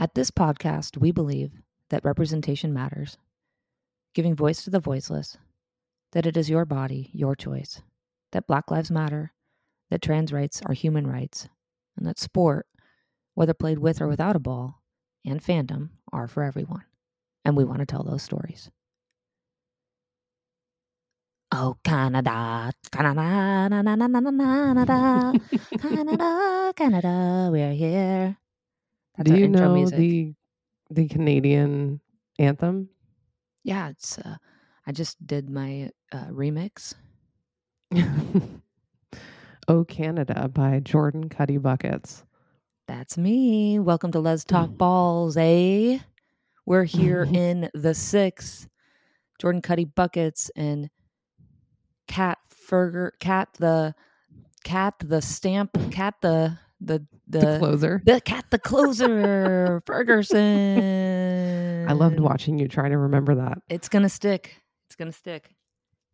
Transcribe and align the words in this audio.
At 0.00 0.14
this 0.14 0.30
podcast, 0.30 0.96
we 0.96 1.10
believe 1.10 1.50
that 1.90 2.04
representation 2.04 2.72
matters, 2.72 3.18
giving 4.14 4.36
voice 4.36 4.62
to 4.62 4.70
the 4.70 4.78
voiceless, 4.78 5.36
that 6.12 6.24
it 6.24 6.36
is 6.36 6.48
your 6.48 6.64
body, 6.64 7.10
your 7.12 7.34
choice, 7.34 7.82
that 8.30 8.46
Black 8.46 8.70
Lives 8.70 8.92
Matter, 8.92 9.32
that 9.90 10.00
trans 10.00 10.32
rights 10.32 10.62
are 10.64 10.72
human 10.72 11.04
rights, 11.04 11.48
and 11.96 12.06
that 12.06 12.20
sport, 12.20 12.68
whether 13.34 13.52
played 13.54 13.80
with 13.80 14.00
or 14.00 14.06
without 14.06 14.36
a 14.36 14.38
ball, 14.38 14.80
and 15.26 15.42
fandom 15.42 15.88
are 16.12 16.28
for 16.28 16.44
everyone. 16.44 16.84
And 17.44 17.56
we 17.56 17.64
want 17.64 17.80
to 17.80 17.86
tell 17.86 18.04
those 18.04 18.22
stories. 18.22 18.70
Oh, 21.50 21.76
Canada, 21.82 22.70
Canada, 22.92 23.68
na, 23.68 23.82
na, 23.82 23.96
na, 23.96 24.06
na, 24.06 24.20
na, 24.20 24.74
Canada, 24.74 25.32
Canada, 25.80 26.72
Canada, 26.76 27.48
we're 27.50 27.72
here. 27.72 28.36
That's 29.18 29.32
Do 29.32 29.36
you 29.36 29.48
know 29.48 29.74
music. 29.74 29.98
the 29.98 30.34
the 30.90 31.08
Canadian 31.08 32.00
anthem? 32.38 32.88
Yeah, 33.64 33.88
it's. 33.88 34.16
Uh, 34.16 34.36
I 34.86 34.92
just 34.92 35.26
did 35.26 35.50
my 35.50 35.90
uh, 36.12 36.26
remix. 36.26 36.94
oh 39.66 39.84
Canada 39.86 40.48
by 40.48 40.78
Jordan 40.78 41.28
Cuddy 41.28 41.56
Buckets. 41.56 42.24
That's 42.86 43.18
me. 43.18 43.80
Welcome 43.80 44.12
to 44.12 44.20
Let's 44.20 44.44
Talk 44.44 44.70
Balls, 44.78 45.36
eh? 45.36 45.98
We're 46.64 46.84
here 46.84 47.24
in 47.32 47.68
the 47.74 47.94
six. 47.94 48.68
Jordan 49.40 49.62
Cuddy 49.62 49.84
Buckets 49.84 50.48
and 50.54 50.90
Cat 52.06 52.38
Ferger, 52.70 53.10
Cat 53.18 53.48
the 53.58 53.96
Cat 54.62 54.94
the 55.00 55.20
stamp, 55.20 55.76
Cat 55.90 56.14
the 56.20 56.56
the 56.80 57.04
the, 57.26 57.38
The 57.40 57.58
closer. 57.58 58.02
the 58.04 58.20
Cat 58.20 58.44
the 58.50 58.58
closer, 58.58 59.82
Ferguson. 59.86 61.86
I 61.88 61.92
loved 61.92 62.20
watching 62.20 62.58
you 62.58 62.68
try 62.68 62.88
to 62.88 62.96
remember 62.98 63.34
that. 63.36 63.58
It's 63.68 63.88
gonna 63.88 64.08
stick. 64.08 64.56
It's 64.88 64.96
gonna 64.96 65.12
stick. 65.12 65.54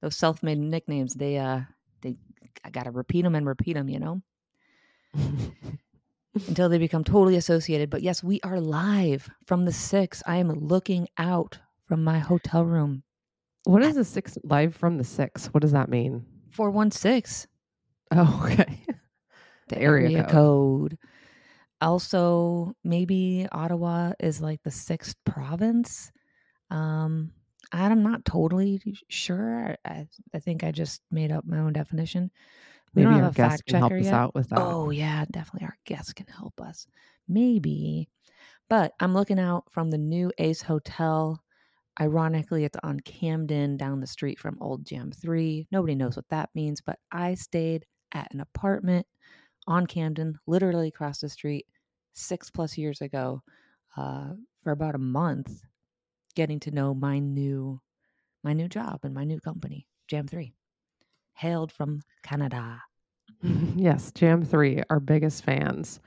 Those 0.03 0.17
self-made 0.17 0.59
nicknames, 0.59 1.15
they 1.15 1.39
uh, 1.39 1.61
they 2.03 2.17
I 2.65 2.71
gotta 2.71 2.91
repeat 2.91 3.23
them 3.23 3.35
and 3.35 3.47
repeat 3.47 3.75
them, 3.75 3.89
you 3.89 3.99
know, 3.99 4.23
until 6.49 6.69
they 6.69 6.79
become 6.79 7.05
totally 7.05 7.37
associated. 7.37 7.91
But 7.91 8.03
yes, 8.03 8.23
we 8.23 8.41
are 8.43 8.61
live 8.61 9.29
from 9.47 9.65
the 9.65 9.73
six. 9.73 10.23
I 10.27 10.37
am 10.37 10.51
looking 10.51 11.09
out 11.19 11.59
from 11.87 12.03
my 12.05 12.19
hotel 12.19 12.65
room. 12.65 13.03
what 13.65 13.83
is 13.83 13.95
the 13.95 14.05
six 14.05 14.37
live 14.45 14.75
from 14.75 14.99
the 14.99 15.05
six? 15.05 15.47
What 15.49 15.63
does 15.63 15.73
that 15.73 15.89
mean? 15.89 16.25
Four 16.51 16.71
one 16.71 16.91
six. 16.91 17.47
Oh, 18.11 18.43
okay. 18.51 18.79
The 19.69 19.79
Area 19.79 20.11
area, 20.11 20.23
code. 20.25 20.31
code. 20.31 20.99
Also, 21.81 22.75
maybe 22.85 23.47
Ottawa 23.53 24.13
is 24.21 24.41
like 24.41 24.63
the 24.63 24.71
sixth 24.71 25.17
province. 25.25 26.13
Um, 26.71 27.33
I'm 27.73 28.03
not 28.03 28.25
totally 28.25 28.81
sure. 29.09 29.77
I, 29.85 30.07
I, 30.33 30.39
think 30.39 30.65
I 30.65 30.71
just 30.71 31.03
made 31.11 31.33
up 31.33 31.45
my 31.45 31.59
own 31.59 31.73
definition. 31.73 32.31
We 32.95 33.03
Maybe 33.03 33.15
don't 33.15 33.21
our 33.21 33.25
have 33.25 33.33
a 33.33 33.37
guest 33.37 33.51
fact 33.53 33.67
can 33.67 33.77
help 33.77 33.91
checker 33.91 33.99
us 34.01 34.05
yet. 34.07 34.15
out 34.15 34.35
with 34.35 34.49
that. 34.51 34.59
Oh 34.61 34.91
yeah, 34.91 35.25
definitely 35.31 35.67
our 35.67 35.77
guest 35.85 36.15
can 36.15 36.27
help 36.27 36.61
us. 36.61 36.87
Maybe. 37.29 38.09
But 38.69 38.93
I'm 39.01 39.15
looking 39.15 39.39
out 39.39 39.65
from 39.71 39.91
the 39.91 39.99
new 39.99 40.31
Ace 40.39 40.63
Hotel. 40.63 41.43
Ironically, 42.01 42.65
it's 42.65 42.79
on 42.83 43.01
Camden 43.01 43.77
down 43.77 44.01
the 44.01 44.07
street 44.07 44.39
from 44.39 44.59
Old 44.61 44.85
Jam 44.85 45.13
3. 45.13 45.67
Nobody 45.71 45.95
knows 45.95 46.17
what 46.17 46.29
that 46.31 46.51
means, 46.55 46.81
but 46.81 46.99
I 47.13 47.35
stayed 47.35 47.85
at 48.13 48.33
an 48.33 48.41
apartment 48.41 49.07
on 49.67 49.87
Camden, 49.87 50.39
literally 50.47 50.89
across 50.89 51.21
the 51.21 51.29
street, 51.29 51.67
six 52.13 52.51
plus 52.51 52.77
years 52.79 53.01
ago, 53.01 53.43
uh, 53.97 54.31
for 54.63 54.73
about 54.73 54.95
a 54.95 54.99
month, 54.99 55.63
getting 56.35 56.61
to 56.61 56.71
know 56.71 56.95
my 56.95 57.19
new 57.19 57.81
my 58.43 58.53
new 58.53 58.69
job 58.69 59.01
and 59.05 59.15
my 59.15 59.25
new 59.25 59.41
company, 59.41 59.87
Jam 60.07 60.29
3. 60.29 60.53
Hailed 61.33 61.73
from 61.73 62.03
Canada. 62.23 62.81
yes, 63.75 64.13
Jam 64.13 64.45
3, 64.45 64.83
our 64.91 65.01
biggest 65.01 65.45
fans. 65.45 66.01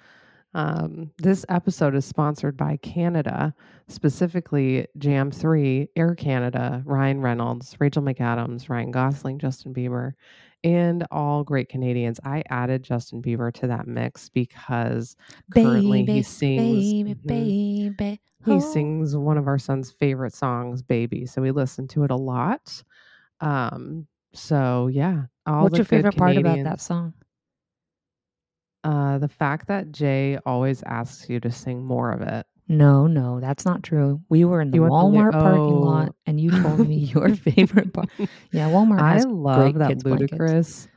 Um, 0.53 1.11
this 1.17 1.45
episode 1.49 1.95
is 1.95 2.05
sponsored 2.05 2.55
by 2.55 2.77
Canada, 2.77 3.53
specifically 3.87 4.87
Jam 4.97 5.31
3, 5.31 5.89
Air 5.95 6.15
Canada, 6.15 6.81
Ryan 6.85 7.21
Reynolds, 7.21 7.75
Rachel 7.79 8.03
McAdams, 8.03 8.69
Ryan 8.69 8.91
Gosling, 8.91 9.39
Justin 9.39 9.73
Bieber, 9.73 10.13
and 10.67 11.07
all 11.11 11.45
great 11.45 11.69
Canadians. 11.69 12.19
I 12.25 12.43
added 12.49 12.83
Justin 12.83 13.21
Bieber 13.21 13.53
to 13.53 13.67
that 13.67 13.87
mix 13.87 14.27
because 14.27 15.15
currently 15.53 16.03
he 16.03 16.21
sings 16.21 17.03
baby, 17.03 17.15
Mhm. 17.15 17.97
baby. 17.97 18.21
he 18.45 18.51
oh. 18.51 18.59
sings 18.59 19.15
one 19.15 19.37
of 19.37 19.47
our 19.47 19.57
son's 19.57 19.91
favorite 19.91 20.33
songs, 20.33 20.81
Baby. 20.81 21.25
So 21.25 21.41
we 21.41 21.51
listen 21.51 21.87
to 21.89 22.03
it 22.03 22.11
a 22.11 22.15
lot. 22.17 22.83
Um, 23.39 24.07
so 24.33 24.87
yeah. 24.87 25.23
All 25.45 25.63
What's 25.63 25.77
your 25.77 25.85
favorite 25.85 26.17
part 26.17 26.35
about 26.35 26.61
that 26.65 26.81
song? 26.81 27.13
Uh, 28.83 29.17
the 29.19 29.29
fact 29.29 29.67
that 29.67 29.93
Jay 29.93 30.37
always 30.45 30.83
asks 30.83 31.29
you 31.29 31.39
to 31.39 31.49
sing 31.51 31.81
more 31.83 32.11
of 32.11 32.21
it. 32.21 32.45
No, 32.69 33.07
no, 33.07 33.39
that's 33.39 33.65
not 33.65 33.81
true. 33.81 34.21
We 34.29 34.43
were 34.43 34.59
in 34.59 34.71
the 34.71 34.75
You 34.75 34.83
want 34.83 35.13
the 35.13 35.19
Walmart 35.19 35.31
parking 35.31 35.59
oh. 35.59 35.79
lot, 35.79 36.15
and 36.25 36.39
you 36.39 36.51
told 36.51 36.87
me 36.87 36.95
your 37.13 37.33
favorite 37.35 37.93
part. 37.93 38.09
Yeah, 38.51 38.69
Walmart 38.69 38.99
I 38.99 39.19
love 39.21 39.75
that. 39.75 39.99
Ludacris 39.99 40.87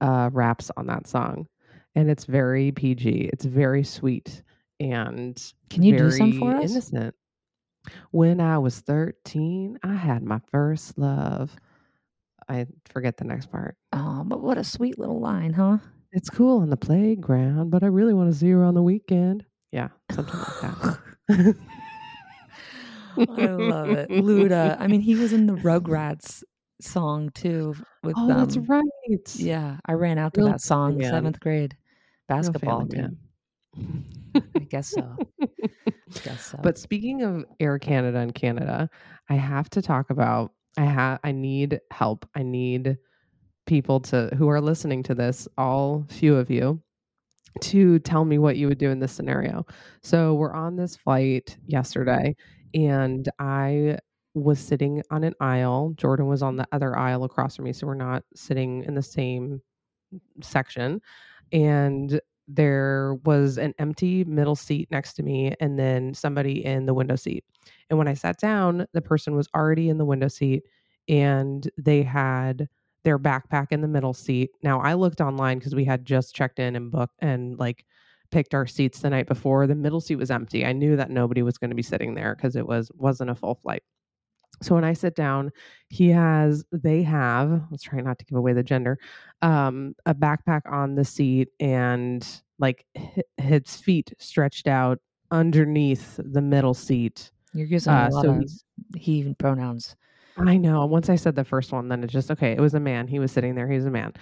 uh, 0.00 0.28
raps 0.32 0.70
on 0.76 0.86
that 0.88 1.06
song, 1.06 1.46
and 1.94 2.10
it's 2.10 2.26
very 2.26 2.72
PG. 2.72 3.30
It's 3.32 3.46
very 3.46 3.84
sweet 3.84 4.42
and 4.80 5.52
Can 5.70 5.82
you 5.82 5.96
do 5.96 6.10
some 6.10 6.38
for 6.38 6.56
us? 6.56 6.70
innocent. 6.70 7.14
When 8.10 8.40
I 8.40 8.58
was 8.58 8.80
thirteen, 8.80 9.78
I 9.82 9.94
had 9.94 10.22
my 10.22 10.40
first 10.50 10.98
love. 10.98 11.54
I 12.48 12.66
forget 12.86 13.16
the 13.16 13.24
next 13.24 13.50
part. 13.50 13.76
Oh, 13.92 14.24
but 14.26 14.40
what 14.40 14.58
a 14.58 14.64
sweet 14.64 14.98
little 14.98 15.20
line, 15.20 15.52
huh? 15.52 15.78
It's 16.12 16.30
cool 16.30 16.60
on 16.60 16.70
the 16.70 16.76
playground, 16.76 17.70
but 17.70 17.82
I 17.82 17.86
really 17.86 18.14
want 18.14 18.30
to 18.30 18.38
see 18.38 18.50
her 18.50 18.64
on 18.64 18.74
the 18.74 18.82
weekend. 18.82 19.44
Yeah, 19.72 19.88
something 20.12 20.38
like 20.38 20.60
that. 20.60 20.98
I 23.16 23.46
love 23.46 23.90
it. 23.90 24.10
Luda. 24.10 24.76
I 24.78 24.86
mean, 24.86 25.00
he 25.00 25.14
was 25.14 25.32
in 25.32 25.46
the 25.46 25.54
Rugrats 25.54 26.42
song 26.80 27.30
too 27.30 27.74
with 28.02 28.14
oh, 28.18 28.28
that's 28.28 28.56
um, 28.56 28.64
right. 28.64 29.36
Yeah, 29.36 29.78
I 29.86 29.92
ran 29.92 30.18
out 30.18 30.34
to 30.34 30.40
Real 30.40 30.50
that 30.50 30.60
song 30.60 31.02
seventh 31.02 31.40
grade 31.40 31.76
basketball 32.28 32.86
team. 32.86 33.18
I 34.36 34.64
guess 34.68 34.88
so. 34.88 35.16
I 35.42 35.48
guess 36.24 36.46
so. 36.46 36.58
But 36.62 36.78
speaking 36.78 37.22
of 37.22 37.44
Air 37.60 37.78
Canada 37.78 38.18
and 38.18 38.34
Canada, 38.34 38.90
I 39.28 39.34
have 39.34 39.70
to 39.70 39.82
talk 39.82 40.10
about 40.10 40.52
I 40.76 40.84
have 40.84 41.20
I 41.24 41.32
need 41.32 41.80
help. 41.90 42.28
I 42.34 42.42
need 42.42 42.98
people 43.66 44.00
to 44.00 44.30
who 44.36 44.48
are 44.48 44.60
listening 44.60 45.02
to 45.04 45.14
this, 45.14 45.48
all 45.56 46.04
few 46.08 46.36
of 46.36 46.50
you, 46.50 46.82
to 47.60 47.98
tell 48.00 48.24
me 48.24 48.38
what 48.38 48.56
you 48.56 48.68
would 48.68 48.78
do 48.78 48.90
in 48.90 48.98
this 48.98 49.12
scenario. 49.12 49.66
So 50.02 50.34
we're 50.34 50.52
on 50.52 50.76
this 50.76 50.96
flight 50.96 51.56
yesterday 51.66 52.34
and 52.74 53.28
I 53.38 53.98
was 54.34 54.58
sitting 54.58 55.02
on 55.10 55.24
an 55.24 55.34
aisle. 55.40 55.94
Jordan 55.96 56.26
was 56.26 56.42
on 56.42 56.56
the 56.56 56.66
other 56.72 56.98
aisle 56.98 57.24
across 57.24 57.56
from 57.56 57.66
me, 57.66 57.72
so 57.72 57.86
we're 57.86 57.94
not 57.94 58.24
sitting 58.34 58.82
in 58.84 58.94
the 58.94 59.02
same 59.02 59.62
section. 60.42 61.00
And 61.52 62.20
there 62.46 63.14
was 63.24 63.58
an 63.58 63.72
empty 63.78 64.24
middle 64.24 64.56
seat 64.56 64.88
next 64.90 65.14
to 65.14 65.22
me 65.22 65.54
and 65.60 65.78
then 65.78 66.12
somebody 66.12 66.64
in 66.64 66.84
the 66.84 66.94
window 66.94 67.16
seat. 67.16 67.44
And 67.88 67.98
when 67.98 68.08
I 68.08 68.14
sat 68.14 68.38
down, 68.38 68.86
the 68.92 69.00
person 69.00 69.34
was 69.34 69.48
already 69.54 69.88
in 69.88 69.98
the 69.98 70.04
window 70.04 70.28
seat 70.28 70.64
and 71.08 71.68
they 71.78 72.02
had 72.02 72.68
their 73.04 73.18
backpack 73.18 73.68
in 73.70 73.80
the 73.80 73.88
middle 73.88 74.14
seat. 74.14 74.50
Now 74.62 74.80
I 74.80 74.94
looked 74.94 75.20
online 75.20 75.58
because 75.58 75.74
we 75.74 75.84
had 75.84 76.04
just 76.04 76.34
checked 76.34 76.58
in 76.58 76.74
and 76.74 76.90
booked 76.90 77.16
and 77.20 77.58
like 77.58 77.84
picked 78.30 78.54
our 78.54 78.66
seats 78.66 79.00
the 79.00 79.10
night 79.10 79.28
before. 79.28 79.66
The 79.66 79.74
middle 79.74 80.00
seat 80.00 80.16
was 80.16 80.30
empty. 80.30 80.64
I 80.66 80.72
knew 80.72 80.96
that 80.96 81.10
nobody 81.10 81.42
was 81.42 81.58
going 81.58 81.70
to 81.70 81.76
be 81.76 81.82
sitting 81.82 82.14
there 82.14 82.34
because 82.34 82.56
it 82.56 82.66
was 82.66 82.90
wasn't 82.94 83.30
a 83.30 83.34
full 83.34 83.54
flight. 83.54 83.82
So 84.62 84.74
when 84.74 84.84
I 84.84 84.92
sit 84.92 85.14
down, 85.16 85.50
he 85.88 86.08
has 86.10 86.64
they 86.72 87.02
have, 87.02 87.62
let's 87.70 87.82
try 87.82 88.00
not 88.00 88.18
to 88.20 88.24
give 88.24 88.38
away 88.38 88.52
the 88.52 88.62
gender, 88.62 88.98
um, 89.42 89.94
a 90.06 90.14
backpack 90.14 90.62
on 90.70 90.94
the 90.94 91.04
seat 91.04 91.48
and 91.60 92.26
like 92.58 92.86
his 93.36 93.76
feet 93.76 94.12
stretched 94.18 94.68
out 94.68 95.00
underneath 95.30 96.20
the 96.22 96.40
middle 96.40 96.74
seat. 96.74 97.32
You're 97.52 97.66
using 97.66 97.92
Uh, 97.92 98.08
a 98.10 98.14
lot 98.14 98.22
so 98.22 98.30
of 98.30 98.50
he 98.96 99.34
pronouns. 99.38 99.96
I 100.36 100.56
know. 100.56 100.84
Once 100.86 101.08
I 101.08 101.14
said 101.14 101.36
the 101.36 101.44
first 101.44 101.70
one, 101.70 101.88
then 101.88 102.02
it 102.02 102.08
just 102.08 102.28
okay. 102.30 102.52
It 102.52 102.60
was 102.60 102.74
a 102.74 102.80
man. 102.80 103.06
He 103.06 103.20
was 103.20 103.30
sitting 103.30 103.54
there. 103.54 103.68
He 103.68 103.76
was 103.76 103.86
a 103.86 103.90
man, 103.90 104.12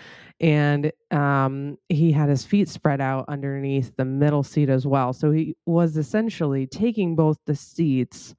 and 0.41 0.93
um, 1.11 1.79
he 1.89 2.13
had 2.13 2.29
his 2.29 2.45
feet 2.45 2.69
spread 2.69 3.01
out 3.01 3.25
underneath 3.29 3.97
the 3.97 4.05
middle 4.05 4.43
seat 4.43 4.69
as 4.69 4.87
well. 4.87 5.15
So 5.15 5.31
he 5.31 5.57
was 5.65 5.97
essentially 5.97 6.67
taking 6.67 7.17
both 7.17 7.39
the 7.47 7.55
seats, 7.57 8.35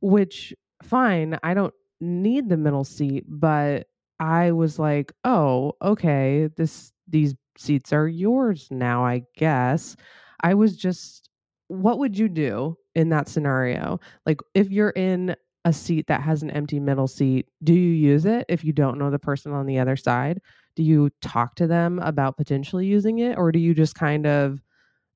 which 0.00 0.54
fine. 0.82 1.38
I 1.42 1.54
don't 1.54 1.74
need 2.00 2.48
the 2.48 2.56
middle 2.56 2.84
seat, 2.84 3.24
but 3.28 3.88
I 4.20 4.52
was 4.52 4.78
like, 4.78 5.12
oh, 5.24 5.72
okay. 5.82 6.48
This 6.56 6.92
these 7.08 7.34
seats 7.58 7.92
are 7.92 8.06
yours 8.08 8.68
now. 8.70 9.04
I 9.04 9.22
guess. 9.36 9.96
I 10.42 10.54
was 10.54 10.76
just. 10.76 11.28
What 11.68 11.98
would 12.00 12.18
you 12.18 12.28
do 12.28 12.76
in 12.94 13.08
that 13.08 13.28
scenario? 13.28 13.98
Like 14.26 14.40
if 14.54 14.70
you're 14.70 14.90
in 14.90 15.34
a 15.64 15.72
seat 15.72 16.06
that 16.08 16.22
has 16.22 16.42
an 16.42 16.50
empty 16.50 16.80
middle 16.80 17.06
seat, 17.06 17.46
do 17.62 17.72
you 17.72 17.92
use 17.92 18.24
it 18.26 18.44
if 18.48 18.64
you 18.64 18.72
don't 18.72 18.98
know 18.98 19.10
the 19.10 19.18
person 19.18 19.52
on 19.52 19.66
the 19.66 19.78
other 19.78 19.96
side? 19.96 20.40
Do 20.74 20.82
you 20.82 21.10
talk 21.20 21.54
to 21.56 21.66
them 21.66 21.98
about 22.00 22.36
potentially 22.36 22.86
using 22.86 23.18
it 23.18 23.38
or 23.38 23.52
do 23.52 23.58
you 23.58 23.74
just 23.74 23.94
kind 23.94 24.26
of 24.26 24.60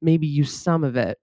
maybe 0.01 0.27
use 0.27 0.55
some 0.55 0.85
of 0.85 0.97
it? 0.97 1.19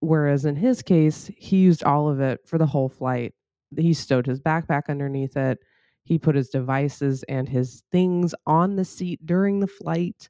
Whereas 0.00 0.44
in 0.44 0.56
his 0.56 0.82
case, 0.82 1.30
he 1.36 1.56
used 1.58 1.84
all 1.84 2.08
of 2.08 2.20
it 2.20 2.40
for 2.46 2.58
the 2.58 2.66
whole 2.66 2.88
flight. 2.88 3.32
He 3.76 3.94
stowed 3.94 4.26
his 4.26 4.40
backpack 4.40 4.82
underneath 4.88 5.36
it. 5.36 5.58
He 6.04 6.18
put 6.18 6.36
his 6.36 6.50
devices 6.50 7.24
and 7.28 7.48
his 7.48 7.82
things 7.90 8.34
on 8.46 8.76
the 8.76 8.84
seat 8.84 9.24
during 9.24 9.60
the 9.60 9.66
flight. 9.66 10.28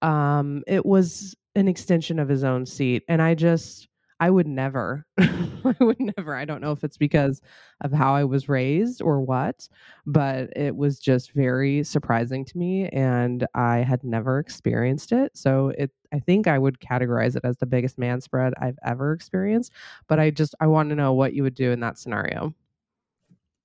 Um, 0.00 0.62
it 0.66 0.84
was 0.84 1.36
an 1.54 1.68
extension 1.68 2.18
of 2.18 2.28
his 2.28 2.42
own 2.42 2.66
seat. 2.66 3.04
And 3.08 3.20
I 3.20 3.34
just, 3.34 3.88
I 4.22 4.30
would 4.30 4.46
never, 4.46 5.04
I 5.18 5.74
would 5.80 5.98
never. 5.98 6.36
I 6.36 6.44
don't 6.44 6.60
know 6.60 6.70
if 6.70 6.84
it's 6.84 6.96
because 6.96 7.40
of 7.80 7.92
how 7.92 8.14
I 8.14 8.22
was 8.22 8.48
raised 8.48 9.02
or 9.02 9.20
what, 9.20 9.68
but 10.06 10.56
it 10.56 10.76
was 10.76 11.00
just 11.00 11.32
very 11.32 11.82
surprising 11.82 12.44
to 12.44 12.56
me 12.56 12.88
and 12.90 13.44
I 13.56 13.78
had 13.78 14.04
never 14.04 14.38
experienced 14.38 15.10
it. 15.10 15.36
So 15.36 15.70
it, 15.76 15.90
I 16.12 16.20
think 16.20 16.46
I 16.46 16.56
would 16.56 16.78
categorize 16.78 17.34
it 17.34 17.44
as 17.44 17.56
the 17.56 17.66
biggest 17.66 17.98
man 17.98 18.20
spread 18.20 18.52
I've 18.60 18.78
ever 18.84 19.12
experienced. 19.12 19.72
But 20.06 20.20
I 20.20 20.30
just, 20.30 20.54
I 20.60 20.68
want 20.68 20.90
to 20.90 20.94
know 20.94 21.12
what 21.14 21.34
you 21.34 21.42
would 21.42 21.56
do 21.56 21.72
in 21.72 21.80
that 21.80 21.98
scenario. 21.98 22.54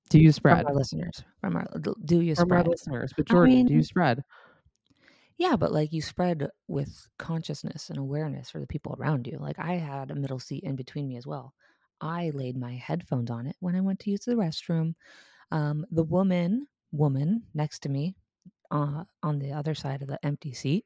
Do 0.10 0.18
you 0.18 0.32
spread? 0.32 0.66
From 0.66 0.68
our 0.70 0.74
listeners, 0.74 1.24
from 1.40 1.58
our, 1.58 1.68
do 2.06 2.22
you 2.22 2.34
From 2.34 2.48
spread? 2.48 2.66
our 2.66 2.72
listeners. 2.72 3.14
But 3.16 3.28
Jordan, 3.28 3.68
do 3.68 3.76
you 3.76 3.84
spread? 3.84 4.24
Yeah, 5.38 5.56
but 5.56 5.72
like 5.72 5.94
you 5.94 6.02
spread 6.02 6.50
with 6.68 7.08
consciousness 7.20 7.90
and 7.90 7.98
awareness 8.00 8.50
for 8.50 8.60
the 8.60 8.68
people 8.68 8.96
around 8.98 9.28
you. 9.28 9.38
Like 9.40 9.60
I 9.60 9.74
had 9.74 10.12
a 10.12 10.16
middle 10.16 10.40
seat 10.40 10.64
in 10.64 10.76
between 10.76 11.08
me 11.08 11.18
as 11.18 11.28
well. 11.28 11.54
I 12.02 12.32
laid 12.32 12.58
my 12.58 12.74
headphones 12.76 13.30
on 13.32 13.48
it 13.48 13.56
when 13.60 13.76
I 13.76 13.82
went 13.82 14.00
to 14.02 14.12
use 14.12 14.26
the 14.26 14.34
restroom. 14.36 14.96
Um, 15.52 15.86
the 15.92 16.04
woman, 16.04 16.68
woman 16.92 17.44
next 17.54 17.82
to 17.82 17.90
me, 17.90 18.16
uh, 18.72 19.06
on 19.24 19.40
the 19.40 19.54
other 19.54 19.76
side 19.76 20.02
of 20.04 20.10
the 20.10 20.24
empty 20.26 20.54
seat, 20.54 20.86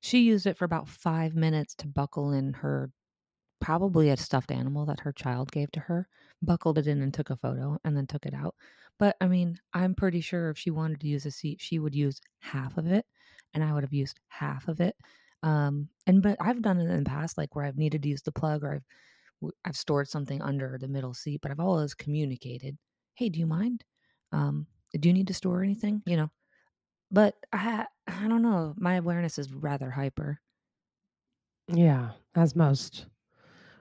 she 0.00 0.20
used 0.22 0.46
it 0.46 0.56
for 0.58 0.64
about 0.66 0.88
five 0.88 1.34
minutes 1.36 1.74
to 1.76 1.88
buckle 1.88 2.32
in 2.32 2.54
her, 2.54 2.92
probably 3.60 4.08
a 4.10 4.16
stuffed 4.16 4.50
animal 4.50 4.86
that 4.86 5.00
her 5.00 5.12
child 5.12 5.52
gave 5.52 5.70
to 5.72 5.80
her. 5.80 6.08
Buckled 6.42 6.78
it 6.78 6.86
in 6.86 7.02
and 7.02 7.12
took 7.14 7.30
a 7.30 7.36
photo, 7.36 7.78
and 7.84 7.96
then 7.96 8.06
took 8.06 8.26
it 8.26 8.34
out. 8.34 8.54
But 8.98 9.16
I 9.20 9.28
mean, 9.28 9.58
I'm 9.74 9.94
pretty 9.94 10.20
sure 10.20 10.50
if 10.50 10.58
she 10.58 10.70
wanted 10.70 11.00
to 11.00 11.08
use 11.08 11.26
a 11.26 11.30
seat, 11.30 11.60
she 11.60 11.78
would 11.78 11.94
use 11.94 12.20
half 12.40 12.78
of 12.78 12.86
it 12.86 13.06
and 13.54 13.64
I 13.64 13.72
would 13.72 13.82
have 13.84 13.92
used 13.92 14.20
half 14.28 14.68
of 14.68 14.80
it. 14.80 14.96
Um, 15.42 15.88
and 16.06 16.22
but 16.22 16.36
I've 16.40 16.62
done 16.62 16.78
it 16.80 16.90
in 16.90 17.04
the 17.04 17.10
past, 17.10 17.38
like 17.38 17.54
where 17.54 17.64
I've 17.64 17.78
needed 17.78 18.02
to 18.02 18.08
use 18.08 18.22
the 18.22 18.32
plug 18.32 18.62
or 18.64 18.74
I've 18.74 19.50
I've 19.64 19.76
stored 19.76 20.08
something 20.08 20.42
under 20.42 20.78
the 20.78 20.88
middle 20.88 21.14
seat, 21.14 21.40
but 21.42 21.50
I've 21.50 21.60
always 21.60 21.94
communicated, 21.94 22.78
"Hey, 23.14 23.28
do 23.30 23.38
you 23.40 23.46
mind? 23.46 23.84
Um, 24.32 24.66
do 24.98 25.08
you 25.08 25.14
need 25.14 25.28
to 25.28 25.34
store 25.34 25.62
anything?" 25.62 26.02
You 26.06 26.16
know. 26.18 26.30
But 27.10 27.36
I 27.52 27.86
I 28.06 28.28
don't 28.28 28.42
know. 28.42 28.74
My 28.78 28.96
awareness 28.96 29.38
is 29.38 29.52
rather 29.52 29.90
hyper. 29.90 30.40
Yeah, 31.72 32.12
as 32.34 32.54
most 32.54 33.06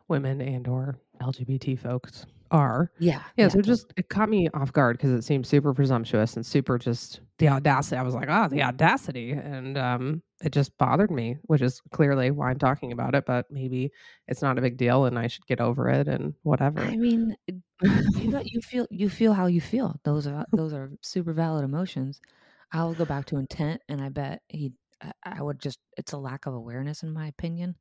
women 0.08 0.42
and 0.42 0.68
or 0.68 1.00
LGBT 1.22 1.76
folks 1.76 2.26
are. 2.52 2.92
Yeah. 3.00 3.22
Yeah, 3.38 3.48
so 3.48 3.60
it 3.60 3.66
just 3.66 3.94
it 3.98 4.10
caught 4.10 4.30
me 4.30 4.50
off 4.54 4.74
guard 4.74 4.98
because 4.98 5.12
it 5.12 5.24
seemed 5.24 5.46
super 5.48 5.74
presumptuous 5.74 6.36
and 6.36 6.46
super 6.46 6.78
just 6.78 7.22
the 7.38 7.50
audacity. 7.50 7.98
I 7.98 8.04
was 8.04 8.14
like, 8.14 8.28
oh, 8.30 8.48
the 8.48 8.64
audacity, 8.64 9.32
and 9.32 9.78
um, 9.78 10.22
it 10.44 10.52
just 10.52 10.78
bothered 10.78 11.12
me, 11.12 11.38
which 11.44 11.62
is 11.62 11.82
clearly 11.92 12.32
why 12.32 12.50
I'm 12.50 12.60
talking 12.60 12.92
about 12.92 13.16
it. 13.16 13.26
But 13.26 13.46
maybe 13.50 13.92
it's 14.28 14.42
not 14.42 14.58
a 14.58 14.62
big 14.62 14.78
deal, 14.78 15.06
and 15.06 15.18
I 15.18 15.28
should 15.28 15.46
get 15.46 15.62
over 15.62 15.90
it 15.90 16.08
and 16.08 16.34
whatever. 16.44 16.82
I 16.82 16.96
mean, 16.96 17.36
you 17.48 18.30
know, 18.30 18.42
you 18.44 18.62
feel 18.62 18.88
you 18.90 19.10
feel 19.10 19.34
how 19.34 19.48
you 19.48 19.62
feel. 19.62 20.00
Those 20.04 20.28
are 20.28 20.46
those 20.54 20.74
are 20.74 20.92
super 21.02 21.34
valid 21.34 21.64
emotions. 21.64 22.20
I'll 22.72 22.94
go 22.94 23.06
back 23.06 23.26
to 23.28 23.38
intent, 23.38 23.82
and 23.90 24.02
I 24.02 24.10
bet 24.10 24.42
he. 24.48 24.74
I 25.24 25.42
would 25.42 25.60
just. 25.60 25.80
It's 25.98 26.12
a 26.12 26.18
lack 26.18 26.46
of 26.46 26.54
awareness, 26.54 27.04
in 27.04 27.14
my 27.14 27.28
opinion. 27.28 27.76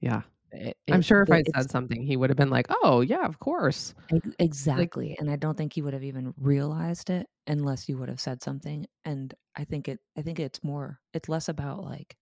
yeah, 0.00 0.22
It- 0.52 0.76
I'm 0.90 1.00
it- 1.00 1.04
sure 1.04 1.22
if 1.22 1.32
I 1.32 1.42
said 1.54 1.70
something, 1.70 2.02
he 2.02 2.16
would 2.16 2.30
have 2.30 2.36
been 2.36 2.50
like, 2.50 2.66
"Oh, 2.70 3.00
yeah, 3.00 3.26
of 3.26 3.38
course." 3.38 3.94
ex- 4.14 4.36
exactly, 4.38 5.16
and 5.18 5.30
I 5.30 5.36
don't 5.36 5.56
think 5.56 5.72
he 5.72 5.82
would 5.82 5.94
have 5.94 6.04
even 6.04 6.34
realized 6.36 7.10
it 7.10 7.28
unless 7.46 7.88
you 7.88 7.98
would 7.98 8.08
have 8.08 8.20
said 8.20 8.42
something. 8.42 8.86
And 9.04 9.34
I 9.56 9.64
think 9.64 9.88
it. 9.88 10.00
I 10.16 10.22
think 10.22 10.38
it's 10.40 10.62
more. 10.64 11.00
It's 11.14 11.28
less 11.28 11.48
about 11.48 11.84
like. 11.84 12.16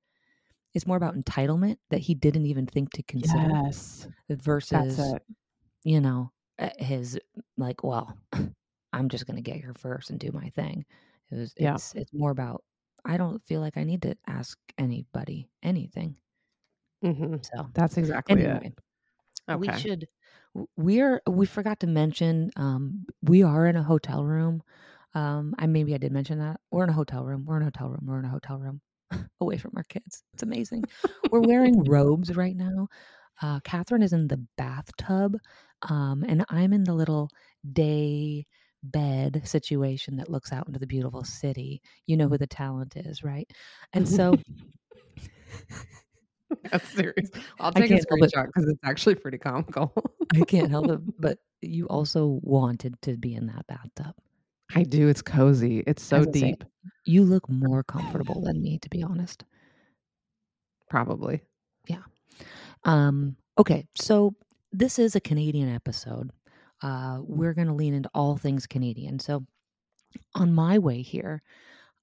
It's 0.74 0.86
more 0.86 0.96
about 0.96 1.16
entitlement 1.16 1.78
that 1.90 2.00
he 2.00 2.14
didn't 2.14 2.46
even 2.46 2.66
think 2.66 2.92
to 2.92 3.02
consider 3.04 3.46
Yes, 3.46 4.08
versus 4.30 5.14
you 5.84 6.00
know 6.00 6.32
uh, 6.58 6.70
his 6.78 7.18
like 7.56 7.84
well 7.84 8.16
i'm 8.92 9.08
just 9.08 9.26
going 9.26 9.36
to 9.36 9.42
get 9.42 9.56
here 9.56 9.74
first 9.74 10.10
and 10.10 10.20
do 10.20 10.30
my 10.32 10.48
thing 10.50 10.84
it 11.30 11.36
was 11.36 11.54
Yeah. 11.58 11.74
it's 11.74 11.94
it's 11.94 12.12
more 12.12 12.30
about 12.30 12.64
i 13.04 13.16
don't 13.16 13.42
feel 13.46 13.60
like 13.60 13.76
i 13.76 13.84
need 13.84 14.02
to 14.02 14.16
ask 14.26 14.58
anybody 14.78 15.50
anything 15.62 16.16
hmm 17.02 17.36
so 17.42 17.66
That's 17.74 17.96
exactly 17.96 18.42
anyway 18.42 18.72
it. 19.48 19.58
we 19.58 19.70
should 19.72 20.06
we're 20.76 21.22
we 21.28 21.46
forgot 21.46 21.80
to 21.80 21.86
mention 21.86 22.50
um 22.56 23.06
we 23.22 23.42
are 23.42 23.66
in 23.66 23.76
a 23.76 23.82
hotel 23.82 24.24
room. 24.24 24.62
Um 25.14 25.54
i 25.58 25.66
maybe 25.66 25.94
i 25.94 25.98
did 25.98 26.12
mention 26.12 26.38
that. 26.38 26.60
We're 26.70 26.84
in 26.84 26.90
a 26.90 26.94
hotel 26.94 27.24
room. 27.24 27.44
We're 27.46 27.56
in 27.56 27.62
a 27.62 27.66
hotel 27.66 27.88
room. 27.88 28.02
We're 28.04 28.18
in 28.18 28.24
a 28.24 28.28
hotel 28.28 28.58
room 28.58 28.80
away 29.40 29.56
from 29.58 29.72
our 29.76 29.84
kids. 29.84 30.22
It's 30.34 30.42
amazing. 30.42 30.84
We're 31.30 31.40
wearing 31.40 31.84
robes 31.88 32.36
right 32.36 32.56
now. 32.56 32.88
Uh 33.42 33.60
catherine 33.60 34.02
is 34.02 34.12
in 34.12 34.28
the 34.28 34.44
bathtub 34.56 35.36
um 35.88 36.24
and 36.28 36.44
i'm 36.50 36.72
in 36.74 36.84
the 36.84 36.92
little 36.94 37.30
day 37.72 38.46
bed 38.82 39.42
situation 39.44 40.16
that 40.16 40.30
looks 40.30 40.52
out 40.52 40.66
into 40.66 40.78
the 40.78 40.86
beautiful 40.86 41.24
city. 41.24 41.82
You 42.06 42.16
know 42.16 42.28
who 42.28 42.38
the 42.38 42.46
talent 42.46 42.96
is 42.96 43.22
right? 43.22 43.50
And 43.92 44.08
so 44.08 44.38
That's 46.70 46.88
serious. 46.88 47.30
I'll 47.58 47.72
take 47.72 47.90
a 47.90 47.94
it. 47.94 48.06
screenshot 48.08 48.46
because 48.46 48.68
it's 48.68 48.80
actually 48.84 49.14
pretty 49.14 49.38
comical. 49.38 49.92
i 50.34 50.40
can't 50.44 50.70
help 50.70 50.88
it 50.90 51.00
but 51.20 51.38
you 51.60 51.86
also 51.88 52.40
wanted 52.42 53.00
to 53.02 53.16
be 53.16 53.34
in 53.34 53.46
that 53.46 53.66
bathtub 53.66 54.14
I 54.74 54.84
do. 54.84 55.08
It's 55.08 55.22
cozy. 55.22 55.82
It's 55.86 56.02
so 56.02 56.18
I 56.18 56.24
say, 56.24 56.30
deep. 56.30 56.64
You 57.04 57.24
look 57.24 57.48
more 57.48 57.82
comfortable 57.82 58.42
than 58.42 58.62
me, 58.62 58.78
to 58.78 58.88
be 58.88 59.02
honest. 59.02 59.44
Probably. 60.88 61.42
Yeah. 61.86 62.02
Um, 62.84 63.36
okay, 63.58 63.86
so 63.94 64.34
this 64.72 64.98
is 64.98 65.16
a 65.16 65.20
Canadian 65.20 65.74
episode. 65.74 66.30
Uh, 66.82 67.18
we're 67.22 67.52
going 67.52 67.66
to 67.68 67.74
lean 67.74 67.94
into 67.94 68.10
all 68.14 68.36
things 68.36 68.66
Canadian. 68.66 69.18
So, 69.18 69.44
on 70.34 70.52
my 70.52 70.78
way 70.78 71.02
here, 71.02 71.42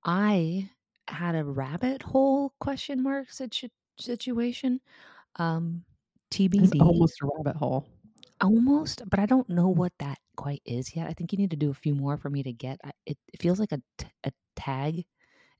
I 0.05 0.69
had 1.07 1.35
a 1.35 1.43
rabbit 1.43 2.01
hole 2.01 2.53
question 2.59 3.01
marks 3.01 3.39
mark 3.39 3.51
situ- 3.51 3.69
situation. 3.99 4.81
Um, 5.37 5.85
It's 6.59 6.71
TBD, 6.71 6.79
almost 6.79 7.19
a 7.23 7.25
rabbit 7.35 7.55
hole. 7.55 7.87
almost, 8.41 9.01
but 9.09 9.19
I 9.19 9.25
don't 9.25 9.49
know 9.49 9.67
what 9.69 9.93
that 9.99 10.19
quite 10.35 10.61
is 10.65 10.95
yet. 10.95 11.07
I 11.09 11.13
think 11.13 11.31
you 11.31 11.37
need 11.37 11.51
to 11.51 11.57
do 11.57 11.71
a 11.71 11.73
few 11.75 11.95
more 11.95 12.17
for 12.17 12.29
me 12.29 12.43
to 12.43 12.53
get. 12.53 12.79
I- 12.83 12.91
It, 13.05 13.17
it 13.33 13.41
feels 13.41 13.59
like 13.59 13.71
a, 13.71 13.81
t- 13.97 14.07
a 14.23 14.31
tag 14.55 15.05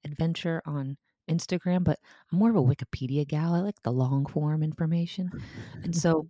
adventure 0.06 0.62
on 0.66 0.98
Instagram, 1.30 1.84
but 1.84 2.00
I'm 2.32 2.40
more 2.40 2.50
of 2.52 2.56
a 2.58 2.64
Wikipedia 2.64 3.28
gal. 3.28 3.56
I 3.56 3.62
like 3.62 3.82
the 3.84 3.92
long 3.94 4.26
form 4.28 4.64
information. 4.64 5.34
And 5.84 5.96
so, 5.96 6.30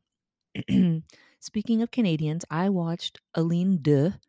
speaking 1.41 1.81
of 1.81 1.91
Canadians, 1.91 2.45
I 2.49 2.69
watched 2.69 3.19
Aline 3.35 3.79
De, 3.81 4.19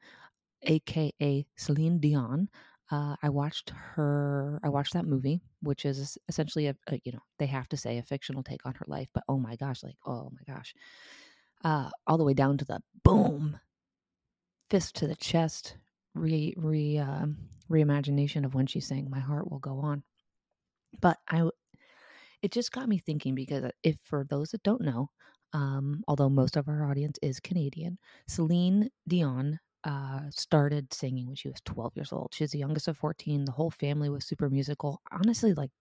aka 0.62 1.46
Celine 1.56 1.98
Dion. 2.00 2.50
Uh, 2.90 3.16
I 3.22 3.28
watched 3.28 3.70
her. 3.70 4.58
I 4.62 4.68
watched 4.70 4.94
that 4.94 5.04
movie, 5.04 5.40
which 5.60 5.84
is 5.84 6.16
essentially 6.28 6.68
a, 6.68 6.76
a, 6.88 7.00
you 7.04 7.12
know, 7.12 7.22
they 7.38 7.46
have 7.46 7.68
to 7.68 7.76
say 7.76 7.98
a 7.98 8.02
fictional 8.02 8.42
take 8.42 8.64
on 8.64 8.74
her 8.74 8.84
life. 8.86 9.08
But 9.12 9.24
oh 9.28 9.38
my 9.38 9.56
gosh, 9.56 9.82
like 9.82 9.96
oh 10.06 10.30
my 10.32 10.54
gosh, 10.54 10.74
uh, 11.64 11.90
all 12.06 12.18
the 12.18 12.24
way 12.24 12.34
down 12.34 12.58
to 12.58 12.64
the 12.64 12.80
boom, 13.04 13.60
fist 14.70 14.96
to 14.96 15.06
the 15.06 15.16
chest, 15.16 15.76
re 16.14 16.54
re 16.56 16.98
um, 16.98 17.36
reimagination 17.70 18.44
of 18.44 18.54
when 18.54 18.66
she 18.66 18.80
sang 18.80 19.10
"My 19.10 19.20
Heart 19.20 19.50
Will 19.50 19.58
Go 19.58 19.80
On." 19.80 20.02
But 21.00 21.18
I, 21.28 21.48
it 22.42 22.52
just 22.52 22.72
got 22.72 22.88
me 22.88 22.98
thinking 22.98 23.34
because 23.34 23.64
uh, 23.64 23.70
if 23.82 23.96
for 24.04 24.24
those 24.24 24.50
that 24.50 24.62
don't 24.62 24.82
know, 24.82 25.10
um, 25.52 26.02
although 26.08 26.28
most 26.28 26.56
of 26.56 26.68
our 26.68 26.90
audience 26.90 27.18
is 27.22 27.40
Canadian, 27.40 27.98
Celine 28.28 28.90
Dion 29.08 29.58
uh, 29.88 30.30
started 30.30 30.94
singing 30.94 31.26
when 31.28 31.36
she 31.36 31.48
was 31.48 31.62
12 31.64 31.96
years 31.96 32.12
old. 32.12 32.34
She's 32.34 32.52
the 32.52 32.60
youngest 32.60 32.88
of 32.88 32.98
14. 32.98 33.46
The 33.46 33.52
whole 33.52 33.72
family 33.72 34.10
was 34.10 34.26
super 34.26 34.50
musical. 34.50 35.02
Honestly, 35.12 35.54
like, 35.54 35.72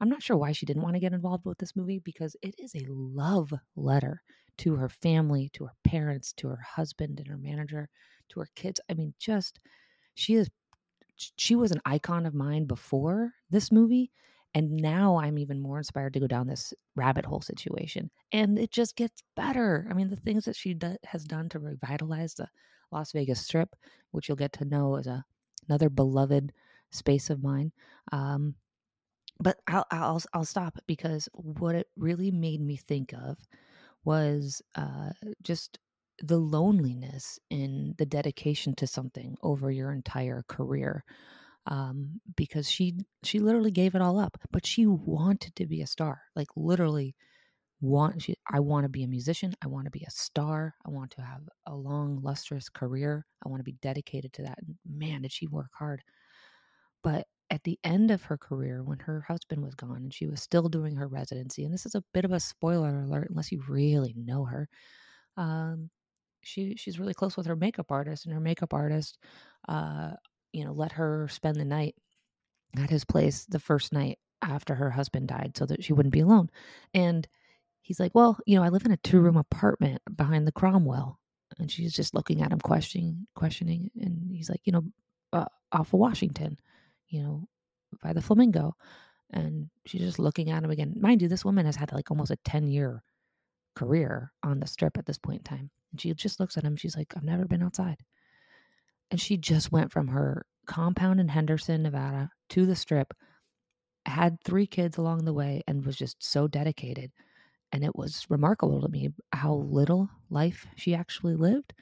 I'm 0.00 0.08
not 0.08 0.22
sure 0.22 0.36
why 0.36 0.52
she 0.52 0.66
didn't 0.66 0.82
want 0.82 0.94
to 0.96 1.00
get 1.00 1.12
involved 1.12 1.46
with 1.46 1.58
this 1.58 1.76
movie 1.76 1.98
because 1.98 2.36
it 2.42 2.54
is 2.58 2.74
a 2.74 2.84
love 2.88 3.52
letter 3.76 4.22
to 4.58 4.76
her 4.76 4.88
family, 4.88 5.48
to 5.54 5.66
her 5.66 5.74
parents, 5.84 6.32
to 6.34 6.48
her 6.48 6.60
husband 6.62 7.18
and 7.20 7.28
her 7.28 7.38
manager, 7.38 7.88
to 8.30 8.40
her 8.40 8.48
kids. 8.54 8.80
I 8.90 8.94
mean, 8.94 9.14
just 9.18 9.60
she 10.14 10.34
is 10.34 10.50
she 11.16 11.54
was 11.56 11.72
an 11.72 11.80
icon 11.84 12.26
of 12.26 12.34
mine 12.34 12.66
before 12.66 13.34
this 13.50 13.70
movie 13.72 14.12
And 14.54 14.76
now 14.76 15.16
I'm 15.16 15.38
even 15.38 15.60
more 15.60 15.78
inspired 15.78 16.12
to 16.14 16.20
go 16.20 16.28
down 16.28 16.46
this 16.46 16.72
rabbit 16.94 17.24
hole 17.24 17.40
situation. 17.40 18.10
And 18.32 18.56
it 18.58 18.70
just 18.70 18.94
gets 18.96 19.22
better. 19.34 19.86
I 19.90 19.94
mean, 19.94 20.10
the 20.10 20.16
things 20.16 20.44
that 20.44 20.54
she 20.56 20.74
do- 20.74 20.96
has 21.04 21.24
done 21.24 21.48
to 21.50 21.58
revitalize 21.58 22.34
the 22.34 22.48
Las 22.94 23.12
Vegas 23.12 23.40
Strip, 23.40 23.76
which 24.12 24.28
you'll 24.28 24.36
get 24.36 24.52
to 24.54 24.64
know 24.64 24.96
as 24.96 25.06
a, 25.06 25.24
another 25.68 25.90
beloved 25.90 26.52
space 26.90 27.30
of 27.30 27.42
mine. 27.42 27.72
Um, 28.12 28.54
but 29.40 29.58
I'll, 29.66 29.86
I'll 29.90 30.22
I'll 30.32 30.44
stop 30.44 30.78
because 30.86 31.28
what 31.34 31.74
it 31.74 31.88
really 31.96 32.30
made 32.30 32.60
me 32.60 32.76
think 32.76 33.12
of 33.12 33.36
was 34.04 34.62
uh, 34.76 35.10
just 35.42 35.78
the 36.22 36.38
loneliness 36.38 37.40
in 37.50 37.94
the 37.98 38.06
dedication 38.06 38.74
to 38.76 38.86
something 38.86 39.36
over 39.42 39.70
your 39.70 39.92
entire 39.92 40.44
career 40.48 41.04
um, 41.66 42.20
because 42.36 42.70
she 42.70 42.94
she 43.24 43.40
literally 43.40 43.72
gave 43.72 43.94
it 43.94 44.02
all 44.02 44.18
up 44.18 44.38
but 44.52 44.66
she 44.66 44.86
wanted 44.86 45.54
to 45.56 45.66
be 45.66 45.80
a 45.82 45.86
star 45.86 46.22
like 46.36 46.48
literally 46.56 47.16
want 47.80 48.22
she 48.22 48.34
i 48.50 48.60
want 48.60 48.84
to 48.84 48.88
be 48.88 49.04
a 49.04 49.08
musician 49.08 49.52
i 49.62 49.66
want 49.66 49.84
to 49.84 49.90
be 49.90 50.04
a 50.06 50.10
star 50.10 50.74
i 50.86 50.90
want 50.90 51.10
to 51.10 51.20
have 51.20 51.42
a 51.66 51.74
long 51.74 52.20
lustrous 52.22 52.68
career 52.68 53.26
i 53.44 53.48
want 53.48 53.60
to 53.60 53.64
be 53.64 53.76
dedicated 53.82 54.32
to 54.32 54.42
that 54.42 54.58
man 54.88 55.22
did 55.22 55.32
she 55.32 55.46
work 55.46 55.70
hard. 55.72 56.02
But 57.02 57.26
at 57.50 57.62
the 57.64 57.78
end 57.84 58.10
of 58.10 58.22
her 58.22 58.38
career 58.38 58.82
when 58.82 58.98
her 59.00 59.20
husband 59.28 59.62
was 59.62 59.74
gone 59.74 59.96
and 59.96 60.14
she 60.14 60.26
was 60.26 60.40
still 60.40 60.68
doing 60.68 60.96
her 60.96 61.06
residency 61.06 61.64
and 61.64 61.74
this 61.74 61.84
is 61.84 61.94
a 61.94 62.02
bit 62.14 62.24
of 62.24 62.32
a 62.32 62.40
spoiler 62.40 63.02
alert 63.02 63.28
unless 63.28 63.52
you 63.52 63.62
really 63.68 64.14
know 64.16 64.44
her 64.46 64.68
um, 65.36 65.90
she 66.42 66.74
she's 66.76 66.98
really 66.98 67.14
close 67.14 67.36
with 67.36 67.46
her 67.46 67.56
makeup 67.56 67.90
artist 67.90 68.24
and 68.24 68.34
her 68.34 68.40
makeup 68.40 68.72
artist 68.72 69.18
uh, 69.68 70.12
you 70.52 70.64
know 70.64 70.72
let 70.72 70.92
her 70.92 71.28
spend 71.28 71.56
the 71.56 71.64
night 71.64 71.94
at 72.78 72.90
his 72.90 73.04
place 73.04 73.44
the 73.46 73.58
first 73.58 73.92
night 73.92 74.18
after 74.42 74.74
her 74.74 74.90
husband 74.90 75.28
died 75.28 75.56
so 75.56 75.66
that 75.66 75.82
she 75.82 75.92
wouldn't 75.92 76.12
be 76.12 76.20
alone. 76.20 76.50
And 76.92 77.26
he's 77.84 78.00
like 78.00 78.14
well 78.14 78.38
you 78.46 78.56
know 78.56 78.64
i 78.64 78.70
live 78.70 78.84
in 78.86 78.92
a 78.92 78.98
two 78.98 79.20
room 79.20 79.36
apartment 79.36 80.02
behind 80.16 80.46
the 80.46 80.52
cromwell 80.52 81.20
and 81.58 81.70
she's 81.70 81.94
just 81.94 82.14
looking 82.14 82.42
at 82.42 82.52
him 82.52 82.60
questioning 82.60 83.26
questioning 83.36 83.90
and 84.00 84.32
he's 84.32 84.50
like 84.50 84.60
you 84.64 84.72
know 84.72 84.82
uh, 85.32 85.46
off 85.72 85.94
of 85.94 86.00
washington 86.00 86.58
you 87.14 87.22
know, 87.22 87.48
by 88.02 88.12
the 88.12 88.22
flamingo. 88.22 88.76
And 89.30 89.70
she's 89.86 90.02
just 90.02 90.18
looking 90.18 90.50
at 90.50 90.64
him 90.64 90.70
again. 90.70 90.94
Mind 91.00 91.22
you, 91.22 91.28
this 91.28 91.44
woman 91.44 91.66
has 91.66 91.76
had 91.76 91.92
like 91.92 92.10
almost 92.10 92.32
a 92.32 92.38
10 92.44 92.68
year 92.68 93.02
career 93.76 94.32
on 94.42 94.60
the 94.60 94.66
strip 94.66 94.98
at 94.98 95.06
this 95.06 95.18
point 95.18 95.40
in 95.40 95.44
time. 95.44 95.70
And 95.92 96.00
she 96.00 96.12
just 96.14 96.40
looks 96.40 96.56
at 96.56 96.64
him. 96.64 96.76
She's 96.76 96.96
like, 96.96 97.14
I've 97.16 97.24
never 97.24 97.46
been 97.46 97.62
outside. 97.62 97.98
And 99.10 99.20
she 99.20 99.36
just 99.36 99.72
went 99.72 99.92
from 99.92 100.08
her 100.08 100.44
compound 100.66 101.20
in 101.20 101.28
Henderson, 101.28 101.82
Nevada 101.82 102.30
to 102.50 102.66
the 102.66 102.76
strip, 102.76 103.14
had 104.06 104.38
three 104.44 104.66
kids 104.66 104.96
along 104.96 105.24
the 105.24 105.32
way, 105.32 105.62
and 105.66 105.84
was 105.84 105.96
just 105.96 106.22
so 106.22 106.48
dedicated. 106.48 107.12
And 107.74 107.84
it 107.84 107.96
was 107.96 108.26
remarkable 108.30 108.80
to 108.82 108.88
me 108.88 109.10
how 109.34 109.56
little 109.56 110.08
life 110.30 110.66
she 110.76 110.94
actually 110.94 111.36
lived. 111.36 111.74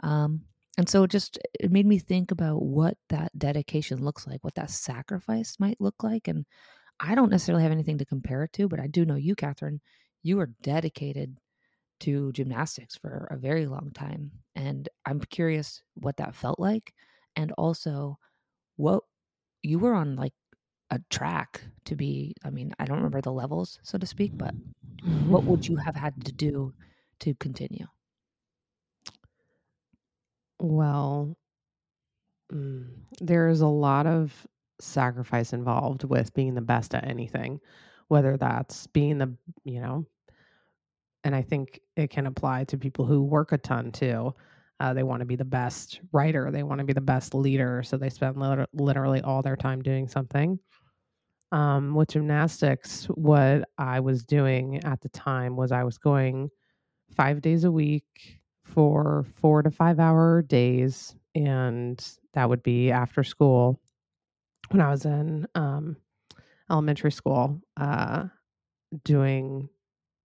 Um, 0.00 0.42
and 0.78 0.88
so 0.88 1.04
it 1.04 1.10
just 1.12 1.38
it 1.60 1.72
made 1.72 1.86
me 1.86 1.98
think 2.00 2.32
about 2.32 2.62
what 2.62 2.98
that 3.10 3.38
dedication 3.38 4.04
looks 4.04 4.26
like, 4.26 4.44
what 4.44 4.56
that 4.56 4.70
sacrifice 4.70 5.58
might 5.60 5.80
look 5.80 6.02
like. 6.02 6.28
And 6.28 6.46
I 7.00 7.14
don't 7.14 7.30
necessarily 7.30 7.64
have 7.64 7.72
anything 7.72 7.98
to 7.98 8.06
compare 8.06 8.44
it 8.44 8.54
to, 8.54 8.68
but 8.68 8.80
I 8.80 8.88
do 8.88 9.04
know 9.04 9.16
you, 9.16 9.36
Catherine, 9.36 9.82
you 10.24 10.38
were 10.38 10.52
dedicated 10.62 11.38
to 12.00 12.32
gymnastics 12.32 12.96
for 12.96 13.28
a 13.30 13.38
very 13.38 13.66
long 13.66 13.92
time. 13.94 14.32
And 14.56 14.88
I'm 15.06 15.20
curious 15.20 15.82
what 15.94 16.18
that 16.18 16.34
felt 16.34 16.60
like. 16.60 16.94
And 17.36 17.52
also 17.58 18.18
what 18.76 19.02
you 19.62 19.78
were 19.78 19.94
on 19.94 20.16
like 20.16 20.34
a 20.90 21.00
track 21.10 21.62
to 21.84 21.96
be, 21.96 22.34
I 22.44 22.50
mean, 22.50 22.72
I 22.78 22.84
don't 22.84 22.96
remember 22.98 23.20
the 23.20 23.32
levels, 23.32 23.78
so 23.82 23.98
to 23.98 24.06
speak, 24.06 24.32
but 24.36 24.54
what 25.26 25.44
would 25.44 25.66
you 25.66 25.76
have 25.76 25.96
had 25.96 26.24
to 26.24 26.32
do 26.32 26.72
to 27.20 27.34
continue? 27.34 27.86
Well, 30.60 31.36
mm, 32.52 32.88
there's 33.20 33.60
a 33.60 33.66
lot 33.66 34.06
of 34.06 34.46
sacrifice 34.80 35.52
involved 35.52 36.04
with 36.04 36.34
being 36.34 36.54
the 36.54 36.60
best 36.60 36.94
at 36.94 37.06
anything, 37.06 37.60
whether 38.08 38.36
that's 38.36 38.86
being 38.88 39.18
the, 39.18 39.34
you 39.64 39.80
know, 39.80 40.06
and 41.24 41.34
I 41.34 41.42
think 41.42 41.80
it 41.96 42.10
can 42.10 42.26
apply 42.26 42.64
to 42.64 42.78
people 42.78 43.04
who 43.04 43.22
work 43.22 43.52
a 43.52 43.58
ton 43.58 43.90
too. 43.90 44.34
Uh, 44.78 44.92
they 44.94 45.02
want 45.02 45.20
to 45.20 45.26
be 45.26 45.36
the 45.36 45.44
best 45.44 46.00
writer, 46.12 46.50
they 46.50 46.62
want 46.62 46.78
to 46.78 46.84
be 46.84 46.92
the 46.92 47.00
best 47.00 47.34
leader, 47.34 47.82
so 47.82 47.96
they 47.96 48.10
spend 48.10 48.36
liter- 48.36 48.66
literally 48.74 49.22
all 49.22 49.42
their 49.42 49.56
time 49.56 49.82
doing 49.82 50.06
something. 50.06 50.58
Um, 51.52 51.94
with 51.94 52.08
gymnastics, 52.10 53.06
what 53.06 53.68
I 53.78 54.00
was 54.00 54.24
doing 54.24 54.84
at 54.84 55.00
the 55.00 55.08
time 55.10 55.56
was 55.56 55.72
I 55.72 55.84
was 55.84 55.96
going 55.96 56.50
five 57.14 57.40
days 57.40 57.64
a 57.64 57.70
week 57.70 58.40
for 58.64 59.24
four 59.36 59.62
to 59.62 59.70
five 59.70 60.00
hour 60.00 60.42
days. 60.42 61.14
And 61.34 62.04
that 62.34 62.48
would 62.48 62.62
be 62.62 62.90
after 62.90 63.22
school 63.22 63.80
when 64.70 64.80
I 64.80 64.90
was 64.90 65.04
in 65.04 65.46
um, 65.54 65.96
elementary 66.70 67.12
school, 67.12 67.60
uh, 67.76 68.24
doing, 69.04 69.68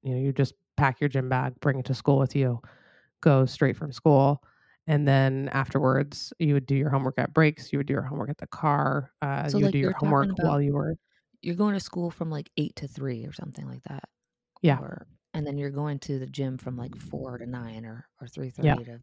you 0.02 0.14
know, 0.16 0.20
you 0.20 0.34
just 0.34 0.56
pack 0.78 1.00
your 1.00 1.10
gym 1.10 1.30
bag, 1.30 1.54
bring 1.60 1.80
it 1.80 1.86
to 1.86 1.94
school 1.94 2.18
with 2.18 2.36
you, 2.36 2.60
go 3.22 3.46
straight 3.46 3.78
from 3.78 3.92
school. 3.92 4.42
And 4.88 5.08
then 5.08 5.50
afterwards, 5.54 6.34
you 6.40 6.56
would 6.56 6.66
do 6.66 6.76
your 6.76 6.90
homework 6.90 7.20
at 7.20 7.34
breaks. 7.34 7.72
You 7.72 7.80
would 7.80 7.86
do 7.88 7.94
your 7.94 8.02
homework 8.02 8.30
at 8.30 8.40
the 8.40 8.48
car. 8.48 9.12
Uh, 9.22 9.48
So 9.48 9.60
you 9.60 9.66
would 9.66 9.74
do 9.74 9.78
your 9.80 9.94
homework 9.94 10.30
talking 10.30 10.46
while 10.46 10.62
you 10.62 10.74
were, 10.74 10.96
you're 11.42 11.56
going 11.56 11.74
to 11.74 11.80
school 11.80 12.12
from 12.12 12.30
like 12.30 12.52
eight 12.58 12.76
to 12.78 12.88
three 12.88 13.26
or 13.26 13.34
something 13.34 13.68
like 13.68 13.84
that. 13.84 14.10
yeah, 14.62 14.80
Or 14.80 15.08
and 15.34 15.48
then 15.48 15.58
you're 15.58 15.72
going 15.72 16.00
to 16.02 16.20
the 16.20 16.28
gym 16.28 16.58
from 16.58 16.78
like 16.78 16.96
four 16.98 17.38
to 17.40 17.46
nine 17.48 17.86
or 17.86 18.08
or 18.22 18.28
three 18.28 18.52
yeah. 18.60 18.76
thirty 18.76 18.86
to 18.86 19.02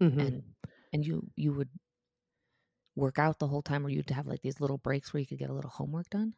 hmm 0.00 0.20
and 0.20 0.42
and 0.92 1.06
you 1.06 1.30
you 1.36 1.52
would 1.54 1.70
work 2.94 3.18
out 3.18 3.38
the 3.40 3.48
whole 3.48 3.62
time 3.62 3.84
or 3.84 3.88
you'd 3.90 4.10
have 4.10 4.26
like 4.28 4.42
these 4.42 4.60
little 4.60 4.78
breaks 4.78 5.12
where 5.12 5.20
you 5.20 5.26
could 5.26 5.38
get 5.40 5.50
a 5.50 5.54
little 5.54 5.70
homework 5.70 6.08
done? 6.08 6.36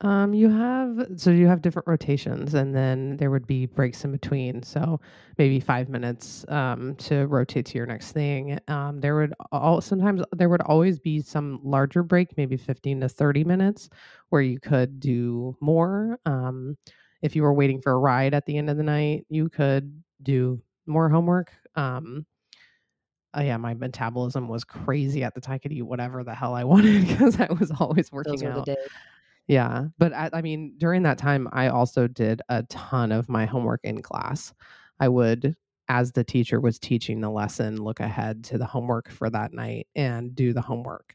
Um, 0.00 0.34
you 0.34 0.50
have 0.50 1.06
so 1.16 1.30
you 1.30 1.46
have 1.46 1.62
different 1.62 1.86
rotations, 1.86 2.54
and 2.54 2.74
then 2.74 3.16
there 3.16 3.30
would 3.30 3.46
be 3.46 3.66
breaks 3.66 4.04
in 4.04 4.12
between. 4.12 4.62
So 4.62 5.00
maybe 5.38 5.60
five 5.60 5.88
minutes 5.88 6.44
um, 6.48 6.96
to 6.96 7.26
rotate 7.26 7.66
to 7.66 7.78
your 7.78 7.86
next 7.86 8.12
thing. 8.12 8.58
Um, 8.68 9.00
there 9.00 9.14
would 9.16 9.34
all 9.52 9.80
sometimes 9.80 10.22
there 10.32 10.48
would 10.48 10.62
always 10.62 10.98
be 10.98 11.22
some 11.22 11.60
larger 11.62 12.02
break, 12.02 12.36
maybe 12.36 12.56
fifteen 12.56 13.00
to 13.00 13.08
thirty 13.08 13.44
minutes, 13.44 13.88
where 14.30 14.42
you 14.42 14.58
could 14.58 14.98
do 15.00 15.56
more. 15.60 16.18
Um, 16.26 16.76
if 17.22 17.36
you 17.36 17.42
were 17.42 17.54
waiting 17.54 17.80
for 17.80 17.92
a 17.92 17.98
ride 17.98 18.34
at 18.34 18.46
the 18.46 18.58
end 18.58 18.68
of 18.68 18.76
the 18.76 18.82
night, 18.82 19.26
you 19.28 19.48
could 19.48 20.02
do 20.22 20.60
more 20.86 21.08
homework. 21.08 21.52
Um, 21.76 22.26
uh, 23.36 23.42
yeah, 23.42 23.56
my 23.56 23.74
metabolism 23.74 24.48
was 24.48 24.64
crazy 24.64 25.24
at 25.24 25.34
the 25.34 25.40
time. 25.40 25.54
I 25.54 25.58
could 25.58 25.72
eat 25.72 25.82
whatever 25.82 26.22
the 26.24 26.34
hell 26.34 26.54
I 26.54 26.64
wanted 26.64 27.06
because 27.06 27.40
I 27.40 27.52
was 27.52 27.70
always 27.78 28.10
Those 28.10 28.12
working 28.12 28.40
the 28.40 28.50
out. 28.50 28.68
Yeah, 29.46 29.86
but 29.98 30.12
I, 30.14 30.30
I 30.32 30.42
mean, 30.42 30.74
during 30.78 31.02
that 31.02 31.18
time, 31.18 31.48
I 31.52 31.68
also 31.68 32.06
did 32.08 32.40
a 32.48 32.62
ton 32.64 33.12
of 33.12 33.28
my 33.28 33.44
homework 33.44 33.80
in 33.84 34.00
class. 34.02 34.54
I 35.00 35.08
would, 35.08 35.54
as 35.88 36.12
the 36.12 36.24
teacher 36.24 36.60
was 36.60 36.78
teaching 36.78 37.20
the 37.20 37.30
lesson, 37.30 37.82
look 37.82 38.00
ahead 38.00 38.44
to 38.44 38.58
the 38.58 38.64
homework 38.66 39.10
for 39.10 39.28
that 39.30 39.52
night 39.52 39.86
and 39.94 40.34
do 40.34 40.52
the 40.54 40.62
homework. 40.62 41.14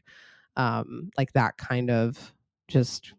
Um, 0.56 1.10
like 1.18 1.32
that 1.34 1.56
kind 1.58 1.90
of 1.90 2.34
just 2.68 3.14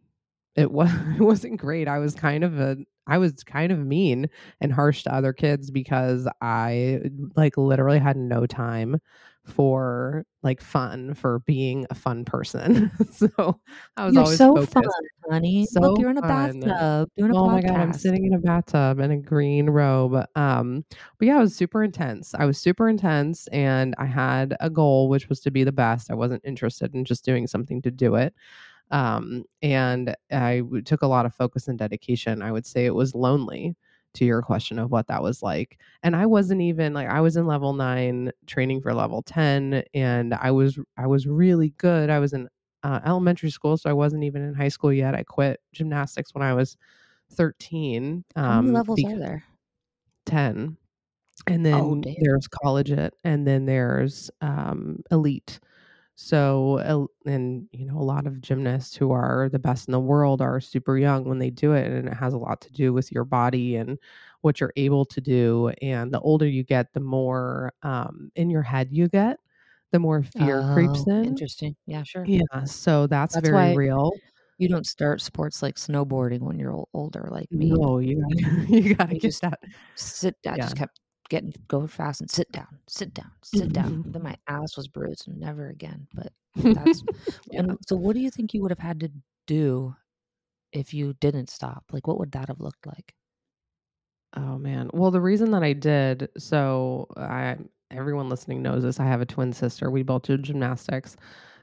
it 0.55 0.71
was 0.71 0.91
it 1.19 1.21
wasn't 1.21 1.59
great. 1.59 1.87
I 1.87 1.99
was 1.99 2.15
kind 2.15 2.43
of 2.43 2.59
a 2.59 2.77
I 3.07 3.17
was 3.17 3.43
kind 3.43 3.71
of 3.71 3.79
mean 3.79 4.29
and 4.61 4.71
harsh 4.73 5.03
to 5.03 5.13
other 5.13 5.33
kids 5.33 5.71
because 5.71 6.27
I 6.41 7.01
like 7.35 7.57
literally 7.57 7.99
had 7.99 8.17
no 8.17 8.45
time 8.45 8.99
for 9.45 10.25
like 10.43 10.61
fun 10.61 11.13
for 11.13 11.39
being 11.39 11.85
a 11.89 11.95
fun 11.95 12.25
person. 12.25 12.91
so 13.11 13.59
I 13.97 14.05
was 14.05 14.15
You're 14.15 14.23
always 14.23 14.37
so 14.37 14.55
fun, 14.65 14.83
focused. 14.83 14.95
honey. 15.29 15.67
Look, 15.73 15.97
So 15.97 15.99
you're 15.99 16.09
in 16.09 16.17
a 16.17 16.21
fun. 16.21 16.59
bathtub 16.61 17.09
doing 17.17 17.31
a 17.31 17.35
Oh 17.35 17.47
my 17.47 17.61
god, 17.61 17.75
I'm 17.75 17.93
sitting 17.93 18.25
in 18.25 18.33
a 18.33 18.39
bathtub 18.39 18.99
in 18.99 19.11
a 19.11 19.17
green 19.17 19.69
robe. 19.69 20.25
Um, 20.35 20.85
but 21.17 21.27
yeah, 21.27 21.37
it 21.37 21.41
was 21.41 21.55
super 21.55 21.83
intense. 21.83 22.33
I 22.35 22.45
was 22.45 22.57
super 22.57 22.87
intense 22.89 23.47
and 23.47 23.95
I 23.97 24.05
had 24.05 24.55
a 24.59 24.69
goal 24.69 25.09
which 25.09 25.29
was 25.29 25.39
to 25.41 25.51
be 25.51 25.63
the 25.63 25.71
best. 25.71 26.11
I 26.11 26.15
wasn't 26.15 26.43
interested 26.45 26.93
in 26.93 27.05
just 27.05 27.25
doing 27.25 27.47
something 27.47 27.81
to 27.83 27.91
do 27.91 28.15
it. 28.15 28.33
Um, 28.91 29.45
and 29.61 30.15
I 30.31 30.59
w- 30.59 30.81
took 30.81 31.01
a 31.01 31.07
lot 31.07 31.25
of 31.25 31.33
focus 31.33 31.67
and 31.67 31.79
dedication. 31.79 32.41
I 32.41 32.51
would 32.51 32.65
say 32.65 32.85
it 32.85 32.95
was 32.95 33.15
lonely 33.15 33.75
to 34.13 34.25
your 34.25 34.41
question 34.41 34.79
of 34.79 34.91
what 34.91 35.07
that 35.07 35.23
was 35.23 35.41
like. 35.43 35.79
And 36.03 36.15
I 36.15 36.25
wasn't 36.25 36.61
even 36.61 36.93
like 36.93 37.07
I 37.07 37.21
was 37.21 37.37
in 37.37 37.45
level 37.47 37.73
9 37.73 38.31
training 38.47 38.81
for 38.81 38.93
level 38.93 39.21
10 39.23 39.83
and 39.93 40.33
I 40.33 40.51
was 40.51 40.77
I 40.97 41.07
was 41.07 41.27
really 41.27 41.69
good. 41.77 42.09
I 42.09 42.19
was 42.19 42.33
in 42.33 42.47
uh, 42.83 42.99
elementary 43.05 43.51
school 43.51 43.77
so 43.77 43.89
I 43.89 43.93
wasn't 43.93 44.23
even 44.23 44.41
in 44.43 44.53
high 44.55 44.67
school 44.69 44.91
yet. 44.93 45.15
I 45.15 45.23
quit 45.23 45.59
gymnastics 45.73 46.33
when 46.33 46.43
I 46.43 46.53
was 46.53 46.77
13 47.31 48.23
How 48.45 48.51
many 48.51 48.69
um 48.69 48.71
levels 48.71 49.03
are 49.03 49.17
there? 49.17 49.43
10 50.25 50.77
and 51.47 51.65
Oh, 51.71 51.95
then 51.95 52.01
damn. 52.01 52.15
there's 52.17 52.47
collegiate 52.47 53.15
and 53.23 53.47
then 53.47 53.65
there's 53.65 54.29
um 54.41 54.99
elite 55.11 55.59
So, 56.23 57.07
and 57.25 57.67
you 57.71 57.85
know, 57.85 57.97
a 57.97 58.03
lot 58.03 58.27
of 58.27 58.41
gymnasts 58.41 58.95
who 58.95 59.11
are 59.11 59.49
the 59.49 59.57
best 59.59 59.87
in 59.87 59.91
the 59.91 59.99
world 59.99 60.39
are 60.41 60.59
super 60.61 60.97
young 60.97 61.25
when 61.25 61.39
they 61.39 61.49
do 61.49 61.73
it. 61.73 61.87
And 61.91 62.07
it 62.07 62.13
has 62.13 62.33
a 62.33 62.37
lot 62.37 62.61
to 62.61 62.71
do 62.71 62.93
with 62.93 63.11
your 63.11 63.25
body 63.25 63.75
and 63.75 63.97
what 64.41 64.59
you're 64.59 64.73
able 64.75 65.03
to 65.05 65.19
do. 65.21 65.69
And 65.81 66.13
the 66.13 66.19
older 66.21 66.47
you 66.47 66.63
get, 66.63 66.93
the 66.93 66.99
more 66.99 67.73
um, 67.83 68.31
in 68.35 68.49
your 68.51 68.61
head 68.61 68.89
you 68.91 69.07
get, 69.09 69.39
the 69.91 69.99
more 69.99 70.21
fear 70.23 70.63
creeps 70.63 71.03
Oh, 71.03 71.07
in. 71.07 71.23
interesting. 71.23 71.75
Yeah, 71.85 72.03
sure. 72.03 72.29
Yeah. 72.29 72.65
So 72.65 73.07
that's 73.07 73.35
That's 73.35 73.51
very 73.51 73.69
real. 73.69 74.11
you 74.57 74.69
don't 74.69 74.85
start 74.87 75.21
sports 75.21 75.61
like 75.61 75.75
snowboarding 75.75 76.41
when 76.41 76.59
you're 76.59 76.85
older 76.93 77.27
like 77.31 77.49
me. 77.55 77.79
No, 77.79 77.99
you 77.99 78.21
gotta, 78.21 78.65
you 78.69 78.95
gotta 78.95 79.15
You 79.15 79.19
get 79.21 79.21
just 79.21 79.41
that. 79.41 79.59
sit 79.95 80.35
I 80.47 80.57
Yeah. 80.57 80.57
just 80.57 80.75
kept 80.75 80.99
getting 81.31 81.53
go 81.69 81.87
fast 81.87 82.19
and 82.19 82.29
sit 82.29 82.51
down, 82.51 82.67
sit 82.87 83.13
down, 83.13 83.31
sit 83.41 83.71
down. 83.71 83.89
Mm-hmm. 83.89 84.11
Then 84.11 84.21
my 84.21 84.35
ass 84.49 84.75
was 84.75 84.89
bruised 84.89 85.29
and 85.29 85.39
never 85.39 85.69
again. 85.69 86.05
But 86.13 86.33
that's 86.57 87.03
yeah. 87.49 87.61
and 87.61 87.77
so 87.87 87.95
what 87.95 88.13
do 88.13 88.19
you 88.19 88.29
think 88.29 88.53
you 88.53 88.61
would 88.61 88.71
have 88.71 88.79
had 88.79 88.99
to 88.99 89.11
do 89.47 89.95
if 90.73 90.93
you 90.93 91.13
didn't 91.21 91.49
stop? 91.49 91.85
Like 91.93 92.05
what 92.05 92.19
would 92.19 92.33
that 92.33 92.49
have 92.49 92.59
looked 92.59 92.85
like? 92.85 93.15
Oh 94.35 94.57
man. 94.57 94.89
Well, 94.93 95.09
the 95.09 95.21
reason 95.21 95.51
that 95.51 95.63
I 95.63 95.71
did, 95.71 96.27
so 96.37 97.07
I 97.15 97.55
everyone 97.91 98.27
listening 98.27 98.61
knows 98.61 98.83
this. 98.83 98.99
I 98.99 99.05
have 99.05 99.21
a 99.21 99.25
twin 99.25 99.53
sister. 99.53 99.89
We 99.89 100.03
both 100.03 100.23
did 100.23 100.43
gymnastics. 100.43 101.15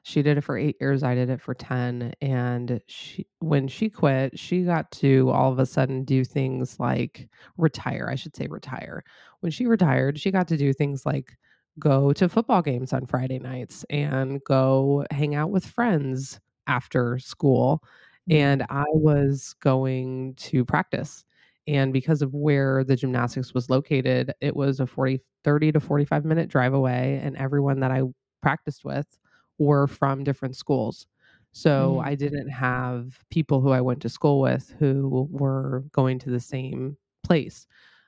She 0.08 0.22
did 0.22 0.38
it 0.38 0.40
for 0.42 0.56
8 0.56 0.76
years, 0.80 1.02
I 1.02 1.14
did 1.14 1.28
it 1.30 1.40
for 1.40 1.54
10, 1.54 2.14
and 2.22 2.80
she 2.86 3.26
when 3.40 3.68
she 3.68 3.90
quit, 3.90 4.38
she 4.38 4.62
got 4.64 4.90
to 4.92 5.28
all 5.30 5.52
of 5.52 5.58
a 5.58 5.66
sudden 5.66 6.04
do 6.04 6.24
things 6.24 6.80
like 6.80 7.28
retire, 7.58 8.08
I 8.10 8.14
should 8.14 8.34
say 8.34 8.46
retire. 8.48 9.04
When 9.40 9.52
she 9.52 9.66
retired, 9.66 10.18
she 10.18 10.30
got 10.30 10.48
to 10.48 10.56
do 10.56 10.72
things 10.72 11.04
like 11.04 11.36
go 11.78 12.12
to 12.14 12.28
football 12.28 12.62
games 12.62 12.92
on 12.92 13.06
Friday 13.06 13.38
nights 13.38 13.84
and 13.90 14.42
go 14.44 15.04
hang 15.10 15.34
out 15.34 15.50
with 15.50 15.66
friends 15.66 16.40
after 16.66 17.18
school, 17.18 17.82
Mm. 18.28 18.34
and 18.34 18.62
I 18.70 18.84
was 18.88 19.54
going 19.60 20.34
to 20.36 20.64
practice 20.64 21.24
and 21.66 21.92
because 21.92 22.22
of 22.22 22.32
where 22.34 22.84
the 22.84 22.96
gymnastics 22.96 23.52
was 23.54 23.70
located 23.70 24.32
it 24.40 24.54
was 24.56 24.80
a 24.80 24.86
40 24.86 25.20
30 25.44 25.72
to 25.72 25.80
45 25.80 26.24
minute 26.24 26.48
drive 26.48 26.74
away 26.74 27.20
and 27.22 27.36
everyone 27.36 27.80
that 27.80 27.90
i 27.90 28.02
practiced 28.42 28.84
with 28.84 29.18
were 29.58 29.86
from 29.86 30.24
different 30.24 30.56
schools. 30.56 31.06
So 31.52 32.00
Mm. 32.00 32.04
i 32.04 32.14
didn't 32.14 32.48
have 32.50 33.18
people 33.30 33.60
who 33.60 33.70
i 33.70 33.80
went 33.80 34.02
to 34.02 34.08
school 34.08 34.40
with 34.40 34.70
who 34.78 35.28
were 35.30 35.84
going 35.92 36.18
to 36.20 36.30
the 36.30 36.40
same 36.40 36.96
place. 37.24 37.66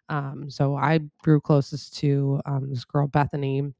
Um, 0.08 0.50
so 0.50 0.76
i 0.76 1.00
grew 1.22 1.40
closest 1.40 1.96
to 1.98 2.40
um, 2.46 2.68
this 2.70 2.84
girl 2.84 3.06
bethany 3.08 3.72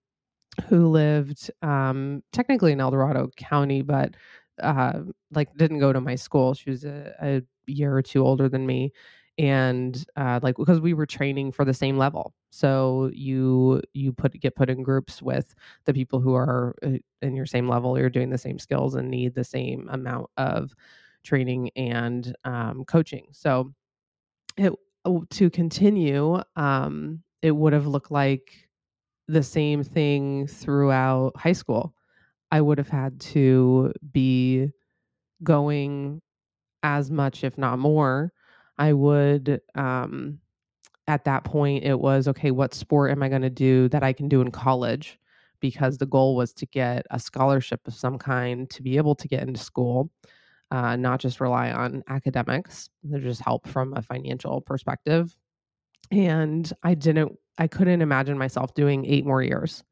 who 0.68 0.88
lived 0.88 1.50
um, 1.62 2.22
technically 2.32 2.72
in 2.72 2.80
el 2.80 2.90
dorado 2.90 3.28
county 3.36 3.82
but 3.82 4.14
uh, 4.62 5.00
like 5.32 5.54
didn't 5.56 5.78
go 5.78 5.92
to 5.92 6.00
my 6.02 6.14
school. 6.14 6.52
She 6.54 6.70
was 6.70 6.84
a, 6.84 7.14
a 7.22 7.42
year 7.66 7.96
or 7.96 8.02
two 8.02 8.24
older 8.26 8.48
than 8.48 8.66
me 8.66 8.92
and 9.40 10.04
uh, 10.16 10.38
like 10.42 10.56
because 10.58 10.80
we 10.80 10.92
were 10.92 11.06
training 11.06 11.50
for 11.50 11.64
the 11.64 11.72
same 11.72 11.96
level. 11.96 12.34
So 12.50 13.10
you 13.14 13.80
you 13.94 14.12
put 14.12 14.38
get 14.38 14.54
put 14.54 14.68
in 14.68 14.82
groups 14.82 15.22
with 15.22 15.54
the 15.86 15.94
people 15.94 16.20
who 16.20 16.34
are 16.34 16.74
uh, 16.84 16.98
in 17.22 17.34
your 17.34 17.46
same 17.46 17.66
level 17.66 17.98
you're 17.98 18.10
doing 18.10 18.28
the 18.28 18.36
same 18.36 18.58
skills 18.58 18.96
and 18.96 19.08
need 19.10 19.34
the 19.34 19.44
same 19.44 19.88
amount 19.90 20.28
of 20.36 20.74
training 21.24 21.70
and 21.74 22.36
um, 22.44 22.84
coaching. 22.84 23.28
So 23.32 23.72
it 24.58 24.74
oh, 25.06 25.24
to 25.30 25.48
continue 25.48 26.42
um, 26.56 27.22
it 27.40 27.52
would 27.52 27.72
have 27.72 27.86
looked 27.86 28.10
like 28.10 28.68
the 29.26 29.42
same 29.42 29.82
thing 29.82 30.48
throughout 30.48 31.34
high 31.34 31.54
school. 31.54 31.94
I 32.52 32.60
would 32.60 32.76
have 32.76 32.88
had 32.88 33.18
to 33.20 33.94
be 34.12 34.70
going 35.42 36.20
as 36.82 37.10
much 37.10 37.42
if 37.42 37.56
not 37.56 37.78
more 37.78 38.34
i 38.80 38.92
would 38.92 39.60
um 39.76 40.40
at 41.08 41.24
that 41.24 41.44
point 41.44 41.84
it 41.84 41.98
was 42.00 42.28
okay 42.28 42.50
what 42.50 42.74
sport 42.74 43.10
am 43.12 43.22
i 43.22 43.28
going 43.28 43.42
to 43.42 43.50
do 43.50 43.88
that 43.90 44.02
i 44.02 44.12
can 44.12 44.28
do 44.28 44.40
in 44.40 44.50
college? 44.50 45.18
because 45.60 45.98
the 45.98 46.06
goal 46.06 46.36
was 46.36 46.54
to 46.54 46.64
get 46.66 47.04
a 47.10 47.20
scholarship 47.20 47.86
of 47.86 47.92
some 47.94 48.16
kind 48.18 48.70
to 48.70 48.82
be 48.82 48.96
able 48.96 49.14
to 49.14 49.28
get 49.28 49.42
into 49.46 49.60
school 49.60 50.10
uh, 50.70 50.96
not 50.96 51.20
just 51.20 51.40
rely 51.40 51.70
on 51.70 52.02
academics 52.08 52.88
there's 53.04 53.22
just 53.24 53.42
help 53.42 53.68
from 53.68 53.92
a 53.94 54.02
financial 54.02 54.60
perspective. 54.62 55.36
And 56.10 56.72
i 56.82 56.94
didn't 56.94 57.32
i 57.58 57.66
couldn't 57.66 58.02
imagine 58.02 58.38
myself 58.38 58.72
doing 58.74 59.04
eight 59.04 59.26
more 59.26 59.42
years 59.42 59.84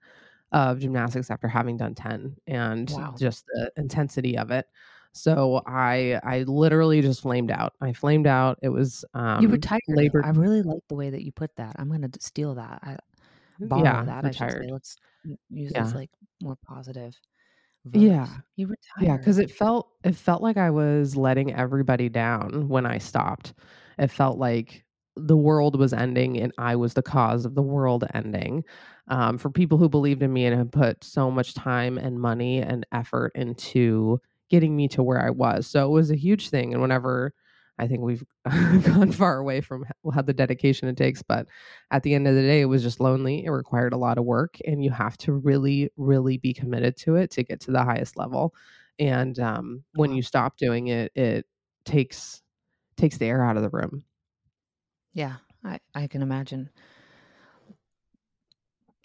of 0.53 0.79
gymnastics 0.81 1.31
after 1.31 1.48
having 1.48 1.77
done 1.77 1.94
10 1.94 2.35
and 2.46 2.90
Wow. 2.90 3.14
just 3.18 3.44
the 3.53 3.70
intensity 3.77 4.38
of 4.38 4.51
it 4.51 4.66
so 5.12 5.62
i 5.66 6.21
i 6.23 6.42
literally 6.42 7.01
just 7.01 7.23
flamed 7.23 7.51
out 7.51 7.73
i 7.81 7.92
flamed 7.92 8.27
out 8.27 8.59
it 8.62 8.68
was 8.68 9.05
um 9.14 9.42
you 9.42 9.49
retired. 9.49 9.81
though. 9.88 9.94
labor 9.94 10.25
I 10.25 10.31
really 10.31 10.62
like 10.62 10.83
the 10.88 10.94
way 10.94 11.11
that 11.11 11.23
you 11.25 11.33
put 11.33 11.55
that. 11.57 11.77
I'm 11.79 11.90
gonna 11.90 12.11
steal 12.21 12.55
that. 12.57 12.81
I 12.83 12.97
borrow 13.61 13.83
yeah 13.83 14.05
that. 14.05 14.25
I 14.25 14.31
should 14.31 14.51
say. 14.53 14.68
Let's 14.71 14.97
use 15.51 15.73
Yeah. 15.75 15.83
this 15.85 15.94
like 15.94 16.11
more 16.42 16.57
positive. 16.64 17.14
Verse. 17.85 18.03
Yeah. 18.03 18.27
You 18.57 18.66
were 18.66 18.77
retired. 18.99 19.09
Yeah, 19.11 19.16
because 19.16 19.38
it 19.38 19.51
felt 19.51 19.88
it 20.05 20.14
felt 20.14 20.42
like 20.42 20.57
I 20.57 20.71
was 20.71 21.16
letting 21.16 21.55
everybody 21.55 22.09
down 22.09 22.68
when 22.68 22.87
I 22.87 22.99
stopped. 22.99 23.55
It 23.99 24.09
felt 24.11 24.38
like 24.38 24.85
the 25.16 25.37
world 25.37 25.77
was 25.79 25.92
ending 25.92 26.38
and 26.38 26.53
I 26.59 26.77
was 26.77 26.94
the 26.94 27.03
cause 27.03 27.44
of 27.44 27.55
the 27.55 27.62
world 27.62 28.05
ending. 28.14 28.62
Um, 29.09 29.38
for 29.38 29.51
people 29.51 29.79
who 29.79 29.88
believed 29.88 30.23
in 30.23 30.33
me 30.33 30.44
and 30.47 30.57
had 30.57 30.71
put 30.71 31.03
so 31.03 31.31
much 31.31 31.55
time 31.55 31.97
and 31.99 32.21
money 32.21 32.61
and 32.61 32.87
effort 32.92 33.33
into 33.35 34.21
getting 34.48 34.76
me 34.76 34.88
to 34.88 35.02
where 35.02 35.20
I 35.20 35.30
was. 35.30 35.66
So 35.66 35.87
it 35.87 35.90
was 35.90 36.11
a 36.11 36.16
huge 36.16 36.50
thing. 36.50 36.72
And 36.72 36.82
whenever 36.82 37.32
I 37.78 37.87
think 37.87 38.02
we've 38.02 38.24
gone 38.84 39.12
far 39.12 39.38
away 39.38 39.61
from 39.61 39.84
how 40.12 40.22
the 40.22 40.32
dedication 40.32 40.88
it 40.88 40.96
takes, 40.96 41.22
but 41.22 41.46
at 41.90 42.02
the 42.02 42.14
end 42.14 42.26
of 42.26 42.34
the 42.34 42.42
day, 42.42 42.61
it 42.61 42.66
was 42.66 42.82
just 42.82 43.00
lonely. 43.00 43.44
It 43.44 43.50
required 43.50 43.92
a 43.92 43.98
lot 43.98 44.18
of 44.18 44.24
work, 44.24 44.58
and 44.66 44.82
you 44.82 44.90
have 44.90 45.16
to 45.18 45.32
really, 45.32 45.90
really 45.96 46.38
be 46.38 46.52
committed 46.52 46.96
to 46.98 47.16
it 47.16 47.30
to 47.32 47.44
get 47.44 47.61
to 47.61 47.70
the 47.70 47.84
highest 47.84 48.16
level. 48.16 48.54
And 48.98 49.38
um, 49.38 49.84
when 49.94 50.12
you 50.12 50.22
stop 50.22 50.56
doing 50.56 50.88
it, 50.88 51.12
it 51.14 51.46
takes 51.84 52.42
takes 52.96 53.16
the 53.16 53.26
air 53.26 53.44
out 53.44 53.56
of 53.56 53.62
the 53.62 53.70
room. 53.70 54.04
Yeah, 55.14 55.37
I, 55.64 55.78
I 55.94 56.08
can 56.08 56.22
imagine. 56.22 56.70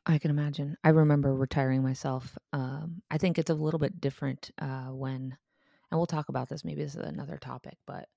I 0.06 0.18
can 0.18 0.32
imagine. 0.32 0.76
I 0.84 0.89
remember 0.89 1.34
retiring 1.34 1.82
myself. 1.82 2.38
Um, 2.52 3.02
I 3.10 3.18
think 3.18 3.38
it's 3.38 3.50
a 3.50 3.56
little 3.56 3.80
bit 3.80 4.02
different 4.02 4.52
uh, 4.60 4.88
when, 4.88 5.38
and 5.92 6.00
we'll 6.00 6.06
talk 6.06 6.30
about 6.30 6.50
this. 6.50 6.66
Maybe 6.66 6.84
this 6.84 6.96
is 6.96 7.02
another 7.02 7.38
topic, 7.38 7.78
but 7.88 8.08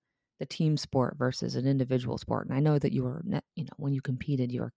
the 0.41 0.47
team 0.47 0.77
sport 0.77 1.17
versus 1.17 1.55
an 1.55 1.67
individual 1.67 2.19
sport. 2.19 2.47
And 2.47 2.57
I 2.57 2.61
know 2.61 2.79
that 2.79 2.93
you 2.93 3.05
were, 3.05 3.23
you 3.55 3.65
know, 3.65 3.71
when 3.77 3.95
you 3.95 4.01
competed, 4.01 4.51
you 4.51 4.63
were 4.63 4.73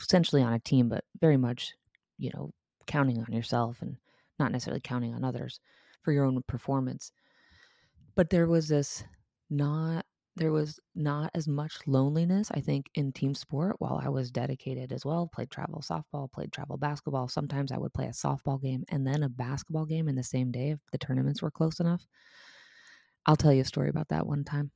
essentially 0.00 0.42
on 0.42 0.52
a 0.52 0.60
team, 0.60 0.88
but 0.88 1.04
very 1.20 1.36
much, 1.36 1.74
you 2.18 2.30
know, 2.32 2.52
counting 2.86 3.18
on 3.18 3.32
yourself 3.32 3.82
and 3.82 3.96
not 4.38 4.52
necessarily 4.52 4.80
counting 4.80 5.14
on 5.14 5.24
others 5.24 5.60
for 6.02 6.12
your 6.12 6.24
own 6.24 6.42
performance. 6.46 7.12
But 8.14 8.30
there 8.30 8.46
was 8.46 8.68
this 8.68 9.04
not 9.50 10.06
there 10.36 10.52
was 10.52 10.80
not 10.94 11.30
as 11.34 11.46
much 11.46 11.78
loneliness 11.86 12.50
i 12.52 12.60
think 12.60 12.90
in 12.94 13.12
team 13.12 13.34
sport 13.34 13.76
while 13.80 14.00
i 14.02 14.08
was 14.08 14.30
dedicated 14.30 14.92
as 14.92 15.04
well 15.04 15.28
played 15.28 15.50
travel 15.50 15.80
softball 15.80 16.30
played 16.30 16.52
travel 16.52 16.76
basketball. 16.78 17.28
Sometimes 17.28 17.70
i 17.72 17.78
would 17.78 17.92
play 17.94 18.06
a 18.06 18.10
softball 18.10 18.60
game 18.60 18.84
and 18.88 19.06
then 19.06 19.22
a 19.22 19.28
basketball 19.28 19.84
game 19.86 20.08
in 20.08 20.14
the 20.16 20.22
same 20.22 20.50
day 20.50 20.70
if 20.70 20.80
the 20.90 20.98
tournaments 20.98 21.42
were 21.42 21.50
close 21.50 21.80
enough. 21.80 22.06
I'll 23.26 23.36
tell 23.36 23.52
you 23.52 23.62
a 23.62 23.64
story 23.64 23.88
about 23.88 24.08
that 24.08 24.26
one 24.26 24.44
time. 24.44 24.72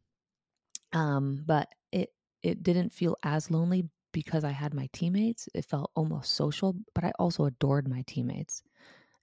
Um 0.92 1.44
but 1.46 1.68
it 1.92 2.10
it 2.42 2.62
didn't 2.62 2.92
feel 2.92 3.16
as 3.22 3.50
lonely 3.50 3.88
because 4.12 4.44
i 4.44 4.50
had 4.50 4.74
my 4.74 4.88
teammates. 4.92 5.48
It 5.54 5.64
felt 5.66 5.92
almost 5.96 6.32
social 6.32 6.76
but 6.94 7.04
i 7.04 7.12
also 7.18 7.44
adored 7.46 7.88
my 7.88 8.02
teammates. 8.06 8.62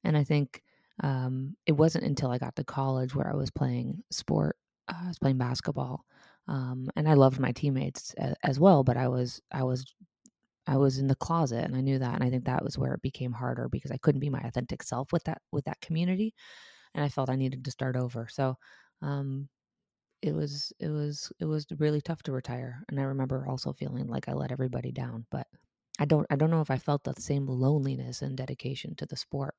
And 0.03 0.17
i 0.17 0.23
think 0.23 0.63
um, 1.03 1.57
it 1.65 1.73
wasn't 1.73 2.05
until 2.05 2.31
I 2.31 2.37
got 2.39 2.55
to 2.57 2.63
college 2.65 3.15
where 3.15 3.27
I 3.27 3.35
was 3.35 3.51
playing 3.51 4.03
sport. 4.11 4.57
Uh, 4.87 4.95
I 5.05 5.07
was 5.09 5.19
playing 5.19 5.39
basketball, 5.39 6.05
um, 6.47 6.89
and 6.95 7.07
I 7.07 7.13
loved 7.13 7.39
my 7.39 7.51
teammates 7.51 8.13
as, 8.15 8.35
as, 8.43 8.59
well. 8.59 8.83
But 8.83 8.97
I 8.97 9.07
was, 9.07 9.41
I 9.51 9.63
was, 9.63 9.85
I 10.67 10.77
was 10.77 10.97
in 10.97 11.07
the 11.07 11.15
closet, 11.15 11.63
and 11.63 11.75
I 11.75 11.81
knew 11.81 11.99
that. 11.99 12.15
And 12.15 12.23
I 12.23 12.29
think 12.29 12.45
that 12.45 12.63
was 12.63 12.77
where 12.77 12.93
it 12.93 13.01
became 13.01 13.31
harder 13.31 13.69
because 13.69 13.91
I 13.91 13.97
couldn't 13.97 14.21
be 14.21 14.29
my 14.29 14.41
authentic 14.41 14.83
self 14.83 15.11
with 15.13 15.23
that 15.25 15.41
with 15.51 15.65
that 15.65 15.81
community, 15.81 16.33
and 16.95 17.03
I 17.03 17.09
felt 17.09 17.29
I 17.29 17.35
needed 17.35 17.63
to 17.65 17.71
start 17.71 17.95
over. 17.95 18.27
So, 18.29 18.57
um, 19.01 19.47
it 20.21 20.33
was, 20.33 20.71
it 20.79 20.87
was, 20.89 21.31
it 21.39 21.45
was 21.45 21.65
really 21.79 22.01
tough 22.01 22.23
to 22.23 22.31
retire. 22.31 22.81
And 22.89 22.99
I 22.99 23.03
remember 23.03 23.45
also 23.47 23.73
feeling 23.73 24.07
like 24.07 24.29
I 24.29 24.33
let 24.33 24.51
everybody 24.51 24.91
down, 24.91 25.25
but. 25.31 25.47
I 25.99 26.05
don't 26.05 26.25
I 26.31 26.35
don't 26.35 26.49
know 26.49 26.61
if 26.61 26.71
I 26.71 26.79
felt 26.79 27.03
the 27.03 27.13
same 27.19 27.45
loneliness 27.45 28.23
and 28.23 28.35
dedication 28.35 28.95
to 28.95 29.05
the 29.05 29.15
sport. 29.15 29.53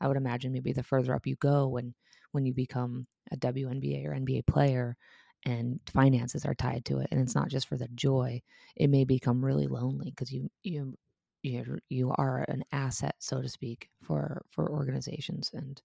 I 0.00 0.08
would 0.08 0.16
imagine 0.16 0.52
maybe 0.52 0.72
the 0.72 0.82
further 0.82 1.14
up 1.14 1.26
you 1.26 1.36
go 1.36 1.68
when 1.68 1.94
when 2.32 2.44
you 2.44 2.52
become 2.52 3.06
a 3.32 3.36
WNBA 3.36 4.06
or 4.06 4.14
NBA 4.14 4.46
player 4.46 4.96
and 5.44 5.80
finances 5.92 6.44
are 6.44 6.54
tied 6.54 6.84
to 6.86 6.98
it 6.98 7.08
and 7.10 7.20
it's 7.20 7.34
not 7.34 7.48
just 7.48 7.68
for 7.68 7.76
the 7.76 7.88
joy, 7.88 8.40
it 8.76 8.88
may 8.88 9.04
become 9.04 9.44
really 9.44 9.66
lonely 9.66 10.10
because 10.10 10.32
you 10.32 10.48
you 10.62 10.96
you 11.42 11.78
you 11.88 12.10
are 12.18 12.44
an 12.48 12.64
asset 12.72 13.14
so 13.20 13.40
to 13.42 13.48
speak 13.48 13.88
for 14.02 14.42
for 14.50 14.70
organizations 14.72 15.50
and 15.54 15.82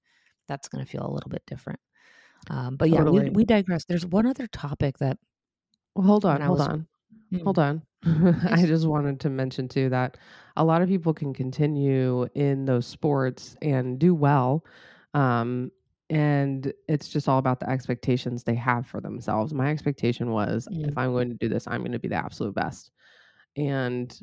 that's 0.47 0.67
going 0.67 0.83
to 0.83 0.89
feel 0.89 1.05
a 1.07 1.13
little 1.13 1.29
bit 1.29 1.43
different. 1.47 1.79
Um, 2.49 2.77
but 2.77 2.89
yeah, 2.91 3.03
we, 3.05 3.23
we 3.31 3.45
digress. 3.45 3.85
There's 3.85 4.05
one 4.05 4.25
other 4.27 4.47
topic 4.47 4.99
that 4.99 5.17
Well, 5.95 6.05
hold 6.07 6.25
on, 6.25 6.41
hold 6.41 6.59
was 6.59 6.67
on, 6.69 6.87
Mm, 7.33 7.45
hold 7.45 7.59
on. 7.59 7.83
I 8.51 8.65
just 8.65 8.87
wanted 8.87 9.19
to 9.21 9.29
mention 9.29 9.67
too 9.67 9.89
that 9.89 10.17
a 10.57 10.65
lot 10.65 10.81
of 10.81 10.89
people 10.89 11.13
can 11.13 11.33
continue 11.33 12.27
in 12.35 12.65
those 12.65 12.85
sports 12.87 13.55
and 13.61 13.99
do 13.99 14.13
well. 14.15 14.65
Um, 15.13 15.71
and 16.13 16.73
it's 16.89 17.09
just 17.09 17.29
all 17.29 17.39
about 17.39 17.59
the 17.61 17.69
expectations 17.69 18.43
they 18.43 18.55
have 18.55 18.87
for 18.87 19.01
themselves. 19.01 19.53
My 19.53 19.71
expectation 19.71 20.31
was 20.31 20.69
if 20.83 20.97
Mm, 20.97 20.99
I'm 20.99 21.13
going 21.13 21.29
to 21.29 21.35
do 21.35 21.49
this, 21.49 21.67
I'm 21.67 21.81
going 21.81 21.93
to 21.93 21.99
be 21.99 22.09
the 22.09 22.15
absolute 22.15 22.55
best. 22.55 22.91
And 23.57 24.17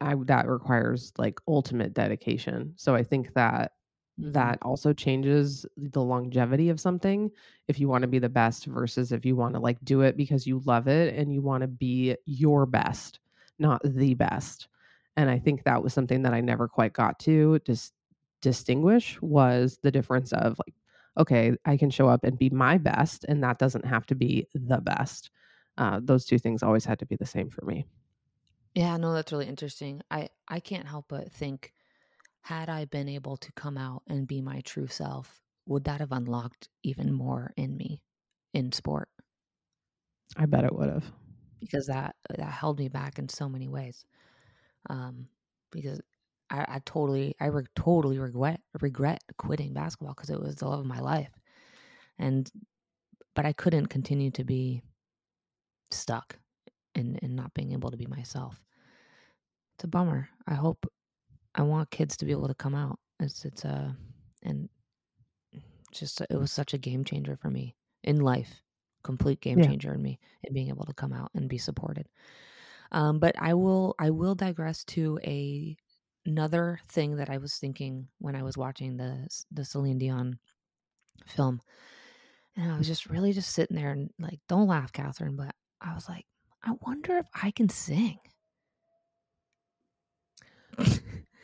I 0.00 0.14
that 0.26 0.48
requires 0.48 1.12
like 1.18 1.40
ultimate 1.48 1.94
dedication. 1.94 2.74
So 2.76 2.94
I 2.94 3.02
think 3.02 3.34
that 3.34 3.72
mhm, 4.16 4.54
that 4.56 4.58
also 4.62 4.92
changes 4.92 5.66
the 5.76 6.02
longevity 6.02 6.70
of 6.70 6.80
something 6.80 7.30
if 7.68 7.78
you 7.80 7.88
want 7.88 8.02
to 8.02 8.08
be 8.08 8.18
the 8.18 8.28
best 8.28 8.66
versus 8.66 9.12
if 9.12 9.24
you 9.24 9.36
want 9.36 9.54
to 9.54 9.60
like 9.60 9.78
do 9.84 10.02
it 10.02 10.16
because 10.16 10.46
you 10.46 10.60
love 10.60 10.88
it 10.88 11.14
and 11.14 11.32
you 11.32 11.42
want 11.42 11.62
to 11.62 11.68
be 11.68 12.16
your 12.26 12.66
best, 12.66 13.20
not 13.58 13.82
the 13.84 14.14
best. 14.14 14.68
And 15.16 15.30
I 15.30 15.38
think 15.38 15.64
that 15.64 15.82
was 15.82 15.94
something 15.94 16.22
that 16.22 16.34
I 16.34 16.40
never 16.40 16.68
quite 16.68 16.92
got 16.92 17.18
to 17.20 17.58
just 17.60 17.94
distinguish 18.42 19.20
was 19.22 19.78
the 19.82 19.92
difference 19.92 20.32
of 20.32 20.58
like 20.66 20.74
okay, 21.16 21.56
I 21.64 21.76
can 21.76 21.90
show 21.90 22.08
up 22.08 22.24
and 22.24 22.38
be 22.38 22.50
my 22.50 22.78
best 22.78 23.24
and 23.28 23.42
that 23.42 23.58
doesn't 23.58 23.84
have 23.86 24.06
to 24.06 24.14
be 24.14 24.48
the 24.54 24.80
best. 24.80 25.30
Uh, 25.76 26.00
those 26.02 26.24
two 26.24 26.38
things 26.38 26.62
always 26.62 26.84
had 26.84 26.98
to 27.00 27.06
be 27.06 27.16
the 27.16 27.26
same 27.26 27.50
for 27.50 27.64
me. 27.64 27.86
Yeah, 28.74 28.96
no, 28.96 29.12
that's 29.12 29.32
really 29.32 29.46
interesting. 29.46 30.02
I 30.10 30.28
I 30.48 30.60
can't 30.60 30.86
help 30.86 31.06
but 31.08 31.30
think 31.32 31.72
had 32.42 32.68
I 32.68 32.84
been 32.86 33.08
able 33.08 33.36
to 33.38 33.52
come 33.52 33.78
out 33.78 34.02
and 34.08 34.26
be 34.28 34.42
my 34.42 34.60
true 34.62 34.86
self, 34.88 35.40
would 35.66 35.84
that 35.84 36.00
have 36.00 36.12
unlocked 36.12 36.68
even 36.82 37.12
more 37.12 37.52
in 37.56 37.76
me 37.76 38.02
in 38.52 38.72
sport? 38.72 39.08
I 40.36 40.46
bet 40.46 40.64
it 40.64 40.74
would 40.74 40.88
have. 40.90 41.12
Because 41.60 41.86
that 41.86 42.16
that 42.28 42.52
held 42.52 42.78
me 42.78 42.88
back 42.88 43.18
in 43.18 43.28
so 43.28 43.48
many 43.48 43.68
ways. 43.68 44.04
Um, 44.90 45.28
because 45.70 46.00
I, 46.50 46.64
I 46.76 46.80
totally 46.84 47.34
I 47.40 47.46
re- 47.46 47.66
totally 47.76 48.18
regret 48.18 48.60
regret 48.80 49.22
quitting 49.38 49.72
basketball 49.74 50.14
because 50.14 50.30
it 50.30 50.40
was 50.40 50.56
the 50.56 50.68
love 50.68 50.80
of 50.80 50.86
my 50.86 51.00
life, 51.00 51.32
and 52.18 52.50
but 53.34 53.46
I 53.46 53.52
couldn't 53.52 53.86
continue 53.86 54.30
to 54.32 54.44
be 54.44 54.82
stuck 55.90 56.38
in 56.94 57.16
in 57.16 57.34
not 57.34 57.54
being 57.54 57.72
able 57.72 57.90
to 57.90 57.96
be 57.96 58.06
myself. 58.06 58.62
It's 59.76 59.84
a 59.84 59.88
bummer. 59.88 60.28
I 60.46 60.54
hope 60.54 60.86
I 61.54 61.62
want 61.62 61.90
kids 61.90 62.16
to 62.18 62.24
be 62.24 62.32
able 62.32 62.48
to 62.48 62.54
come 62.54 62.74
out. 62.74 62.98
It's 63.20 63.44
it's 63.44 63.64
a 63.64 63.96
and 64.42 64.68
just 65.92 66.20
it 66.20 66.36
was 66.36 66.52
such 66.52 66.74
a 66.74 66.78
game 66.78 67.04
changer 67.04 67.36
for 67.36 67.50
me 67.50 67.76
in 68.02 68.20
life, 68.20 68.62
complete 69.02 69.40
game 69.40 69.60
Yeah. 69.60 69.60
changer 69.60 69.94
in 69.94 70.02
me 70.02 70.18
and 70.44 70.54
being 70.54 70.68
able 70.68 70.84
to 70.86 70.94
come 70.94 71.12
out 71.12 71.30
and 71.34 71.48
be 71.48 71.58
supported. 71.58 72.08
Um, 72.92 73.18
but 73.18 73.34
I 73.40 73.54
will 73.54 73.94
I 73.98 74.10
will 74.10 74.34
digress 74.34 74.84
to 74.86 75.18
a 75.24 75.76
another 76.26 76.80
thing 76.88 77.16
that 77.16 77.30
I 77.30 77.38
was 77.38 77.54
thinking 77.56 78.08
when 78.18 78.34
I 78.34 78.42
was 78.42 78.56
watching 78.56 78.96
the 78.96 79.28
the 79.52 79.64
Celine 79.64 79.98
Dion 79.98 80.38
film, 81.26 81.60
and 82.56 82.70
I 82.72 82.78
was 82.78 82.86
just 82.86 83.06
really 83.06 83.32
just 83.32 83.50
sitting 83.52 83.76
there 83.76 83.90
and 83.90 84.10
like, 84.18 84.40
don't 84.48 84.68
laugh, 84.68 84.92
Catherine, 84.92 85.36
but 85.36 85.54
I 85.80 85.94
was 85.94 86.08
like, 86.08 86.26
I 86.62 86.72
wonder 86.86 87.18
if 87.18 87.26
I 87.42 87.50
can 87.50 87.68
sing. 87.68 88.18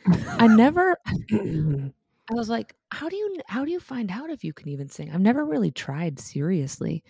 I 0.05 0.47
never 0.47 0.97
I 2.29 2.33
was 2.33 2.49
like, 2.49 2.75
how 2.91 3.09
do 3.09 3.15
you 3.15 3.37
how 3.47 3.65
do 3.65 3.71
you 3.71 3.79
find 3.79 4.09
out 4.11 4.29
if 4.29 4.43
you 4.43 4.53
can 4.53 4.69
even 4.69 4.89
sing? 4.89 5.11
I've 5.11 5.21
never 5.21 5.45
really 5.45 5.71
tried 5.71 6.19
seriously. 6.19 7.03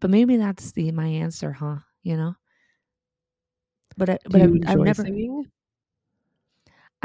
But 0.00 0.10
maybe 0.10 0.36
that's 0.36 0.72
the 0.72 0.92
my 0.92 1.06
answer, 1.06 1.52
huh? 1.52 1.78
You 2.02 2.16
know? 2.16 2.34
But 3.96 4.10
I, 4.10 4.18
Do 4.28 4.30
but 4.30 4.42
I've, 4.42 4.54
I've 4.66 4.78
never 4.78 5.02
singing? 5.02 5.50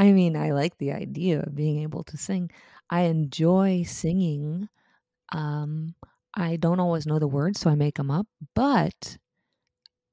I 0.00 0.12
mean, 0.12 0.36
I 0.36 0.50
like 0.52 0.78
the 0.78 0.92
idea 0.92 1.42
of 1.42 1.54
being 1.54 1.80
able 1.82 2.02
to 2.04 2.16
sing. 2.16 2.50
I 2.90 3.02
enjoy 3.02 3.84
singing. 3.84 4.68
Um 5.32 5.96
I 6.36 6.56
don't 6.56 6.80
always 6.80 7.06
know 7.06 7.20
the 7.20 7.28
words, 7.28 7.60
so 7.60 7.70
I 7.70 7.76
make 7.76 7.96
them 7.96 8.10
up, 8.10 8.28
but 8.54 9.18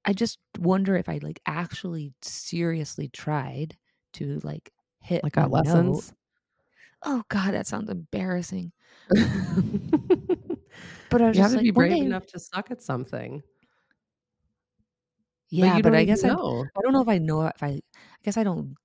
I 0.06 0.13
just 0.13 0.39
wonder 0.58 0.95
if 0.95 1.10
I 1.10 1.19
like 1.21 1.41
actually 1.45 2.13
seriously 2.23 3.10
tried 3.10 3.78
to 4.13 4.39
like 4.43 4.73
hit 5.02 5.23
Like 5.23 5.34
got 5.34 5.52
note. 5.56 6.06
lessons? 6.06 6.13
Oh 7.04 7.23
god, 7.30 7.54
that 7.54 7.67
sounds 7.67 7.89
embarrassing. 7.89 8.73
But 11.10 11.21
I 11.21 11.28
was 11.28 11.38
have 11.38 11.52
just 11.52 11.54
to 11.54 11.58
like 11.58 11.63
be 11.63 11.71
brave 11.71 12.00
day 12.00 12.00
enough 12.00 12.26
to 12.28 12.39
suck 12.39 12.71
at 12.71 12.82
something. 12.82 13.43
Yeah, 15.50 15.80
but 15.80 15.91
but 15.91 15.95
I 15.95 16.04
guess 16.06 16.23
I. 16.23 16.30
I 16.30 16.82
don't 16.84 16.93
know 16.93 17.02
if 17.02 17.08
I 17.08 17.17
know 17.17 17.45
if 17.47 17.63
I 17.63 17.67
I 17.67 17.82
guess 18.23 18.38
I 18.38 18.43
don't 18.43 18.76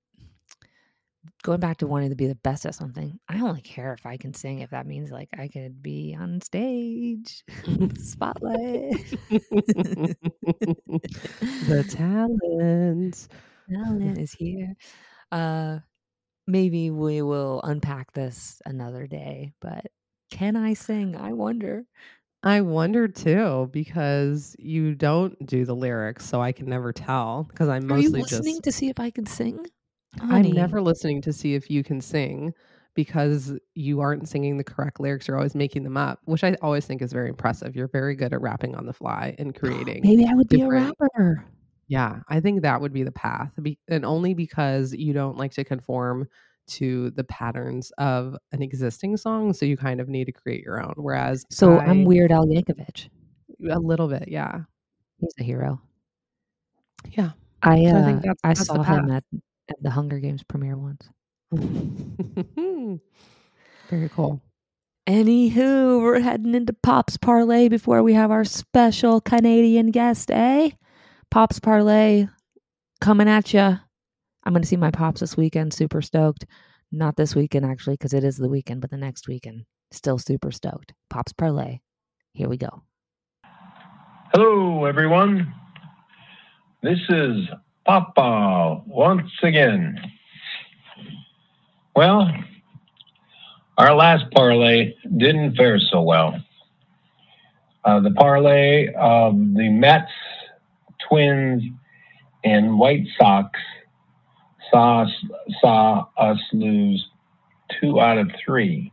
going 1.43 1.59
back 1.59 1.77
to 1.77 1.87
wanting 1.87 2.09
to 2.09 2.15
be 2.15 2.27
the 2.27 2.35
best 2.35 2.65
at 2.65 2.75
something. 2.75 3.19
I 3.27 3.39
only 3.41 3.61
care 3.61 3.93
if 3.93 4.05
I 4.05 4.17
can 4.17 4.33
sing 4.33 4.59
if 4.59 4.69
that 4.71 4.87
means 4.87 5.11
like 5.11 5.29
I 5.37 5.47
could 5.47 5.81
be 5.81 6.15
on 6.19 6.41
stage. 6.41 7.43
Spotlight. 7.97 8.91
the 11.67 11.85
talents. 11.89 13.29
Talent 13.73 14.17
is 14.17 14.33
here. 14.33 14.73
Uh 15.31 15.79
maybe 16.47 16.91
we 16.91 17.21
will 17.21 17.61
unpack 17.63 18.11
this 18.13 18.61
another 18.65 19.07
day, 19.07 19.53
but 19.61 19.85
can 20.31 20.55
I 20.55 20.73
sing? 20.73 21.15
I 21.15 21.33
wonder. 21.33 21.85
I 22.43 22.59
wonder 22.59 23.07
too 23.07 23.69
because 23.71 24.55
you 24.59 24.95
don't 24.95 25.45
do 25.45 25.63
the 25.63 25.75
lyrics, 25.75 26.25
so 26.25 26.41
I 26.41 26.51
can 26.51 26.65
never 26.67 26.91
tell 26.91 27.43
because 27.43 27.69
I'm 27.69 27.89
Are 27.91 27.97
you 27.97 28.09
listening 28.09 28.55
just 28.55 28.63
to 28.63 28.71
see 28.73 28.89
if 28.89 28.99
I 28.99 29.11
can 29.11 29.25
sing? 29.25 29.65
I'm 30.21 30.51
never 30.51 30.81
listening 30.81 31.21
to 31.23 31.33
see 31.33 31.55
if 31.55 31.69
you 31.69 31.83
can 31.83 31.99
sing 32.01 32.53
because 32.95 33.53
you 33.73 33.99
aren't 34.01 34.27
singing 34.29 34.57
the 34.57 34.63
correct 34.63 34.99
lyrics. 34.99 35.27
You're 35.27 35.37
always 35.37 35.55
making 35.55 35.83
them 35.83 35.97
up, 35.97 36.19
which 36.25 36.43
I 36.43 36.55
always 36.61 36.85
think 36.85 37.01
is 37.01 37.11
very 37.11 37.29
impressive. 37.29 37.75
You're 37.75 37.87
very 37.87 38.15
good 38.15 38.33
at 38.33 38.41
rapping 38.41 38.75
on 38.75 38.85
the 38.85 38.93
fly 38.93 39.35
and 39.39 39.55
creating. 39.59 40.01
Maybe 40.03 40.25
I 40.25 40.33
would 40.35 40.47
be 40.47 40.61
a 40.61 40.67
rapper. 40.67 41.45
Yeah, 41.87 42.19
I 42.29 42.39
think 42.39 42.61
that 42.61 42.79
would 42.79 42.93
be 42.93 43.03
the 43.03 43.11
path, 43.11 43.51
be- 43.61 43.79
and 43.89 44.05
only 44.05 44.33
because 44.33 44.93
you 44.93 45.11
don't 45.13 45.37
like 45.37 45.51
to 45.53 45.63
conform 45.63 46.27
to 46.65 47.09
the 47.11 47.25
patterns 47.25 47.91
of 47.97 48.37
an 48.53 48.61
existing 48.61 49.17
song, 49.17 49.51
so 49.53 49.65
you 49.65 49.75
kind 49.75 49.99
of 49.99 50.07
need 50.07 50.25
to 50.25 50.31
create 50.31 50.63
your 50.63 50.81
own. 50.81 50.93
Whereas, 50.95 51.43
So 51.49 51.77
I, 51.77 51.85
I'm 51.87 52.05
Weird 52.05 52.31
Al 52.31 52.45
Yankovic. 52.47 53.09
a 53.69 53.77
little 53.79 54.07
bit, 54.07 54.29
yeah, 54.29 54.61
He's 55.19 55.33
a 55.39 55.43
hero. 55.43 55.81
yeah. 57.11 57.31
I 57.61 57.83
So 57.83 57.95
uh, 57.95 57.99
I 57.99 58.03
think 58.05 58.17
that's- 58.21 58.37
I 58.45 58.47
that's 58.49 58.65
saw 58.65 58.81
him 58.81 59.11
at, 59.11 59.23
at 59.69 59.81
the 59.81 59.89
Hunger 59.89 60.19
Games 60.19 60.43
premiere 60.43 60.77
once. 60.77 61.09
very 63.89 64.09
cool. 64.09 64.41
Anywho, 65.07 66.01
we're 66.01 66.19
heading 66.19 66.55
into 66.55 66.73
Pops 66.73 67.17
Parlay 67.17 67.67
before 67.67 68.01
we 68.03 68.13
have 68.13 68.31
our 68.31 68.45
special 68.45 69.19
Canadian 69.19 69.91
guest, 69.91 70.31
eh? 70.31 70.69
Pops 71.29 71.59
Parlay 71.59 72.27
coming 73.01 73.27
at 73.27 73.53
you. 73.53 73.59
I'm 73.59 74.53
going 74.53 74.61
to 74.61 74.67
see 74.67 74.77
my 74.77 74.91
pops 74.91 75.19
this 75.19 75.35
weekend. 75.35 75.73
Super 75.73 76.01
stoked. 76.01 76.45
Not 76.91 77.15
this 77.15 77.35
weekend, 77.35 77.65
actually, 77.65 77.95
because 77.95 78.13
it 78.13 78.23
is 78.23 78.37
the 78.37 78.47
weekend, 78.47 78.81
but 78.81 78.91
the 78.91 78.97
next 78.97 79.27
weekend. 79.27 79.65
Still 79.91 80.17
super 80.17 80.51
stoked. 80.51 80.93
Pops 81.09 81.33
Parlay. 81.33 81.79
Here 82.33 82.47
we 82.47 82.57
go. 82.57 82.83
Hello, 84.33 84.85
everyone. 84.85 85.53
This 86.81 86.99
is 87.09 87.47
Papa 87.85 88.81
once 88.87 89.31
again. 89.41 89.99
Well, 91.95 92.31
our 93.77 93.93
last 93.93 94.25
parlay 94.31 94.93
didn't 95.17 95.55
fare 95.55 95.79
so 95.79 96.01
well. 96.01 96.39
Uh, 97.83 97.99
the 97.99 98.11
parlay 98.11 98.93
of 98.93 99.33
the 99.33 99.69
Mets, 99.69 100.11
Twins, 101.07 101.63
and 102.45 102.79
White 102.79 103.05
Sox 103.19 103.59
saw 104.71 105.05
saw 105.59 106.07
us 106.17 106.39
lose 106.53 107.05
two 107.81 107.99
out 107.99 108.17
of 108.17 108.31
three. 108.43 108.91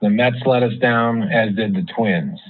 The 0.00 0.08
Mets 0.08 0.38
let 0.46 0.62
us 0.62 0.74
down, 0.80 1.24
as 1.24 1.54
did 1.54 1.74
the 1.74 1.86
Twins. 1.94 2.40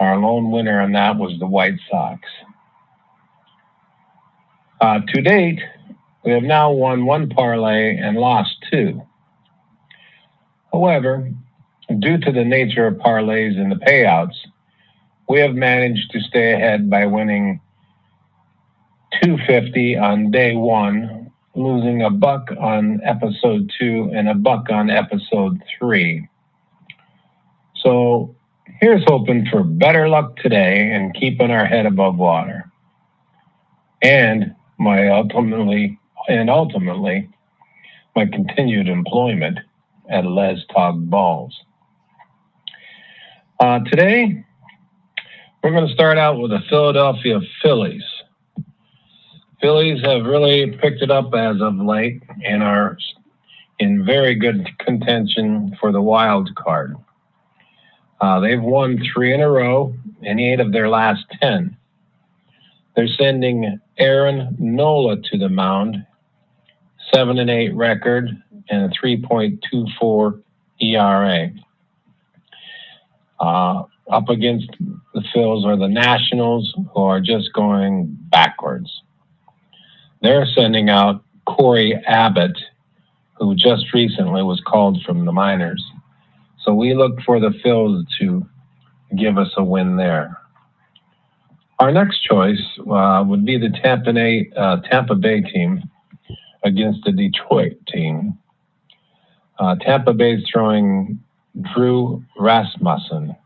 Our 0.00 0.18
lone 0.18 0.50
winner 0.50 0.80
on 0.80 0.92
that 0.92 1.16
was 1.16 1.38
the 1.38 1.46
White 1.46 1.78
Sox. 1.90 2.20
Uh, 4.80 5.00
to 5.08 5.22
date, 5.22 5.60
we 6.24 6.32
have 6.32 6.42
now 6.42 6.72
won 6.72 7.06
one 7.06 7.28
parlay 7.28 7.96
and 7.96 8.16
lost 8.16 8.56
two. 8.70 9.02
However, 10.72 11.30
due 11.98 12.18
to 12.18 12.32
the 12.32 12.44
nature 12.44 12.86
of 12.86 12.94
parlays 12.96 13.58
and 13.58 13.70
the 13.70 13.76
payouts, 13.76 14.34
we 15.28 15.40
have 15.40 15.54
managed 15.54 16.10
to 16.10 16.20
stay 16.20 16.52
ahead 16.52 16.90
by 16.90 17.06
winning 17.06 17.60
250 19.22 19.96
on 19.96 20.30
day 20.30 20.56
one 20.56 21.30
losing 21.54 22.02
a 22.02 22.10
buck 22.10 22.48
on 22.58 23.00
episode 23.04 23.70
two 23.78 24.10
and 24.12 24.28
a 24.28 24.34
buck 24.34 24.70
on 24.70 24.90
episode 24.90 25.62
three. 25.78 26.28
So 27.76 28.34
here's 28.80 29.04
hoping 29.06 29.46
for 29.46 29.62
better 29.62 30.08
luck 30.08 30.36
today 30.36 30.90
and 30.92 31.14
keeping 31.14 31.50
our 31.50 31.64
head 31.64 31.86
above 31.86 32.16
water. 32.16 32.70
And 34.02 34.54
my 34.84 35.08
ultimately 35.08 35.98
and 36.28 36.50
ultimately 36.50 37.26
my 38.14 38.26
continued 38.26 38.86
employment 38.86 39.58
at 40.10 40.26
Let's 40.26 40.60
Talk 40.72 40.94
Balls. 40.98 41.58
Uh, 43.58 43.80
today, 43.80 44.44
we're 45.62 45.70
going 45.70 45.88
to 45.88 45.94
start 45.94 46.18
out 46.18 46.38
with 46.38 46.50
the 46.50 46.60
Philadelphia 46.68 47.40
Phillies. 47.62 48.04
Phillies 49.58 50.02
have 50.04 50.26
really 50.26 50.70
picked 50.72 51.00
it 51.00 51.10
up 51.10 51.34
as 51.34 51.62
of 51.62 51.76
late 51.76 52.22
and 52.44 52.62
are 52.62 52.98
in 53.78 54.04
very 54.04 54.34
good 54.34 54.68
contention 54.80 55.74
for 55.80 55.92
the 55.92 56.02
wild 56.02 56.54
card. 56.56 56.94
Uh, 58.20 58.38
they've 58.38 58.62
won 58.62 59.02
three 59.14 59.32
in 59.32 59.40
a 59.40 59.48
row 59.48 59.94
in 60.20 60.38
eight 60.38 60.60
of 60.60 60.72
their 60.72 60.90
last 60.90 61.24
10. 61.40 61.74
They're 62.96 63.08
sending 63.08 63.80
Aaron 63.98 64.56
Nola 64.58 65.16
to 65.20 65.38
the 65.38 65.48
mound, 65.48 66.06
seven 67.12 67.38
and 67.38 67.50
eight 67.50 67.74
record 67.74 68.30
and 68.68 68.92
a 68.92 68.94
3.24 68.96 70.42
ERA. 70.80 71.50
Uh, 73.40 73.82
up 74.10 74.28
against 74.28 74.70
the 75.12 75.22
Phils 75.34 75.64
are 75.64 75.76
the 75.76 75.88
Nationals, 75.88 76.72
who 76.92 77.00
are 77.02 77.20
just 77.20 77.52
going 77.52 78.16
backwards. 78.30 79.02
They're 80.22 80.46
sending 80.46 80.88
out 80.88 81.22
Cory 81.46 81.94
Abbott, 82.06 82.56
who 83.34 83.54
just 83.54 83.92
recently 83.92 84.42
was 84.42 84.60
called 84.66 85.02
from 85.02 85.24
the 85.24 85.32
minors. 85.32 85.84
So 86.62 86.74
we 86.74 86.94
look 86.94 87.20
for 87.22 87.40
the 87.40 87.50
Phils 87.64 88.04
to 88.20 88.46
give 89.16 89.36
us 89.36 89.52
a 89.56 89.64
win 89.64 89.96
there. 89.96 90.38
Our 91.78 91.90
next 91.90 92.20
choice 92.22 92.62
uh, 92.90 93.24
would 93.26 93.44
be 93.44 93.58
the 93.58 93.70
Tampa 93.82 94.12
Bay, 94.12 94.50
uh, 94.56 94.76
Tampa 94.90 95.14
Bay 95.14 95.40
team 95.40 95.82
against 96.62 97.04
the 97.04 97.12
Detroit 97.12 97.78
team. 97.88 98.38
Uh, 99.58 99.76
Tampa 99.76 100.12
Bay 100.12 100.34
is 100.34 100.44
throwing 100.52 101.20
Drew 101.74 102.24
Rasmussen, 102.38 103.36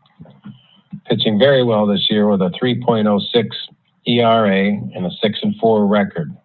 pitching 1.05 1.39
very 1.39 1.63
well 1.63 1.85
this 1.85 2.07
year 2.09 2.27
with 2.29 2.41
a 2.41 2.51
3.06 2.61 3.49
ERA 4.07 4.67
and 4.95 5.05
a 5.05 5.11
6 5.21 5.39
and 5.41 5.55
4 5.57 5.87
record. 5.87 6.35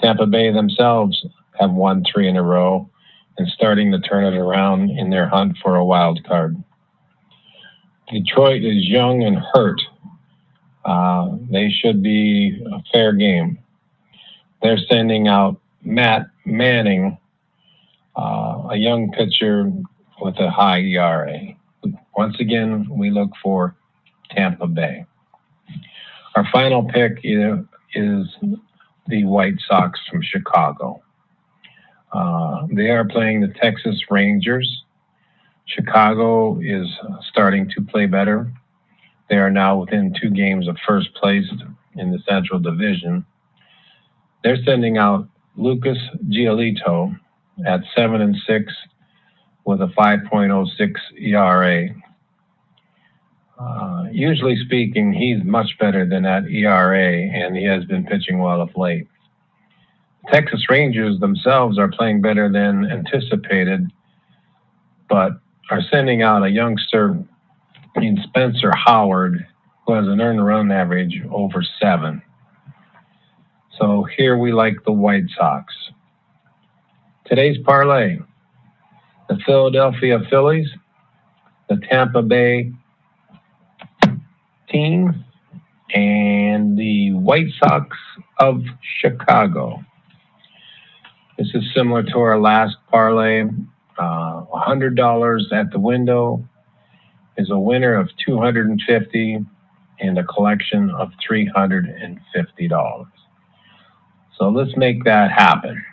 Tampa 0.00 0.26
Bay 0.26 0.52
themselves 0.52 1.24
have 1.58 1.72
won 1.72 2.04
three 2.10 2.28
in 2.28 2.36
a 2.36 2.42
row 2.42 2.88
and 3.38 3.48
starting 3.48 3.92
to 3.92 4.00
turn 4.00 4.24
it 4.24 4.36
around 4.36 4.90
in 4.90 5.10
their 5.10 5.28
hunt 5.28 5.56
for 5.62 5.76
a 5.76 5.84
wild 5.84 6.24
card. 6.24 6.56
Detroit 8.10 8.64
is 8.64 8.88
young 8.88 9.22
and 9.22 9.38
hurt. 9.52 9.80
Uh, 10.84 11.36
they 11.50 11.70
should 11.70 12.02
be 12.02 12.62
a 12.72 12.82
fair 12.92 13.12
game. 13.12 13.58
They're 14.62 14.78
sending 14.90 15.28
out 15.28 15.60
Matt 15.82 16.26
Manning 16.44 17.18
uh, 18.16 18.68
a 18.70 18.76
young 18.76 19.10
pitcher 19.12 19.72
with 20.20 20.38
a 20.38 20.50
high 20.50 20.80
ERA. 20.80 21.54
Once 22.16 22.36
again, 22.40 22.86
we 22.90 23.10
look 23.10 23.30
for 23.42 23.74
Tampa 24.30 24.66
Bay. 24.66 25.04
Our 26.34 26.46
final 26.52 26.84
pick 26.84 27.20
is 27.24 28.26
the 29.06 29.24
White 29.24 29.58
Sox 29.66 29.98
from 30.10 30.22
Chicago. 30.22 31.02
Uh, 32.12 32.66
they 32.72 32.90
are 32.90 33.04
playing 33.04 33.40
the 33.40 33.52
Texas 33.60 34.00
Rangers. 34.10 34.84
Chicago 35.66 36.58
is 36.60 36.86
starting 37.30 37.70
to 37.70 37.82
play 37.82 38.06
better. 38.06 38.52
They 39.30 39.36
are 39.36 39.50
now 39.50 39.78
within 39.78 40.12
two 40.20 40.30
games 40.30 40.68
of 40.68 40.76
first 40.86 41.14
place 41.14 41.46
in 41.94 42.10
the 42.10 42.18
Central 42.28 42.60
Division. 42.60 43.24
They're 44.42 44.62
sending 44.64 44.98
out 44.98 45.28
Lucas 45.56 45.98
Giolito, 46.28 47.16
at 47.66 47.80
seven 47.94 48.20
and 48.20 48.36
six 48.46 48.72
with 49.64 49.80
a 49.82 49.86
5.06 49.88 50.94
ERA. 51.18 51.88
Uh, 53.58 54.04
usually 54.10 54.56
speaking, 54.64 55.12
he's 55.12 55.44
much 55.44 55.76
better 55.78 56.06
than 56.06 56.22
that 56.22 56.46
ERA, 56.46 57.22
and 57.22 57.56
he 57.56 57.64
has 57.64 57.84
been 57.84 58.06
pitching 58.06 58.38
well 58.38 58.60
of 58.60 58.70
late. 58.76 59.06
The 60.24 60.32
Texas 60.32 60.64
Rangers 60.68 61.20
themselves 61.20 61.78
are 61.78 61.88
playing 61.88 62.22
better 62.22 62.50
than 62.50 62.90
anticipated, 62.90 63.90
but 65.08 65.32
are 65.70 65.82
sending 65.90 66.22
out 66.22 66.42
a 66.42 66.48
youngster 66.48 67.22
named 67.96 68.20
Spencer 68.24 68.72
Howard, 68.74 69.46
who 69.86 69.94
has 69.94 70.06
an 70.06 70.20
earned 70.20 70.44
run 70.44 70.70
average 70.70 71.22
over 71.30 71.64
seven. 71.80 72.22
So 73.78 74.04
here 74.16 74.36
we 74.36 74.52
like 74.52 74.76
the 74.84 74.92
White 74.92 75.24
Sox. 75.36 75.72
Today's 77.26 77.58
parlay 77.64 78.18
the 79.30 79.38
Philadelphia 79.46 80.18
Phillies, 80.28 80.68
the 81.68 81.80
Tampa 81.88 82.20
Bay 82.20 82.72
team, 84.68 85.24
and 85.94 86.76
the 86.76 87.12
White 87.12 87.46
Sox 87.62 87.96
of 88.40 88.60
Chicago. 89.00 89.84
This 91.38 91.46
is 91.54 91.62
similar 91.74 92.02
to 92.02 92.18
our 92.18 92.40
last 92.40 92.76
parlay. 92.90 93.44
Uh, 93.96 94.44
$100 94.46 95.52
at 95.52 95.70
the 95.70 95.78
window 95.78 96.44
is 97.40 97.50
a 97.50 97.58
winner 97.58 97.94
of 97.94 98.10
250 98.24 99.46
and 100.00 100.18
a 100.18 100.24
collection 100.24 100.90
of 100.90 101.10
$350. 101.28 103.06
So 104.36 104.48
let's 104.48 104.76
make 104.76 105.04
that 105.04 105.32
happen. 105.32 105.84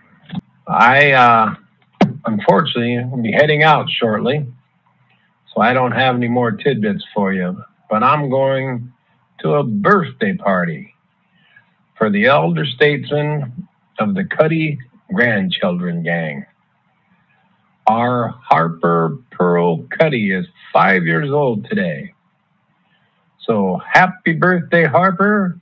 I 0.68 1.12
uh, 1.12 1.56
unfortunately 2.26 3.04
will 3.06 3.24
be 3.24 3.32
heading 3.32 3.64
out 3.64 3.90
shortly, 3.90 4.46
so 5.54 5.62
I 5.62 5.74
don't 5.74 5.94
have 5.94 6.16
any 6.16 6.28
more 6.28 6.52
tidbits 6.52 7.06
for 7.16 7.34
you. 7.34 7.64
But 7.90 8.04
I'm 8.04 8.30
going 8.30 8.92
to 9.40 9.56
a 9.56 9.64
birthday 9.64 10.34
party 10.34 10.94
for 11.98 12.10
the 12.10 12.26
elder 12.26 12.66
statesman 12.66 13.68
of 14.00 14.16
the 14.16 14.26
Cuddy 14.26 14.78
grandchildren 15.14 16.04
gang. 16.04 16.46
Our 17.88 18.36
Harper 18.42 19.18
Pearl 19.32 19.87
Cuddy 19.98 20.32
is 20.32 20.46
five 20.74 21.06
years 21.06 21.32
old 21.32 21.68
today. 21.70 22.14
So 23.46 23.80
happy 23.92 24.34
birthday, 24.34 24.86
Harper, 24.86 25.60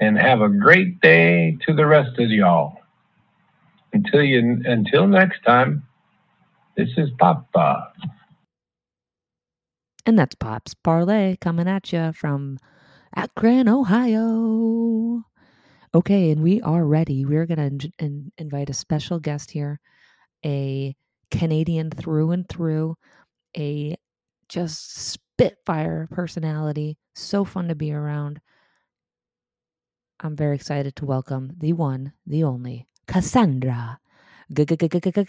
and 0.00 0.18
have 0.18 0.40
a 0.40 0.48
great 0.48 1.00
day 1.00 1.56
to 1.66 1.74
the 1.74 1.86
rest 1.86 2.18
of 2.18 2.30
y'all. 2.30 2.78
Until 3.92 4.22
you 4.22 4.62
until 4.64 5.06
next 5.06 5.42
time, 5.44 5.86
this 6.76 6.88
is 6.96 7.10
Papa. 7.18 7.92
And 10.06 10.18
that's 10.18 10.34
Pop's 10.34 10.74
Parlay 10.74 11.36
coming 11.40 11.68
at 11.68 11.92
you 11.92 12.12
from 12.12 12.58
Akron, 13.14 13.68
Ohio. 13.68 15.22
Okay, 15.94 16.30
and 16.30 16.42
we 16.42 16.60
are 16.62 16.84
ready. 16.84 17.24
We're 17.24 17.46
going 17.46 17.78
to 17.78 17.90
in- 17.98 18.32
invite 18.36 18.68
a 18.68 18.74
special 18.74 19.20
guest 19.20 19.52
here, 19.52 19.78
a 20.44 20.96
Canadian 21.30 21.90
through 21.90 22.32
and 22.32 22.48
through, 22.48 22.96
a 23.56 23.96
just 24.48 24.96
spitfire 24.96 26.08
personality. 26.10 26.98
So 27.14 27.44
fun 27.44 27.68
to 27.68 27.74
be 27.74 27.92
around. 27.92 28.40
I'm 30.20 30.36
very 30.36 30.54
excited 30.54 30.96
to 30.96 31.04
welcome 31.04 31.52
the 31.58 31.72
one, 31.72 32.12
the 32.26 32.44
only, 32.44 32.86
Cassandra 33.06 33.98
Gagliardi 34.52 35.24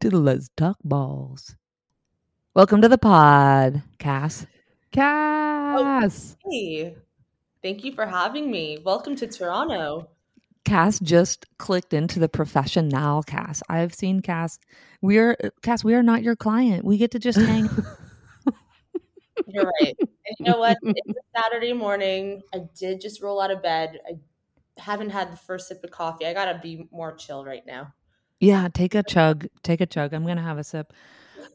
to 0.00 0.10
the 0.10 0.18
Let's 0.18 0.50
Talk 0.56 0.76
Balls. 0.82 1.54
Welcome 2.54 2.82
to 2.82 2.88
the 2.88 2.98
pod, 2.98 3.82
Cass. 3.98 4.46
Cass. 4.90 6.36
Oh, 6.44 6.50
hey, 6.50 6.96
thank 7.62 7.84
you 7.84 7.92
for 7.92 8.06
having 8.06 8.50
me. 8.50 8.78
Welcome 8.84 9.14
to 9.16 9.26
Toronto. 9.26 10.08
Cass 10.64 10.98
just 11.00 11.46
clicked 11.58 11.92
into 11.92 12.18
the 12.18 12.28
profession 12.28 12.88
now, 12.88 13.22
Cass. 13.22 13.62
I've 13.68 13.94
seen 13.94 14.20
Cass. 14.20 14.58
We 15.00 15.18
are 15.18 15.36
Cass, 15.62 15.82
we 15.82 15.94
are 15.94 16.02
not 16.02 16.22
your 16.22 16.36
client. 16.36 16.84
We 16.84 16.98
get 16.98 17.10
to 17.12 17.18
just 17.18 17.38
hang. 17.38 17.68
You're 19.46 19.70
right. 19.80 19.96
And 19.98 20.36
you 20.38 20.46
know 20.46 20.58
what? 20.58 20.76
It's 20.82 21.08
a 21.08 21.40
Saturday 21.40 21.72
morning. 21.72 22.42
I 22.54 22.60
did 22.78 23.00
just 23.00 23.22
roll 23.22 23.40
out 23.40 23.50
of 23.50 23.62
bed. 23.62 23.98
I 24.06 24.18
haven't 24.80 25.10
had 25.10 25.32
the 25.32 25.36
first 25.36 25.68
sip 25.68 25.82
of 25.82 25.90
coffee. 25.90 26.26
I 26.26 26.34
gotta 26.34 26.58
be 26.62 26.88
more 26.92 27.14
chill 27.14 27.44
right 27.44 27.66
now. 27.66 27.92
Yeah, 28.38 28.68
take 28.72 28.94
a 28.94 29.02
chug. 29.02 29.46
Take 29.62 29.80
a 29.80 29.86
chug. 29.86 30.14
I'm 30.14 30.26
gonna 30.26 30.42
have 30.42 30.58
a 30.58 30.64
sip 30.64 30.92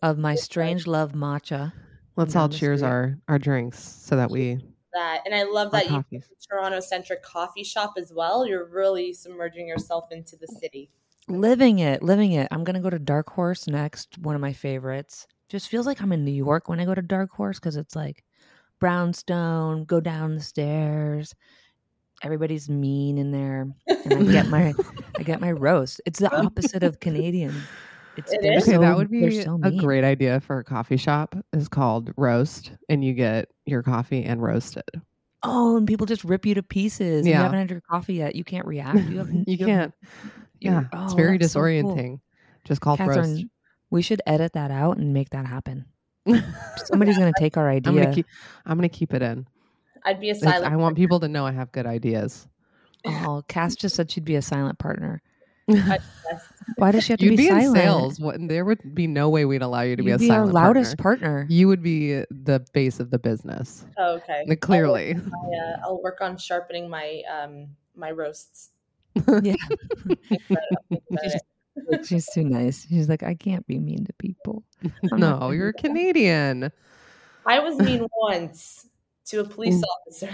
of 0.01 0.17
my 0.17 0.35
strange 0.35 0.87
love 0.87 1.13
matcha. 1.13 1.73
Let's 2.15 2.35
all 2.35 2.49
cheers 2.49 2.81
our 2.81 3.17
our 3.27 3.39
drinks 3.39 3.79
so 3.79 4.15
that 4.15 4.29
we 4.31 4.59
that. 4.95 5.21
And 5.25 5.35
I 5.35 5.43
love 5.43 5.73
Our 5.73 5.81
that 5.81 6.05
you. 6.09 6.21
Toronto 6.49 6.79
centric 6.79 7.21
coffee 7.21 7.63
shop 7.63 7.93
as 7.97 8.11
well. 8.13 8.47
You're 8.47 8.65
really 8.65 9.13
submerging 9.13 9.67
yourself 9.67 10.05
into 10.11 10.35
the 10.35 10.47
city. 10.47 10.89
Living 11.27 11.79
it, 11.79 12.01
living 12.01 12.33
it. 12.33 12.47
I'm 12.51 12.63
gonna 12.63 12.81
go 12.81 12.89
to 12.89 12.99
Dark 12.99 13.29
Horse 13.29 13.67
next. 13.67 14.17
One 14.17 14.35
of 14.35 14.41
my 14.41 14.53
favorites. 14.53 15.27
Just 15.49 15.69
feels 15.69 15.85
like 15.85 16.01
I'm 16.01 16.11
in 16.11 16.25
New 16.25 16.31
York 16.31 16.69
when 16.69 16.79
I 16.79 16.85
go 16.85 16.95
to 16.95 17.01
Dark 17.01 17.31
Horse 17.31 17.59
because 17.59 17.75
it's 17.75 17.95
like 17.95 18.23
brownstone. 18.79 19.85
Go 19.85 19.99
down 19.99 20.35
the 20.35 20.41
stairs. 20.41 21.35
Everybody's 22.23 22.69
mean 22.69 23.17
in 23.17 23.31
there, 23.31 23.67
and 23.87 24.13
I 24.13 24.31
get 24.31 24.47
my 24.47 24.73
I 25.19 25.23
get 25.23 25.41
my 25.41 25.51
roast. 25.51 26.01
It's 26.05 26.19
the 26.19 26.35
opposite 26.35 26.83
of 26.83 26.99
Canadian. 26.99 27.55
It's 28.17 28.31
It. 28.33 28.39
Okay, 28.39 28.59
so- 28.59 28.79
that 28.79 28.95
would 28.95 29.09
be 29.11 29.41
so 29.43 29.59
a 29.63 29.71
great 29.71 30.03
idea 30.03 30.39
for 30.39 30.59
a 30.59 30.63
coffee 30.63 30.97
shop. 30.97 31.35
Is 31.53 31.67
called 31.67 32.11
roast, 32.17 32.71
and 32.89 33.03
you 33.03 33.13
get 33.13 33.49
your 33.65 33.83
coffee 33.83 34.23
and 34.23 34.41
roasted. 34.41 34.83
Oh, 35.43 35.77
and 35.77 35.85
people 35.87 36.05
just 36.07 36.23
rip 36.23 36.45
you 36.45 36.55
to 36.55 36.63
pieces. 36.63 37.25
Yeah. 37.27 37.37
You 37.37 37.43
haven't 37.43 37.59
had 37.59 37.69
your 37.69 37.81
coffee 37.81 38.15
yet. 38.15 38.35
You 38.35 38.43
can't 38.43 38.65
react. 38.65 38.97
You 39.09 39.17
have. 39.19 39.29
You 39.47 39.57
have- 39.57 39.67
can't. 39.67 39.93
you're- 40.59 40.73
Yeah, 40.73 40.79
it's 41.03 41.13
oh, 41.13 41.15
very 41.15 41.37
that's 41.37 41.53
so 41.53 41.59
cool. 41.59 41.67
disorienting. 41.95 42.19
Just 42.63 42.81
called 42.81 42.99
roast. 42.99 43.13
Catherine, 43.15 43.49
we 43.91 44.01
should 44.01 44.21
edit 44.25 44.53
that 44.53 44.71
out 44.71 44.97
and 44.97 45.13
make 45.13 45.29
that 45.31 45.45
happen. 45.45 45.85
Somebody's 46.85 47.17
gonna 47.17 47.31
take 47.37 47.57
our 47.57 47.69
idea. 47.69 47.91
I'm 47.91 47.97
gonna 47.99 48.15
keep. 48.15 48.25
I'm 48.65 48.77
gonna 48.77 48.89
keep 48.89 49.13
it 49.13 49.21
in. 49.21 49.45
I'd 50.03 50.19
be 50.19 50.29
a 50.29 50.31
It's- 50.31 50.43
silent. 50.43 50.71
I 50.73 50.75
want 50.77 50.95
people 50.97 51.19
to 51.19 51.27
know 51.27 51.45
I 51.45 51.51
have 51.51 51.71
good 51.71 51.85
ideas. 51.85 52.47
Oh, 53.05 53.43
Cass 53.47 53.75
just 53.75 53.95
said 53.95 54.09
she'd 54.09 54.25
be 54.25 54.35
a 54.35 54.41
silent 54.41 54.79
partner. 54.79 55.21
Yes. 55.67 56.01
Why 56.77 56.91
does 56.91 57.03
she 57.03 57.13
have 57.13 57.19
to 57.19 57.25
You'd 57.25 57.31
be, 57.31 57.37
be, 57.37 57.47
in 57.47 57.53
silent? 57.61 57.75
sales. 57.77 58.19
What, 58.19 58.35
there 58.47 58.65
would 58.65 58.93
be 58.95 59.07
no 59.07 59.29
way 59.29 59.45
we'd 59.45 59.61
allow 59.61 59.81
you 59.81 59.95
to 59.95 60.03
be 60.03 60.09
You'd 60.09 60.15
a 60.15 60.19
be 60.19 60.29
our 60.29 60.37
silent 60.37 60.53
loudest 60.53 60.97
partner. 60.97 61.27
partner. 61.27 61.47
You 61.49 61.67
would 61.67 61.81
be 61.83 62.23
the 62.29 62.65
base 62.73 62.99
of 62.99 63.09
the 63.11 63.19
business. 63.19 63.85
Oh, 63.97 64.15
okay. 64.15 64.45
Like, 64.47 64.61
Clearly. 64.61 65.15
I, 65.15 65.17
uh, 65.57 65.77
I'll 65.83 66.01
work 66.01 66.21
on 66.21 66.37
sharpening 66.37 66.89
my 66.89 67.21
um 67.31 67.67
my 67.95 68.11
roasts. 68.11 68.71
Yeah, 69.15 69.55
Think 70.27 70.41
about 70.49 70.63
it, 70.71 70.77
I'll 70.77 70.85
think 70.89 71.03
about 71.11 71.99
it. 71.99 72.05
she's 72.05 72.27
too 72.33 72.43
nice. 72.43 72.85
She's 72.87 73.07
like, 73.09 73.23
I 73.23 73.33
can't 73.33 73.65
be 73.65 73.79
mean 73.79 74.05
to 74.05 74.13
people. 74.13 74.63
I'm 75.11 75.19
no, 75.19 75.51
you're 75.51 75.71
do 75.71 75.77
that. 75.81 75.87
Canadian. 75.87 76.71
I 77.45 77.59
was 77.59 77.77
mean 77.77 78.05
once 78.17 78.87
to 79.27 79.39
a 79.39 79.43
police 79.45 79.81
officer. 80.05 80.29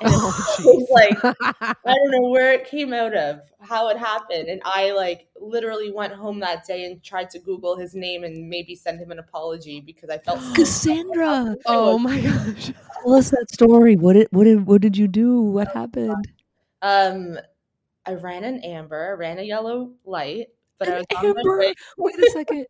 And 0.00 0.10
Oh, 0.12 0.86
like 0.90 1.36
I 1.84 1.94
don't 1.94 2.10
know 2.10 2.28
where 2.30 2.52
it 2.52 2.64
came 2.70 2.92
out 2.92 3.14
of, 3.14 3.40
how 3.60 3.88
it 3.88 3.96
happened. 3.96 4.48
And 4.48 4.60
I 4.64 4.90
like 4.92 5.28
literally 5.40 5.92
went 5.92 6.12
home 6.12 6.40
that 6.40 6.66
day 6.66 6.84
and 6.84 7.02
tried 7.02 7.30
to 7.30 7.38
Google 7.38 7.76
his 7.76 7.94
name 7.94 8.24
and 8.24 8.48
maybe 8.48 8.74
send 8.74 8.98
him 8.98 9.10
an 9.12 9.18
apology 9.18 9.80
because 9.80 10.10
I 10.10 10.18
felt 10.18 10.40
so 10.42 10.52
Cassandra, 10.54 11.56
oh 11.66 11.98
my 11.98 12.20
gosh. 12.20 12.72
tell 13.02 13.14
us 13.14 13.30
that 13.30 13.50
story. 13.52 13.96
What 13.96 14.14
did 14.14 14.28
what 14.30 14.44
did 14.44 14.66
what 14.66 14.80
did 14.80 14.96
you 14.96 15.06
do? 15.06 15.40
What 15.40 15.68
happened? 15.68 16.28
Um 16.82 17.38
I 18.06 18.14
ran 18.14 18.44
an 18.44 18.60
amber, 18.60 19.10
I 19.10 19.12
ran 19.12 19.38
a 19.38 19.42
yellow 19.42 19.92
light, 20.04 20.48
but 20.78 20.88
I 20.88 20.96
was 20.96 21.06
An 21.10 21.26
amber? 21.26 21.72
Wait 21.98 22.18
a 22.18 22.30
second. 22.30 22.66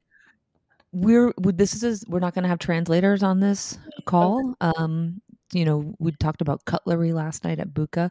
We're 0.93 1.33
this 1.39 1.83
is 1.83 2.05
we're 2.07 2.21
not 2.21 2.35
going 2.35 2.45
to 2.45 2.49
have 2.49 2.61
translators 2.61 3.25
on 3.25 3.41
this 3.41 3.79
call. 4.05 4.55
Um, 4.61 5.21
you 5.53 5.65
know, 5.65 5.95
we 5.99 6.13
talked 6.13 6.41
about 6.41 6.65
cutlery 6.65 7.13
last 7.13 7.45
night 7.45 7.59
at 7.59 7.69
Buca. 7.69 8.11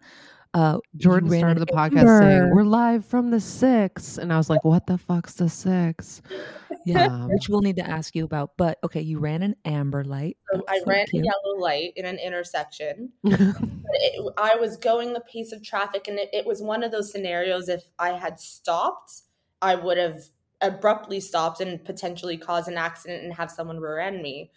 Uh, 0.54 0.78
Jordan 0.98 1.32
started 1.32 1.58
an 1.58 1.66
the 1.66 1.74
podcast 1.74 2.20
saying. 2.20 2.52
We're 2.54 2.64
live 2.64 3.04
from 3.06 3.32
the 3.32 3.40
six. 3.40 4.20
And 4.20 4.32
I 4.32 4.38
was 4.38 4.52
like, 4.52 4.64
What 4.64 4.86
the 4.86 5.00
fuck's 5.00 5.34
the 5.34 5.50
six? 5.50 6.22
Yeah, 6.86 7.06
Um, 7.06 7.30
which 7.30 7.50
we'll 7.50 7.62
need 7.62 7.78
to 7.78 7.90
ask 7.90 8.16
you 8.16 8.24
about. 8.24 8.52
But 8.56 8.78
okay, 8.84 9.02
you 9.02 9.18
ran 9.18 9.42
an 9.42 9.56
amber 9.66 10.04
light. 10.04 10.38
So 10.54 10.64
I 10.68 10.80
so 10.80 10.86
ran 10.86 11.08
cute. 11.08 11.24
a 11.24 11.26
yellow 11.26 11.58
light 11.60 11.94
in 11.96 12.06
an 12.06 12.20
intersection. 12.20 13.12
it, 13.24 14.34
I 14.38 14.56
was 14.56 14.78
going 14.78 15.14
the 15.14 15.22
pace 15.22 15.54
of 15.54 15.64
traffic, 15.64 16.08
and 16.08 16.20
it, 16.20 16.30
it 16.34 16.46
was 16.46 16.62
one 16.62 16.84
of 16.84 16.92
those 16.92 17.12
scenarios. 17.12 17.68
If 17.68 17.84
I 17.98 18.12
had 18.12 18.40
stopped, 18.40 19.22
I 19.62 19.76
would 19.76 19.98
have 19.98 20.20
abruptly 20.62 21.20
stopped 21.20 21.62
and 21.62 21.84
potentially 21.84 22.38
caused 22.38 22.68
an 22.68 22.78
accident 22.78 23.24
and 23.24 23.34
have 23.34 23.50
someone 23.50 23.80
rear 23.80 24.00
end 24.00 24.22
me. 24.22 24.52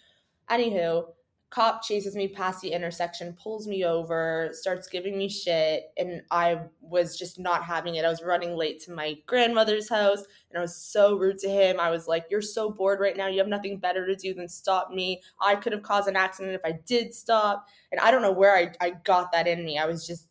Anywho, 0.49 1.05
cop 1.49 1.81
chases 1.81 2.15
me 2.15 2.27
past 2.27 2.61
the 2.61 2.71
intersection, 2.71 3.33
pulls 3.41 3.67
me 3.67 3.85
over, 3.85 4.49
starts 4.51 4.87
giving 4.87 5.17
me 5.17 5.29
shit, 5.29 5.91
and 5.97 6.21
I 6.29 6.61
was 6.81 7.17
just 7.17 7.39
not 7.39 7.63
having 7.63 7.95
it. 7.95 8.05
I 8.05 8.09
was 8.09 8.21
running 8.21 8.55
late 8.55 8.81
to 8.81 8.91
my 8.91 9.15
grandmother's 9.25 9.89
house, 9.89 10.23
and 10.49 10.57
I 10.57 10.61
was 10.61 10.75
so 10.75 11.15
rude 11.17 11.37
to 11.39 11.49
him. 11.49 11.79
I 11.79 11.89
was 11.89 12.07
like, 12.07 12.25
"You're 12.29 12.41
so 12.41 12.69
bored 12.69 12.99
right 12.99 13.15
now. 13.15 13.27
You 13.27 13.39
have 13.39 13.47
nothing 13.47 13.77
better 13.77 14.05
to 14.05 14.15
do 14.15 14.33
than 14.33 14.47
stop 14.47 14.91
me. 14.91 15.21
I 15.41 15.55
could 15.55 15.71
have 15.73 15.83
caused 15.83 16.07
an 16.09 16.15
accident 16.15 16.55
if 16.55 16.61
I 16.65 16.79
did 16.85 17.13
stop." 17.13 17.67
And 17.91 18.01
I 18.01 18.11
don't 18.11 18.21
know 18.21 18.31
where 18.31 18.55
I, 18.55 18.71
I 18.81 18.89
got 18.91 19.31
that 19.31 19.47
in 19.47 19.63
me. 19.63 19.77
I 19.77 19.85
was 19.85 20.05
just 20.05 20.27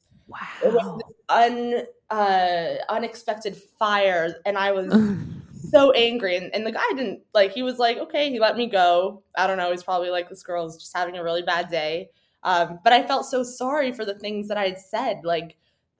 it 0.62 0.72
was 0.72 0.84
Wow. 0.84 0.98
this 0.98 1.16
un 1.28 1.82
uh 2.10 2.76
unexpected 2.88 3.56
fire 3.56 4.34
and 4.44 4.58
I 4.58 4.72
was 4.72 4.92
so 5.70 5.92
angry. 5.92 6.36
And, 6.36 6.54
and 6.54 6.66
the 6.66 6.72
guy 6.72 6.88
didn't 6.90 7.20
like 7.34 7.52
he 7.52 7.62
was 7.62 7.78
like 7.78 7.98
okay 7.98 8.30
he 8.30 8.38
let 8.40 8.56
me 8.56 8.66
go. 8.66 9.22
I 9.36 9.46
don't 9.46 9.56
know 9.56 9.70
he's 9.70 9.82
probably 9.82 10.10
like 10.10 10.28
this 10.28 10.42
girl's 10.42 10.78
just 10.78 10.96
having 10.96 11.16
a 11.16 11.24
really 11.24 11.42
bad 11.42 11.70
day. 11.70 12.10
Um, 12.42 12.78
but 12.84 12.92
i 12.92 13.02
felt 13.04 13.26
so 13.26 13.42
sorry 13.42 13.92
for 13.92 14.04
the 14.04 14.18
things 14.18 14.48
that 14.48 14.58
i 14.58 14.64
had 14.64 14.78
said. 14.78 15.20
Like 15.24 15.56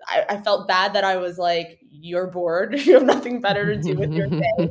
I, 0.07 0.25
I 0.29 0.37
felt 0.39 0.69
bad 0.69 0.93
that 0.93 1.05
i 1.05 1.17
was 1.17 1.39
like 1.39 1.79
you're 1.91 2.27
bored. 2.29 2.79
You 2.87 2.95
have 2.95 3.05
nothing 3.05 3.41
better 3.41 3.75
to 3.75 3.81
do 3.81 3.97
with 3.97 4.13
your 4.13 4.27
day 4.29 4.71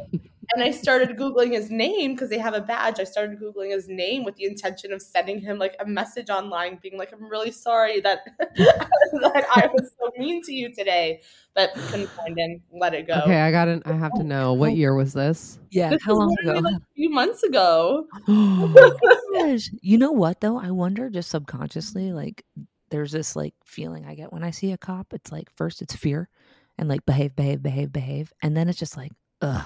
and 0.55 0.63
i 0.63 0.71
started 0.71 1.17
googling 1.17 1.51
his 1.51 1.69
name 1.69 2.13
because 2.13 2.29
they 2.29 2.39
have 2.39 2.53
a 2.53 2.61
badge 2.61 2.99
i 2.99 3.03
started 3.03 3.39
googling 3.39 3.71
his 3.71 3.87
name 3.87 4.23
with 4.23 4.35
the 4.37 4.45
intention 4.45 4.91
of 4.91 5.01
sending 5.01 5.39
him 5.39 5.59
like 5.59 5.75
a 5.79 5.85
message 5.85 6.29
online 6.29 6.79
being 6.81 6.97
like 6.97 7.11
i'm 7.13 7.29
really 7.29 7.51
sorry 7.51 7.99
that 7.99 8.19
that 8.49 9.45
i 9.55 9.67
was 9.73 9.91
so 9.99 10.11
mean 10.17 10.41
to 10.41 10.53
you 10.53 10.73
today 10.73 11.21
but 11.53 11.73
couldn't 11.89 12.07
find 12.07 12.37
him 12.37 12.61
let 12.71 12.93
it 12.93 13.07
go 13.07 13.25
okay, 13.25 13.41
I 13.41 13.51
got 13.51 13.65
to 13.65 13.81
I 13.85 13.93
have 13.93 14.13
to 14.13 14.23
know 14.23 14.53
what 14.53 14.75
year 14.75 14.93
was 14.95 15.13
this? 15.13 15.59
Yeah, 15.71 15.89
this 15.89 16.03
how 16.03 16.13
long 16.13 16.35
ago? 16.41 16.53
like 16.53 16.75
a 16.75 16.81
few 16.95 17.09
months 17.09 17.43
ago. 17.43 18.05
Oh 18.27 18.99
gosh, 19.33 19.69
you 19.81 19.97
know 19.97 20.13
what 20.13 20.39
though? 20.39 20.57
I 20.57 20.71
wonder 20.71 21.09
just 21.09 21.29
subconsciously, 21.29 22.13
like 22.13 22.45
there's 22.89 23.11
this 23.11 23.35
like 23.35 23.53
feeling 23.65 24.05
I 24.05 24.15
get 24.15 24.31
when 24.31 24.43
I 24.43 24.51
see 24.51 24.71
a 24.71 24.77
cop. 24.77 25.13
It's 25.13 25.31
like 25.31 25.49
first 25.55 25.81
it's 25.81 25.95
fear 25.95 26.29
and 26.77 26.87
like 26.87 27.05
behave, 27.05 27.35
behave, 27.35 27.61
behave, 27.61 27.91
behave, 27.91 28.33
and 28.41 28.55
then 28.55 28.69
it's 28.69 28.79
just 28.79 28.95
like, 28.95 29.11
ugh, 29.41 29.65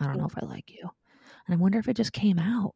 I 0.00 0.06
don't 0.06 0.18
know 0.18 0.26
if 0.26 0.42
I 0.42 0.46
like 0.46 0.70
you. 0.70 0.88
And 1.46 1.54
I 1.54 1.56
wonder 1.56 1.78
if 1.78 1.88
it 1.88 1.96
just 1.96 2.12
came 2.12 2.38
out. 2.38 2.74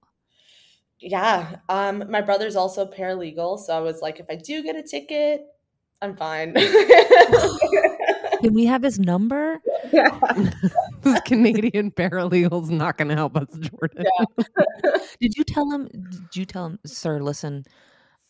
Yeah. 1.01 1.57
Um, 1.69 2.05
my 2.11 2.21
brother's 2.21 2.57
also 2.57 2.87
paralegal, 2.87 3.59
so 3.59 3.77
I 3.77 3.81
was 3.81 4.01
like, 4.01 4.21
if 4.21 4.27
I 4.29 4.37
do 4.37 4.63
get 4.63 4.77
a 4.77 4.83
ticket, 4.83 5.47
I'm 6.03 6.17
fine. 6.17 6.55
Can 6.55 8.55
we 8.55 8.65
have 8.67 8.83
his 8.83 8.99
number? 8.99 9.61
this 11.03 11.21
Canadian 11.25 11.91
paralegal's 11.91 12.71
not 12.71 12.97
going 12.97 13.09
to 13.09 13.15
help 13.15 13.37
us, 13.37 13.49
Jordan. 13.59 14.05
Did 15.21 15.37
you 15.37 15.45
tell 15.45 15.71
him? 15.71 15.89
Did 15.89 16.37
you 16.37 16.45
tell 16.45 16.67
him, 16.67 16.79
sir? 16.87 17.21
Listen, 17.21 17.65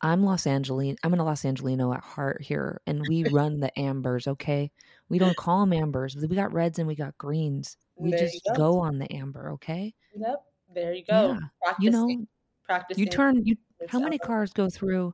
I'm 0.02 0.24
Los 0.24 0.46
Angeles. 0.46 0.96
I'm 1.04 1.12
in 1.12 1.20
a 1.20 1.24
Los 1.24 1.44
Angelino 1.44 1.92
at 1.92 2.02
heart 2.02 2.42
here, 2.42 2.80
and 2.86 3.04
we 3.08 3.24
run 3.24 3.60
the 3.60 3.76
ambers. 3.78 4.26
Okay, 4.26 4.70
we 5.10 5.18
don't 5.18 5.36
call 5.36 5.60
them 5.60 5.72
ambers. 5.74 6.16
We 6.16 6.34
got 6.36 6.52
reds 6.52 6.78
and 6.78 6.88
we 6.88 6.94
got 6.94 7.18
greens. 7.18 7.76
We 7.96 8.10
There 8.12 8.20
just 8.20 8.44
go. 8.46 8.54
go 8.54 8.78
on 8.78 8.98
the 8.98 9.12
amber. 9.12 9.50
Okay. 9.50 9.92
Yep. 10.16 10.42
There 10.72 10.94
you 10.94 11.04
go. 11.04 11.14
Yeah, 11.14 11.38
Practicing, 11.62 11.84
You 11.84 12.18
know, 12.20 12.26
practicing. 12.64 13.04
you 13.04 13.10
turn. 13.10 13.44
You 13.44 13.56
how 13.88 13.98
many 13.98 14.18
cars 14.18 14.52
go 14.52 14.70
through 14.70 15.12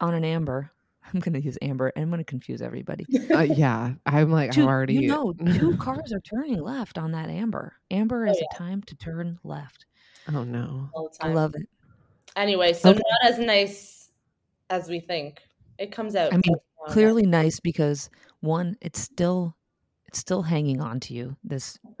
on 0.00 0.14
an 0.14 0.24
amber? 0.24 0.70
I'm 1.14 1.20
going 1.20 1.34
to 1.34 1.40
use 1.40 1.56
amber, 1.62 1.88
and 1.94 2.02
I'm 2.02 2.10
going 2.10 2.18
to 2.18 2.24
confuse 2.24 2.60
everybody. 2.62 3.06
Uh, 3.34 3.42
yeah, 3.42 3.92
I'm 4.06 4.32
like, 4.32 4.52
Two, 4.52 4.62
I'm 4.62 4.68
already. 4.68 4.94
you 4.94 5.08
know, 5.08 5.32
two 5.54 5.76
cars 5.76 6.12
are 6.12 6.20
turning 6.20 6.60
left 6.60 6.98
on 6.98 7.12
that 7.12 7.28
amber. 7.28 7.74
Amber 7.90 8.26
Oh, 8.26 8.30
is 8.30 8.40
a 8.40 8.56
time 8.56 8.82
to 8.82 8.96
turn 8.96 9.38
left. 9.44 9.84
oh 10.32 10.44
no. 10.44 10.88
I 11.20 11.32
love 11.34 11.54
it. 11.54 11.68
Anyway, 12.34 12.72
so 12.72 12.90
Okay. 12.90 13.02
not 13.22 13.30
as 13.32 13.38
nice 13.38 14.10
as 14.70 14.88
we 14.88 15.00
think. 15.00 15.40
It 15.78 15.92
comes 15.92 16.16
out. 16.16 16.32
I 16.32 16.36
mean, 16.36 16.42
every 16.48 16.60
now 16.78 16.84
and 16.86 16.92
clearly 16.92 17.26
nice 17.26 17.60
because 17.60 18.10
one, 18.40 18.76
it's 18.80 19.00
still, 19.00 19.56
it's 20.06 20.18
still 20.18 20.42
hanging 20.42 20.80
on 20.80 21.00
to 21.00 21.14
you. 21.14 21.36
This 21.44 21.78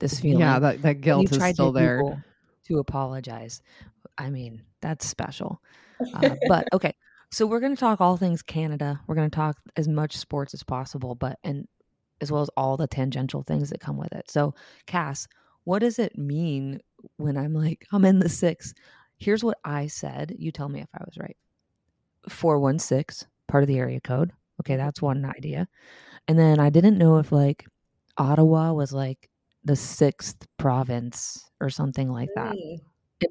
this 0.00 0.20
feeling. 0.20 0.40
Yeah, 0.40 0.58
that, 0.58 0.82
that 0.82 1.00
guilt 1.00 1.22
you 1.22 1.28
is 1.30 1.38
tried 1.38 1.54
still 1.54 1.72
to 1.72 1.78
there. 1.78 2.24
To 2.68 2.78
apologize. 2.78 3.60
I 4.18 4.30
mean, 4.30 4.62
that's 4.80 5.06
special. 5.06 5.60
Uh, 6.14 6.36
but 6.48 6.68
okay, 6.72 6.94
so 7.30 7.46
we're 7.46 7.60
going 7.60 7.74
to 7.74 7.80
talk 7.80 8.00
all 8.00 8.16
things 8.16 8.42
Canada. 8.42 9.00
We're 9.06 9.14
going 9.14 9.30
to 9.30 9.34
talk 9.34 9.56
as 9.76 9.88
much 9.88 10.16
sports 10.16 10.54
as 10.54 10.62
possible, 10.62 11.14
but 11.14 11.38
and 11.42 11.66
as 12.20 12.30
well 12.30 12.42
as 12.42 12.50
all 12.56 12.76
the 12.76 12.86
tangential 12.86 13.42
things 13.42 13.70
that 13.70 13.80
come 13.80 13.96
with 13.96 14.12
it. 14.12 14.30
So, 14.30 14.54
Cass, 14.86 15.26
what 15.64 15.80
does 15.80 15.98
it 15.98 16.16
mean 16.16 16.80
when 17.16 17.36
I'm 17.36 17.54
like 17.54 17.86
I'm 17.92 18.04
in 18.04 18.18
the 18.18 18.28
six? 18.28 18.74
Here's 19.18 19.42
what 19.42 19.58
I 19.64 19.86
said. 19.86 20.34
You 20.38 20.52
tell 20.52 20.68
me 20.68 20.80
if 20.80 20.88
I 20.94 21.02
was 21.04 21.16
right. 21.18 21.36
Four 22.28 22.58
one 22.58 22.78
six, 22.78 23.26
part 23.48 23.62
of 23.64 23.68
the 23.68 23.78
area 23.78 24.00
code. 24.00 24.32
Okay, 24.62 24.76
that's 24.76 25.02
one 25.02 25.24
idea. 25.24 25.66
And 26.28 26.38
then 26.38 26.60
I 26.60 26.70
didn't 26.70 26.98
know 26.98 27.18
if 27.18 27.32
like 27.32 27.66
Ottawa 28.16 28.72
was 28.72 28.92
like 28.92 29.28
the 29.64 29.74
sixth 29.76 30.46
province 30.56 31.50
or 31.60 31.68
something 31.68 32.08
like 32.10 32.28
that. 32.36 32.54
Mm. 32.54 32.80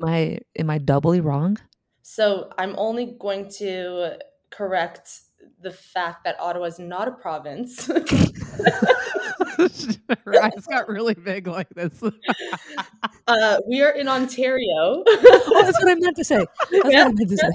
Am 0.01 0.07
I 0.07 0.39
am 0.57 0.69
I 0.69 0.77
doubly 0.77 1.21
wrong? 1.21 1.57
So 2.01 2.51
I'm 2.57 2.75
only 2.77 3.15
going 3.19 3.49
to 3.59 4.17
correct 4.49 5.21
the 5.61 5.71
fact 5.71 6.23
that 6.25 6.39
Ottawa 6.39 6.65
is 6.65 6.79
not 6.79 7.07
a 7.07 7.11
province. 7.11 7.85
Her 10.25 10.43
eyes 10.43 10.65
got 10.69 10.87
really 10.89 11.13
big 11.13 11.47
like 11.47 11.69
this. 11.69 12.01
uh, 13.27 13.57
we 13.67 13.81
are 13.81 13.91
in 13.91 14.07
Ontario. 14.07 15.03
oh, 15.07 15.61
that's 15.63 15.81
what 15.81 15.89
I 15.91 15.95
meant 15.95 16.15
to 16.17 16.23
say. 16.23 16.45
That's 16.71 16.89
Yeah. 16.89 17.05
what 17.05 17.11
I 17.11 17.13
meant 17.13 17.29
to 17.29 17.37
say. 17.37 17.49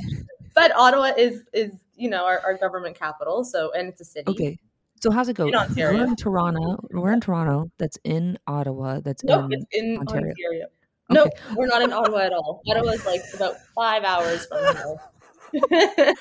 but 0.55 0.73
Ottawa 0.77 1.13
is 1.17 1.43
is 1.53 1.73
you 1.97 2.09
know 2.11 2.25
our, 2.25 2.41
our 2.41 2.57
government 2.59 2.99
capital, 2.99 3.45
so 3.45 3.73
and 3.73 3.89
it's 3.89 4.01
a 4.01 4.05
city. 4.05 4.31
Okay. 4.31 4.59
So 5.01 5.11
how's 5.11 5.29
it 5.29 5.35
go? 5.37 5.47
In 5.47 5.55
Ontario. 5.55 5.99
We're 5.99 6.07
in 6.07 6.17
Toronto. 6.17 6.79
We're 6.91 7.13
in 7.13 7.21
Toronto. 7.21 7.71
That's 7.79 7.99
in 8.05 8.39
Ottawa. 8.47 9.01
That's 9.01 9.23
No, 9.25 9.45
in 9.45 9.67
in 9.73 9.99
Ontario. 9.99 10.31
Ontario. 10.31 10.67
No, 11.11 11.23
Okay. 11.25 11.37
we're 11.55 11.67
not 11.67 11.83
in 11.83 11.93
Ottawa 11.93 12.19
at 12.21 12.33
all. 12.33 12.63
Ottawa 12.69 12.91
is 12.93 13.05
like 13.07 13.21
about 13.35 13.57
five 13.75 14.05
hours 14.05 14.47
from 14.47 14.75
here. 14.75 14.97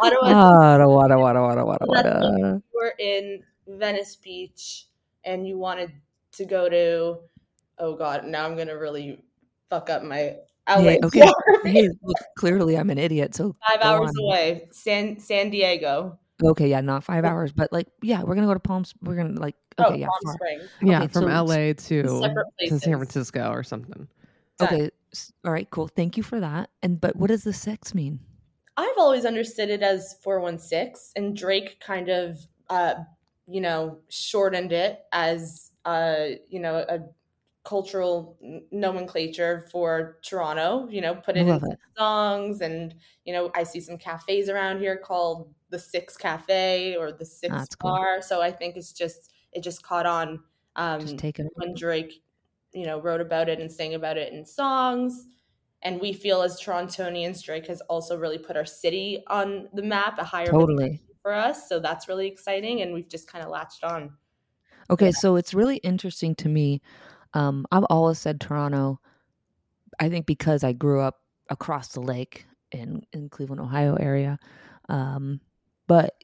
Ottawa, 0.00 0.28
Ottawa, 0.28 1.04
Ottawa, 1.04 1.30
Ottawa, 1.30 1.72
Ottawa, 1.74 1.98
Ottawa. 1.98 2.36
you 2.54 2.62
were 2.72 2.94
in 2.98 3.42
Venice 3.66 4.16
Beach 4.16 4.86
and 5.24 5.46
you 5.46 5.58
wanted 5.58 5.90
to 6.32 6.44
go 6.44 6.68
to, 6.68 7.18
oh 7.78 7.96
God, 7.96 8.24
now 8.26 8.44
I'm 8.46 8.56
gonna 8.56 8.78
really 8.78 9.20
fuck 9.70 9.90
up 9.90 10.02
my 10.02 10.36
LA. 10.68 10.80
Hey, 10.82 10.98
okay. 11.04 11.32
Hey, 11.64 11.88
look, 12.02 12.16
clearly 12.36 12.76
I'm 12.78 12.90
an 12.90 12.98
idiot. 12.98 13.34
So 13.34 13.54
Five 13.68 13.80
go 13.82 13.88
hours 13.88 14.10
on. 14.10 14.24
away, 14.24 14.68
San 14.70 15.18
San 15.18 15.50
Diego. 15.50 16.18
Okay, 16.42 16.68
yeah, 16.68 16.80
not 16.80 17.04
five 17.04 17.24
hours, 17.24 17.52
but 17.52 17.72
like, 17.72 17.86
yeah, 18.02 18.22
we're 18.22 18.34
gonna 18.34 18.46
go 18.46 18.54
to 18.54 18.60
Palms. 18.60 18.92
We're 19.02 19.16
gonna 19.16 19.38
like, 19.40 19.54
Oh, 19.78 19.84
okay, 19.86 20.00
yeah, 20.00 20.06
Palm. 20.24 20.34
Springs. 20.34 20.70
yeah, 20.82 20.98
Okay, 21.02 21.08
from 21.12 21.22
so- 21.24 21.28
LA 21.44 21.72
to 21.74 21.74
to. 22.02 22.78
San 22.78 22.96
Francisco 22.96 23.50
or 23.50 23.62
something. 23.62 24.08
Okay, 24.60 24.90
s- 25.12 25.32
all 25.44 25.52
right, 25.52 25.68
cool. 25.70 25.88
Thank 25.88 26.16
you 26.16 26.22
for 26.22 26.40
that. 26.40 26.70
And 26.82 27.00
but 27.00 27.16
what 27.16 27.28
does 27.28 27.44
the 27.44 27.52
six 27.52 27.94
mean? 27.94 28.18
I've 28.76 28.98
always 28.98 29.24
understood 29.24 29.68
it 29.70 29.82
as 29.82 30.16
416, 30.22 31.12
and 31.14 31.36
Drake 31.36 31.78
kind 31.80 32.08
of, 32.08 32.38
uh, 32.70 32.94
you 33.46 33.60
know, 33.60 33.98
shortened 34.08 34.72
it 34.72 35.04
as, 35.12 35.70
uh, 35.84 36.24
you 36.48 36.58
know, 36.58 36.84
a 36.88 36.98
cultural 37.64 38.38
nomenclature 38.70 39.66
for 39.72 40.18
Toronto. 40.22 40.86
You 40.90 41.00
know, 41.00 41.14
put 41.14 41.36
it 41.36 41.46
in 41.46 41.48
it. 41.48 41.78
songs, 41.96 42.60
and 42.60 42.94
you 43.24 43.32
know, 43.32 43.50
I 43.54 43.64
see 43.64 43.80
some 43.80 43.98
cafes 43.98 44.48
around 44.48 44.78
here 44.78 44.96
called 44.96 45.52
the 45.70 45.78
Six 45.78 46.16
Cafe 46.16 46.96
or 46.96 47.12
the 47.12 47.24
Six 47.24 47.68
cool. 47.80 47.90
Bar. 47.90 48.22
So 48.22 48.40
I 48.40 48.52
think 48.52 48.76
it's 48.76 48.92
just 48.92 49.32
it 49.52 49.62
just 49.62 49.82
caught 49.82 50.06
on 50.06 50.40
um, 50.76 51.00
Just 51.00 51.18
take 51.18 51.38
it. 51.38 51.46
when 51.54 51.74
Drake, 51.74 52.22
you 52.72 52.86
know, 52.86 53.00
wrote 53.00 53.20
about 53.20 53.48
it 53.48 53.60
and 53.60 53.70
sang 53.70 53.94
about 53.94 54.16
it 54.16 54.32
in 54.32 54.44
songs. 54.44 55.26
And 55.82 56.00
we 56.00 56.12
feel 56.12 56.42
as 56.42 56.60
Torontonians, 56.60 57.42
Drake 57.42 57.66
has 57.66 57.80
also 57.82 58.16
really 58.16 58.38
put 58.38 58.56
our 58.56 58.64
city 58.64 59.22
on 59.26 59.68
the 59.74 59.82
map, 59.82 60.18
a 60.18 60.24
higher 60.24 60.46
Totally. 60.46 61.02
for 61.22 61.32
us. 61.32 61.68
So 61.68 61.78
that's 61.78 62.08
really 62.08 62.26
exciting, 62.26 62.80
and 62.80 62.94
we've 62.94 63.08
just 63.08 63.30
kind 63.30 63.44
of 63.44 63.50
latched 63.50 63.84
on. 63.84 64.12
Okay, 64.90 65.12
so 65.12 65.36
it's 65.36 65.54
really 65.54 65.76
interesting 65.78 66.34
to 66.36 66.48
me. 66.48 66.80
Um, 67.34 67.66
I've 67.70 67.84
always 67.84 68.18
said 68.18 68.40
Toronto. 68.40 69.00
I 70.00 70.08
think 70.08 70.26
because 70.26 70.64
I 70.64 70.72
grew 70.72 71.00
up 71.00 71.20
across 71.50 71.88
the 71.88 72.00
lake 72.00 72.46
in 72.72 73.04
in 73.12 73.28
Cleveland, 73.28 73.60
Ohio 73.60 73.94
area. 73.96 74.38
Um, 74.88 75.40
but 75.86 76.14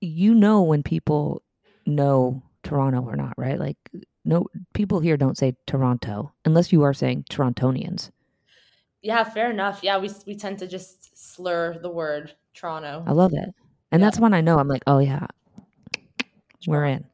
you 0.00 0.34
know 0.34 0.62
when 0.62 0.82
people 0.82 1.42
know 1.86 2.42
Toronto 2.62 3.02
or 3.02 3.16
not, 3.16 3.34
right? 3.36 3.58
Like 3.58 3.76
no 4.24 4.46
people 4.72 5.00
here 5.00 5.16
don't 5.16 5.36
say 5.38 5.56
Toronto 5.66 6.32
unless 6.44 6.72
you 6.72 6.82
are 6.82 6.94
saying 6.94 7.24
Torontonians. 7.30 8.10
Yeah, 9.02 9.22
fair 9.24 9.50
enough. 9.50 9.80
Yeah, 9.82 9.98
we 9.98 10.10
we 10.26 10.34
tend 10.34 10.58
to 10.60 10.66
just 10.66 11.16
slur 11.16 11.78
the 11.78 11.90
word 11.90 12.34
Toronto. 12.54 13.04
I 13.06 13.12
love 13.12 13.32
it. 13.34 13.54
And 13.92 14.00
Yeah. 14.00 14.06
that's 14.06 14.18
when 14.18 14.34
I 14.34 14.40
know 14.40 14.58
I'm 14.58 14.68
like, 14.68 14.82
oh 14.86 14.98
yeah, 14.98 15.26
we're 16.66 16.86
in. 16.86 17.04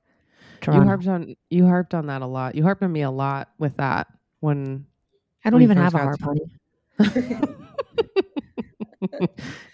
You 0.66 0.82
harped 0.82 1.06
on 1.06 1.34
you 1.50 1.66
harped 1.66 1.94
on 1.94 2.06
that 2.06 2.22
a 2.22 2.26
lot. 2.26 2.54
You 2.54 2.62
harped 2.62 2.82
on 2.82 2.92
me 2.92 3.02
a 3.02 3.10
lot 3.10 3.50
with 3.58 3.76
that 3.78 4.06
when 4.40 4.86
I 5.44 5.50
don't 5.50 5.58
we 5.58 5.64
even 5.64 5.76
have 5.76 5.94
a 5.94 5.98
harp, 5.98 6.18
to- 6.18 6.24
honey. 6.24 6.50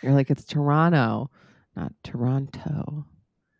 you're 0.03 0.13
like 0.13 0.31
it's 0.31 0.45
Toronto, 0.45 1.31
not 1.75 1.93
Toronto. 2.05 3.05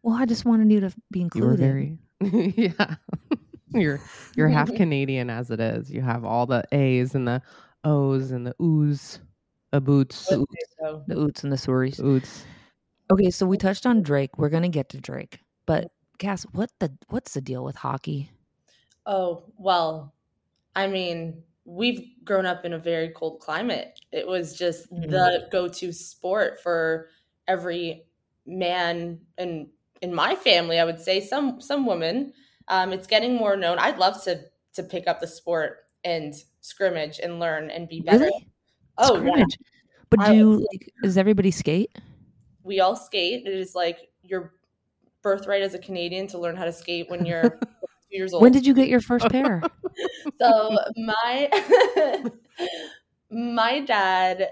Well, 0.03 0.15
I 0.15 0.25
just 0.27 0.45
wanted 0.45 0.71
you 0.71 0.81
to 0.81 0.93
be 1.11 1.21
You 1.35 1.45
were 1.45 1.55
included. 1.55 1.59
very 1.59 1.99
yeah. 2.57 2.95
you're 3.71 4.01
you're 4.37 4.49
half 4.49 4.73
Canadian 4.75 5.31
as 5.31 5.51
it 5.51 5.61
is. 5.61 5.91
You 5.91 6.03
have 6.03 6.25
all 6.25 6.47
the 6.47 6.65
A's 6.73 7.15
and 7.15 7.27
the 7.27 7.43
O's 7.85 8.31
and 8.31 8.47
the 8.47 8.55
oohs, 8.61 9.19
the 9.73 9.81
boots, 9.81 10.17
So- 10.17 10.47
the 11.07 11.15
oots 11.15 11.43
and 11.43 11.53
the 11.53 11.57
sorries. 11.57 12.01
oots. 12.01 12.45
Okay, 13.11 13.31
so 13.31 13.47
we 13.47 13.57
touched 13.57 13.87
on 13.87 14.03
Drake. 14.03 14.39
We're 14.39 14.49
gonna 14.49 14.69
get 14.69 14.89
to 14.91 15.01
Drake, 15.01 15.41
but 15.67 15.91
Cass, 16.19 16.45
what 16.53 16.71
the 16.79 16.93
what's 17.09 17.35
the 17.35 17.41
deal 17.41 17.65
with 17.65 17.77
hockey? 17.77 18.31
Oh, 19.07 19.45
well, 19.57 20.15
I 20.75 20.87
mean, 20.87 21.43
we've 21.65 22.09
grown 22.25 22.47
up 22.47 22.65
in 22.65 22.73
a 22.73 22.79
very 22.79 23.11
cold 23.11 23.41
climate. 23.41 24.01
It 24.13 24.27
was 24.27 24.57
just 24.57 24.91
Mhm. 24.93 25.11
the 25.11 25.49
go-to 25.51 25.93
sport 25.93 26.61
for 26.63 27.09
every 27.49 28.07
man 28.47 29.21
and 29.39 29.69
in 30.03 30.15
my 30.15 30.35
family, 30.35 30.79
I 30.79 30.85
would 30.85 31.01
say 31.01 31.21
some 31.21 31.61
some 31.61 31.87
women. 31.87 32.33
Um, 32.69 32.93
it's 32.93 33.07
getting 33.07 33.35
more 33.35 33.57
known. 33.57 33.79
I'd 33.79 33.99
love 33.99 34.23
to 34.25 34.45
to 34.75 34.83
pick 34.83 35.09
up 35.09 35.21
the 35.21 35.27
sport 35.27 35.87
and 36.05 36.35
scrimmage 36.61 37.19
and 37.21 37.41
learn 37.41 37.71
and 37.71 37.89
be 37.89 38.01
better. 38.01 38.25
Really? 38.25 38.49
Oh, 38.99 39.15
yeah. 39.15 39.21
Scrimmage. 39.21 39.59
But 40.11 40.21
I- 40.21 40.31
do 40.33 40.37
you 40.37 40.67
like? 40.71 40.93
Does 41.03 41.17
everybody 41.17 41.51
skate? 41.51 41.91
We 42.63 42.81
all 42.81 42.95
skate. 42.97 43.47
It 43.47 43.55
is 43.55 43.75
like 43.75 44.11
your 44.23 44.55
birthright 45.23 45.63
as 45.63 45.75
a 45.75 45.79
Canadian 45.79 46.27
to 46.29 46.39
learn 46.39 46.57
how 46.57 46.65
to 46.65 46.73
skate 46.73 47.11
when 47.11 47.27
you're 47.27 47.51
two 47.61 48.17
years 48.17 48.33
old. 48.33 48.43
When 48.43 48.53
did 48.53 48.67
you 48.67 48.75
get 48.75 48.89
your 48.89 49.01
first 49.01 49.29
pair? 49.29 49.63
so 50.39 50.77
my 50.97 51.51
my 53.31 53.81
dad 53.81 54.51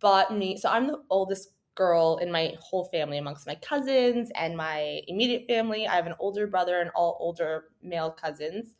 bought 0.00 0.36
me 0.36 0.56
so 0.56 0.68
i'm 0.70 0.86
the 0.86 1.02
oldest 1.10 1.50
girl 1.74 2.18
in 2.22 2.30
my 2.30 2.54
whole 2.60 2.84
family 2.86 3.18
amongst 3.18 3.46
my 3.46 3.54
cousins 3.56 4.30
and 4.36 4.56
my 4.56 5.00
immediate 5.08 5.44
family 5.46 5.86
i 5.86 5.94
have 5.94 6.06
an 6.06 6.14
older 6.18 6.46
brother 6.46 6.80
and 6.80 6.90
all 6.94 7.16
older 7.20 7.64
male 7.82 8.10
cousins 8.10 8.74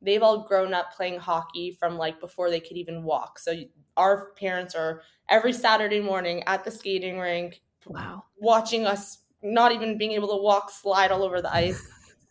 they've 0.00 0.22
all 0.22 0.46
grown 0.46 0.72
up 0.72 0.92
playing 0.94 1.18
hockey 1.18 1.70
from 1.78 1.96
like 1.96 2.18
before 2.20 2.50
they 2.50 2.60
could 2.60 2.76
even 2.76 3.02
walk 3.02 3.38
so 3.38 3.54
our 3.96 4.32
parents 4.32 4.74
are 4.74 5.02
every 5.28 5.52
saturday 5.52 6.00
morning 6.00 6.42
at 6.46 6.64
the 6.64 6.70
skating 6.70 7.18
rink 7.18 7.60
wow. 7.86 8.24
watching 8.38 8.86
us 8.86 9.18
not 9.42 9.72
even 9.72 9.98
being 9.98 10.12
able 10.12 10.28
to 10.28 10.42
walk 10.42 10.70
slide 10.70 11.10
all 11.10 11.22
over 11.22 11.40
the 11.42 11.52
ice 11.52 11.82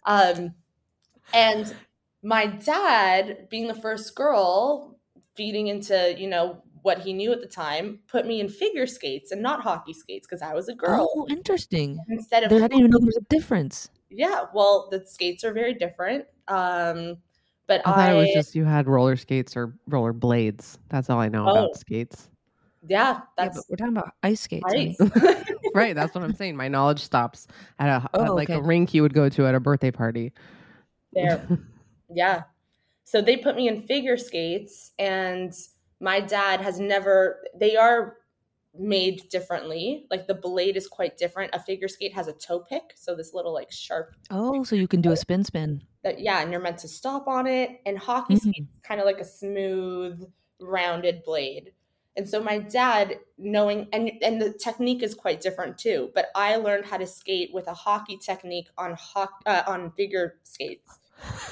um 0.05 0.53
and 1.33 1.75
my 2.23 2.45
dad 2.47 3.47
being 3.49 3.67
the 3.67 3.73
first 3.75 4.15
girl 4.15 4.99
feeding 5.35 5.67
into 5.67 6.15
you 6.17 6.27
know 6.27 6.63
what 6.81 6.99
he 7.01 7.13
knew 7.13 7.31
at 7.31 7.41
the 7.41 7.47
time 7.47 7.99
put 8.07 8.25
me 8.25 8.39
in 8.39 8.49
figure 8.49 8.87
skates 8.87 9.31
and 9.31 9.41
not 9.41 9.61
hockey 9.61 9.93
skates 9.93 10.27
because 10.27 10.41
i 10.41 10.53
was 10.53 10.69
a 10.69 10.75
girl 10.75 11.07
Oh, 11.09 11.27
interesting. 11.29 12.05
instead 12.09 12.43
of 12.43 12.51
I 12.51 12.67
didn't 12.67 12.79
even 12.79 12.89
know 12.91 12.97
there 12.99 13.05
was 13.05 13.17
a 13.17 13.25
difference. 13.29 13.89
yeah 14.09 14.45
well 14.53 14.87
the 14.89 15.05
skates 15.05 15.43
are 15.43 15.53
very 15.53 15.73
different 15.73 16.25
um 16.47 17.17
but 17.67 17.81
I 17.85 17.91
i, 17.91 17.93
thought 17.93 18.09
it 18.09 18.13
was 18.13 18.31
just 18.31 18.55
you 18.55 18.65
had 18.65 18.87
roller 18.87 19.15
skates 19.15 19.55
or 19.55 19.77
roller 19.87 20.13
blades. 20.13 20.77
That's 20.89 21.09
all 21.09 21.19
I 21.19 21.29
know 21.29 21.45
Oh, 21.45 21.47
about 21.47 21.75
skates. 21.75 22.29
Yeah 22.89 23.13
Yeah, 23.15 23.21
that's 23.37 23.57
but 23.57 23.65
we're 23.69 23.75
talking 23.77 23.97
about 23.97 24.13
ice 24.23 24.41
skates. 24.41 24.65
honey. 24.67 24.97
right 25.73 25.95
that's 25.95 26.15
what 26.15 26.23
I'm 26.23 26.33
saying. 26.35 26.55
My 26.55 26.67
knowledge 26.67 27.03
stops 27.03 27.47
at 27.79 27.87
a 27.89 28.09
at 28.19 28.29
Oh, 28.29 28.35
like 28.35 28.49
a 28.49 28.61
rink 28.61 28.93
you 28.93 29.01
would 29.01 29.13
go 29.13 29.29
to 29.29 29.45
at 29.45 29.55
a 29.55 29.59
birthday 29.59 29.91
party. 29.91 30.33
there 31.13 31.45
Yeah. 32.09 32.43
So 33.03 33.21
they 33.21 33.37
put 33.37 33.55
me 33.55 33.67
in 33.69 33.83
figure 33.83 34.17
skates, 34.17 34.91
and 34.99 35.53
my 36.01 36.19
dad 36.19 36.59
has 36.61 36.77
never, 36.79 37.41
they 37.57 37.75
are 37.77 38.17
made 38.77 39.29
differently. 39.29 40.05
Like 40.11 40.27
the 40.27 40.33
blade 40.33 40.75
is 40.77 40.87
quite 40.89 41.17
different. 41.17 41.51
A 41.55 41.59
figure 41.59 41.87
skate 41.87 42.13
has 42.13 42.27
a 42.27 42.33
toe 42.33 42.59
pick. 42.59 42.93
So 42.95 43.15
this 43.15 43.33
little 43.33 43.53
like 43.53 43.71
sharp, 43.71 44.13
Oh, 44.29 44.63
so 44.65 44.75
you 44.75 44.87
can 44.89 44.99
do 45.01 45.11
a 45.13 45.17
spin 45.17 45.43
spin. 45.45 45.81
that, 46.03 46.19
yeah, 46.19 46.41
and 46.41 46.51
you're 46.51 46.59
meant 46.61 46.79
to 46.79 46.87
stop 46.89 47.27
on 47.27 47.47
it. 47.47 47.79
And 47.85 47.97
hockey 47.97 48.35
Mhm. 48.35 48.39
skates 48.41 48.67
kind 48.83 48.99
of 48.99 49.05
like 49.05 49.19
a 49.19 49.25
smooth, 49.25 50.21
rounded 50.59 51.23
blade. 51.23 51.71
And 52.17 52.27
so 52.27 52.41
my 52.43 52.57
dad, 52.57 53.19
knowing, 53.37 53.87
and 53.93 54.11
and 54.23 54.41
the 54.41 54.51
technique 54.51 55.03
is 55.03 55.13
quite 55.15 55.39
different 55.39 55.77
too. 55.77 56.09
But 56.15 56.27
I 56.35 56.55
learned 56.57 56.85
how 56.85 56.97
to 56.97 57.05
skate 57.07 57.53
with 57.53 57.67
a 57.67 57.73
hockey 57.73 58.17
technique 58.17 58.67
on 58.77 58.95
ho- 58.99 59.27
uh, 59.45 59.63
on 59.67 59.91
figure 59.91 60.35
skates, 60.43 60.99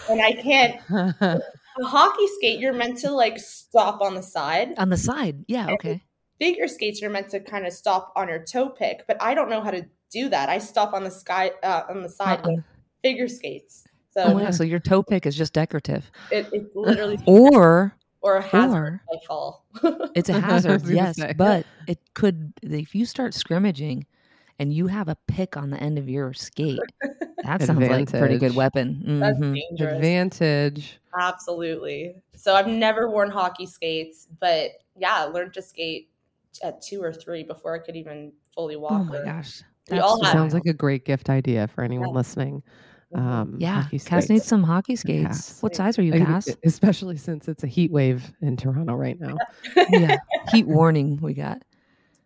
and 0.09 0.22
I 0.22 0.34
can't 0.34 0.82
a 1.80 1.86
hockey 1.86 2.28
skate 2.38 2.59
you're 2.59 2.74
meant 2.74 2.97
to 2.99 3.11
like 3.11 3.38
stop 3.39 4.01
on 4.01 4.16
the 4.16 4.24
side 4.24 4.70
On 4.78 4.89
the 4.89 4.97
side. 4.97 5.45
Yeah, 5.47 5.72
okay. 5.72 6.01
figure 6.39 6.68
skates 6.68 7.01
you're 7.01 7.11
meant 7.11 7.30
to 7.30 7.39
kind 7.39 7.66
of 7.68 7.74
stop 7.74 8.11
on 8.16 8.28
your 8.28 8.43
toe 8.43 8.70
pick 8.70 9.05
but 9.07 9.22
i 9.22 9.34
don't 9.34 9.49
know 9.49 9.61
how 9.61 9.72
to 9.72 9.86
do 10.11 10.28
that 10.30 10.49
i 10.49 10.57
stop 10.57 10.93
on 10.93 11.03
the 11.03 11.11
sky 11.11 11.51
uh, 11.63 11.84
on 11.89 12.01
the 12.01 12.09
side 12.09 12.39
Uh-uh. 12.39 12.51
with 12.55 12.63
figure 13.01 13.28
skates 13.28 13.86
Oh, 14.18 14.30
so 14.30 14.39
yeah, 14.39 14.51
so 14.51 14.63
your 14.63 14.80
toe 14.80 15.03
pick 15.03 15.26
is 15.26 15.36
just 15.36 15.51
decorative. 15.53 16.09
it, 16.32 16.47
it's 16.53 16.74
literally 16.74 17.18
Or 17.28 17.93
or 18.26 18.38
a 18.38 18.41
hazard 18.41 18.99
Or 19.07 19.17
I 19.21 19.26
fall. 19.28 19.65
it's 20.15 20.30
a 20.30 20.39
hazard, 20.41 20.82
yes, 20.88 21.17
say. 21.17 21.34
but 21.38 21.63
it 21.88 21.99
could 22.15 22.51
if 22.63 22.95
you 22.95 23.05
start 23.05 23.34
scrimmaging 23.36 24.05
and 24.57 24.73
you 24.73 24.88
have 24.88 25.09
a 25.09 25.17
pick 25.28 25.55
on 25.57 25.69
the 25.69 25.78
end 25.78 25.99
of 25.99 26.09
your 26.09 26.34
skate. 26.34 26.80
That 27.43 27.61
sounds 27.61 27.88
like 27.88 28.09
a 28.13 28.17
pretty 28.17 28.38
good 28.39 28.55
weapon. 28.55 29.19
That's 29.19 29.38
Mhm. 29.39 29.53
dangerous. 29.69 29.95
Advantage. 29.97 30.99
Absolutely. 31.19 32.15
So 32.36 32.55
I've 32.55 32.67
never 32.67 33.09
worn 33.09 33.30
hockey 33.30 33.65
skates, 33.67 34.28
but 34.39 34.71
yeah, 34.97 35.13
I 35.17 35.23
learned 35.26 35.53
to 35.53 35.61
skate 35.61 36.09
at 36.63 36.82
two 36.82 37.03
or 37.03 37.13
three 37.13 37.43
before 37.43 37.76
I 37.76 37.80
could 37.80 37.95
even 37.95 38.32
fully 38.53 38.76
walk. 38.78 38.93
Oh 38.93 39.03
my 39.03 39.17
or- 39.19 39.26
gosh. 39.26 39.61
We 39.91 39.99
all 39.99 40.17
That's 40.17 40.32
have- 40.32 40.39
Sounds 40.39 40.53
like 40.55 40.65
a 40.65 40.73
great 40.73 41.05
gift 41.05 41.30
idea 41.30 41.67
for 41.67 41.84
anyone 41.84 42.07
Yeah. 42.09 42.15
listening. 42.15 42.63
Mhm. 43.14 43.20
Um, 43.20 43.56
Yeah, 43.60 43.84
hockey 43.84 43.99
Cass 43.99 44.30
needs 44.30 44.45
some 44.45 44.64
hockey 44.64 44.95
skates. 44.95 45.24
Yes. 45.24 45.62
What 45.64 45.76
size 45.76 45.97
are 45.99 46.01
you, 46.01 46.14
I- 46.16 46.20
Cass? 46.20 46.49
Especially 46.64 47.18
since 47.18 47.47
it's 47.47 47.64
a 47.64 47.68
heat 47.68 47.91
wave 47.91 48.32
in 48.41 48.58
Toronto 48.58 48.95
right 48.95 49.20
now. 49.20 49.36
yeah, 49.89 50.18
heat 50.51 50.68
warning 50.68 51.20
we 51.22 51.34
got. 51.34 51.62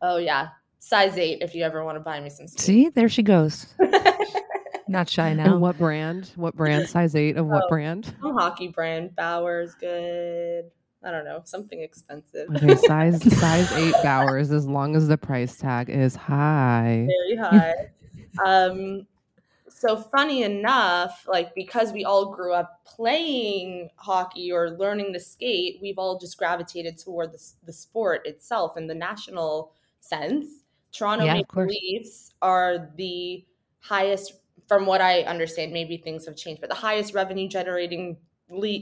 oh 0.01 0.17
yeah, 0.17 0.49
size 0.79 1.17
eight. 1.17 1.41
If 1.41 1.53
you 1.55 1.63
ever 1.63 1.83
want 1.83 1.97
to 1.97 1.99
buy 1.99 2.19
me 2.21 2.29
some 2.29 2.47
skates. 2.47 2.63
See, 2.63 2.89
there 2.89 3.09
she 3.09 3.23
goes. 3.23 3.75
Not 4.87 5.07
shy 5.07 5.33
now. 5.33 5.51
And 5.53 5.61
what 5.61 5.77
brand? 5.77 6.31
What 6.35 6.55
brand? 6.55 6.87
Size 6.89 7.15
eight 7.15 7.37
of 7.37 7.45
what 7.45 7.63
Oh. 7.65 7.69
brand? 7.69 8.13
Some 8.21 8.33
hockey 8.33 8.69
brand, 8.69 9.15
Bauer's 9.15 9.75
good. 9.75 10.65
I 11.03 11.11
don't 11.11 11.25
know, 11.25 11.41
something 11.45 11.79
expensive. 11.81 12.49
Okay, 12.55 12.75
size 12.87 13.21
size 13.39 13.71
eight 13.73 13.93
Bauers. 14.03 14.51
As 14.51 14.65
long 14.67 14.95
as 14.95 15.07
the 15.07 15.17
price 15.17 15.57
tag 15.57 15.89
is 15.89 16.15
high. 16.15 17.07
Very 17.07 17.35
high. 17.37 17.73
um, 18.43 19.05
so 19.79 19.95
funny 19.95 20.43
enough, 20.43 21.25
like 21.25 21.55
because 21.55 21.93
we 21.93 22.03
all 22.03 22.25
grew 22.25 22.53
up 22.53 22.81
playing 22.85 23.89
hockey 23.95 24.51
or 24.51 24.71
learning 24.71 25.13
to 25.13 25.19
skate, 25.21 25.79
we've 25.81 25.97
all 25.97 26.19
just 26.19 26.37
gravitated 26.37 26.97
toward 26.97 27.31
the, 27.31 27.41
the 27.65 27.71
sport 27.71 28.27
itself 28.27 28.75
in 28.75 28.87
the 28.87 28.93
national 28.93 29.71
sense. 30.01 30.63
Toronto 30.91 31.23
Yeah, 31.23 31.35
Maple. 31.35 31.65
Leafs 31.65 32.33
are 32.41 32.89
the 32.97 33.45
highest, 33.79 34.33
from 34.67 34.85
what 34.85 34.99
I 34.99 35.21
understand. 35.21 35.71
Maybe 35.71 35.95
things 35.95 36.25
have 36.25 36.35
changed, 36.35 36.59
but 36.59 36.69
the 36.69 36.75
highest 36.75 37.13
revenue 37.13 37.47
generating 37.47 38.17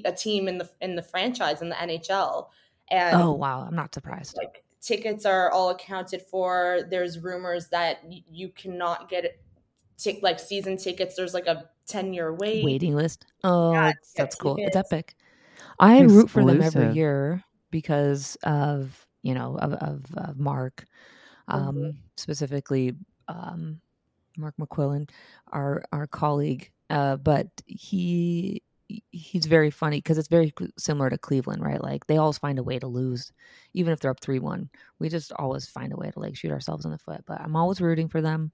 a 0.03 0.11
team 0.11 0.47
in 0.47 0.57
the 0.57 0.67
in 0.81 0.95
the 0.95 1.03
franchise 1.03 1.61
in 1.61 1.69
the 1.69 1.75
NHL. 1.75 2.47
And 2.89 3.21
oh 3.21 3.33
wow, 3.33 3.65
I'm 3.67 3.75
not 3.75 3.93
surprised. 3.93 4.35
like 4.35 4.63
tickets 4.81 5.25
are 5.27 5.51
all 5.51 5.69
accounted 5.69 6.23
for. 6.23 6.87
There's 6.89 7.19
rumors 7.19 7.67
that 7.67 7.99
y- 8.03 8.23
you 8.27 8.49
cannot 8.49 9.09
get 9.09 9.37
it, 9.97 10.01
tic- 10.01 10.23
like 10.23 10.39
season 10.39 10.77
tickets. 10.77 11.15
There's 11.15 11.33
like 11.33 11.47
a 11.47 11.69
ten 11.87 12.13
year 12.13 12.33
wait. 12.33 12.63
Waiting 12.63 12.95
list. 12.95 13.25
Oh, 13.43 13.73
Yeah, 13.73 13.81
that's, 13.85 14.13
yeah, 14.15 14.23
that's 14.23 14.35
cool. 14.35 14.57
It's 14.59 14.75
epic. 14.75 15.15
I 15.79 16.01
root 16.01 16.29
for 16.29 16.43
them 16.43 16.61
every 16.61 16.91
year 16.93 17.43
because 17.71 18.35
of 18.43 19.05
you 19.23 19.33
know 19.33 19.57
of 19.57 19.73
of, 19.73 20.05
of 20.15 20.39
Mark, 20.39 20.85
um, 21.47 21.75
Mhm. 21.75 21.97
specifically 22.15 22.95
um, 23.27 23.81
Mark 24.37 24.55
McQuillan, 24.59 25.09
our 25.51 25.83
our 25.91 26.07
colleague. 26.07 26.71
Uh, 26.89 27.17
but 27.17 27.47
he 27.65 28.61
he's 29.11 29.45
very 29.45 29.69
funny 29.69 29.97
because 29.97 30.17
it's 30.17 30.29
very 30.29 30.53
similar 30.77 31.09
to 31.09 31.17
Cleveland, 31.17 31.61
right? 31.61 31.83
Like 31.83 32.07
they 32.07 32.17
always 32.17 32.37
find 32.37 32.57
a 32.57 32.63
way 32.63 32.79
to 32.79 32.87
lose, 32.87 33.33
even 33.73 33.91
if 33.91 33.99
they're 33.99 34.11
up 34.11 34.21
three 34.21 34.39
one. 34.39 34.69
We 34.99 35.09
just 35.09 35.33
always 35.33 35.67
find 35.67 35.91
a 35.91 35.97
way 35.97 36.09
to 36.11 36.19
like 36.19 36.37
shoot 36.37 36.51
ourselves 36.51 36.85
in 36.85 36.91
the 36.91 36.97
foot. 36.97 37.23
But 37.25 37.41
I'm 37.41 37.55
always 37.57 37.81
rooting 37.81 38.07
for 38.07 38.21
them. 38.21 38.51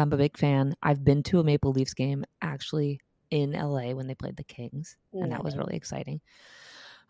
I'm 0.00 0.12
a 0.12 0.16
big 0.16 0.36
fan. 0.36 0.74
I've 0.82 1.04
been 1.04 1.22
to 1.24 1.40
a 1.40 1.44
Maple 1.44 1.72
Leafs 1.72 1.94
game 1.94 2.24
actually 2.42 3.00
in 3.30 3.52
LA 3.52 3.94
when 3.94 4.06
they 4.06 4.14
played 4.14 4.36
the 4.36 4.44
Kings, 4.44 4.96
and 5.12 5.32
that 5.32 5.42
was 5.44 5.56
really 5.56 5.76
exciting. 5.76 6.20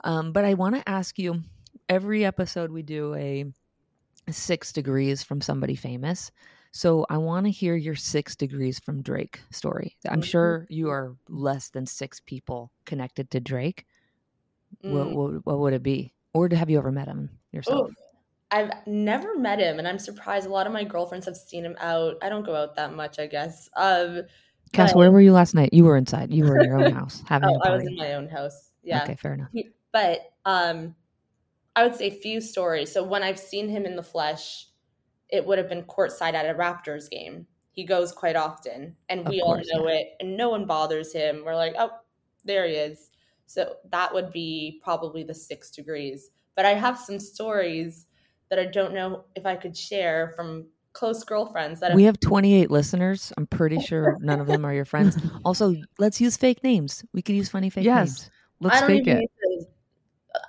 Um, 0.05 0.33
but 0.33 0.45
I 0.45 0.55
want 0.55 0.75
to 0.77 0.89
ask 0.89 1.19
you 1.19 1.43
every 1.89 2.25
episode 2.25 2.71
we 2.71 2.83
do 2.83 3.15
a 3.15 3.45
six 4.31 4.73
degrees 4.73 5.23
from 5.23 5.41
somebody 5.41 5.75
famous. 5.75 6.31
So 6.73 7.07
I 7.09 7.17
want 7.19 7.47
to 7.47 7.51
hear 7.51 7.77
your 7.77 7.95
six 7.95 8.37
degrees 8.37 8.79
from 8.79 9.03
Drake 9.03 9.41
story. 9.51 9.97
I'm 10.09 10.21
Mhm. 10.21 10.25
sure 10.25 10.67
you 10.69 10.91
are 10.91 11.17
less 11.29 11.71
than 11.71 11.87
six 11.87 12.21
people 12.21 12.73
connected 12.85 13.31
to 13.31 13.41
Drake. 13.41 13.87
What, 14.81 15.07
Mm. 15.07 15.13
what, 15.13 15.47
what 15.47 15.59
would 15.61 15.73
it 15.73 15.83
be? 15.83 16.13
Or 16.35 16.49
have 16.53 16.69
you 16.69 16.79
ever 16.79 16.93
met 16.93 17.09
him 17.09 17.31
yourself? 17.53 17.89
Oof. 17.91 17.97
I've 18.51 18.71
never 18.87 19.37
met 19.37 19.59
him, 19.59 19.79
and 19.79 19.89
I'm 19.89 19.99
surprised. 19.99 20.47
A 20.47 20.51
lot 20.51 20.67
of 20.67 20.73
my 20.73 20.85
girlfriends 20.85 21.27
have 21.27 21.37
seen 21.37 21.65
him 21.65 21.77
out. 21.81 22.17
I 22.23 22.29
don't 22.29 22.45
go 22.45 22.55
out 22.55 22.77
that 22.77 22.95
much, 22.95 23.19
I 23.19 23.27
guess. 23.27 23.69
Um, 23.77 24.23
Cass, 24.73 24.93
but- 24.93 24.99
where 24.99 25.11
were 25.11 25.21
you 25.21 25.33
last 25.33 25.55
night? 25.55 25.73
You 25.73 25.85
were 25.85 25.97
inside. 25.97 26.33
You 26.33 26.45
were 26.45 26.59
in 26.59 26.69
your 26.69 26.85
own 26.85 26.93
house 26.93 27.23
having 27.29 27.49
oh, 27.49 27.61
a 27.63 27.69
I 27.69 27.77
was 27.77 27.87
in 27.87 27.97
my 27.97 28.15
own 28.15 28.29
house. 28.29 28.73
Yeah. 28.83 29.03
Okay, 29.03 29.17
fair 29.17 29.35
enough. 29.35 29.49
He- 29.53 29.71
but 29.97 30.33
um 30.45 30.95
i 31.75 31.83
would 31.83 31.97
say 31.97 32.11
few 32.11 32.39
stories 32.39 32.93
so 32.93 33.03
when 33.03 33.23
i've 33.23 33.39
seen 33.39 33.67
him 33.67 33.87
in 33.87 33.97
the 33.97 34.03
flesh 34.03 34.69
it 35.31 35.45
would 35.45 35.57
have 35.57 35.71
been 35.71 35.83
courtside 35.85 36.35
at 36.35 36.45
a 36.45 36.59
raptors 36.59 37.09
game 37.09 37.47
he 37.71 37.83
goes 37.83 38.13
quite 38.13 38.37
often 38.37 38.95
and 39.09 39.27
we 39.27 39.41
course, 39.41 39.67
all 39.73 39.81
know 39.81 39.89
it 39.89 40.09
and 40.21 40.37
no 40.37 40.51
one 40.51 40.67
bothers 40.67 41.15
him 41.15 41.43
we're 41.47 41.55
like 41.55 41.75
oh 41.79 41.91
there 42.45 42.67
he 42.67 42.75
is 42.75 43.11
so 43.47 43.77
that 43.91 44.13
would 44.13 44.31
be 44.33 44.81
probably 44.85 45.23
the 45.23 45.35
six 45.35 45.71
degrees 45.71 46.31
but 46.55 46.67
i 46.67 46.75
have 46.75 46.99
some 46.99 47.19
stories 47.19 48.06
that 48.51 48.59
i 48.59 48.65
don't 48.67 48.95
know 48.95 49.25
if 49.35 49.45
i 49.47 49.55
could 49.57 49.77
share 49.77 50.33
from 50.37 50.67
close 50.93 51.23
girlfriends 51.25 51.79
that 51.81 51.95
We 51.95 52.05
have 52.05 52.15
have 52.15 52.21
28 52.21 52.71
listeners. 52.71 53.31
I'm 53.37 53.47
pretty 53.47 53.79
sure 53.89 54.17
none 54.21 54.41
of 54.41 54.47
them 54.47 54.65
are 54.65 54.73
your 54.73 54.87
friends. 54.87 55.19
Also, 55.45 55.75
let's 55.99 56.23
use 56.23 56.39
fake 56.39 56.65
names. 56.65 57.05
We 57.13 57.21
could 57.21 57.35
use 57.35 57.51
funny 57.51 57.69
fake 57.69 57.85
Yes. 57.85 58.09
names. 58.09 58.31
Let's 58.61 58.77
I 58.77 58.81
don't 58.81 58.89
fake 58.89 59.07
even 59.07 59.19
it. 59.19 59.31
to- 59.43 59.67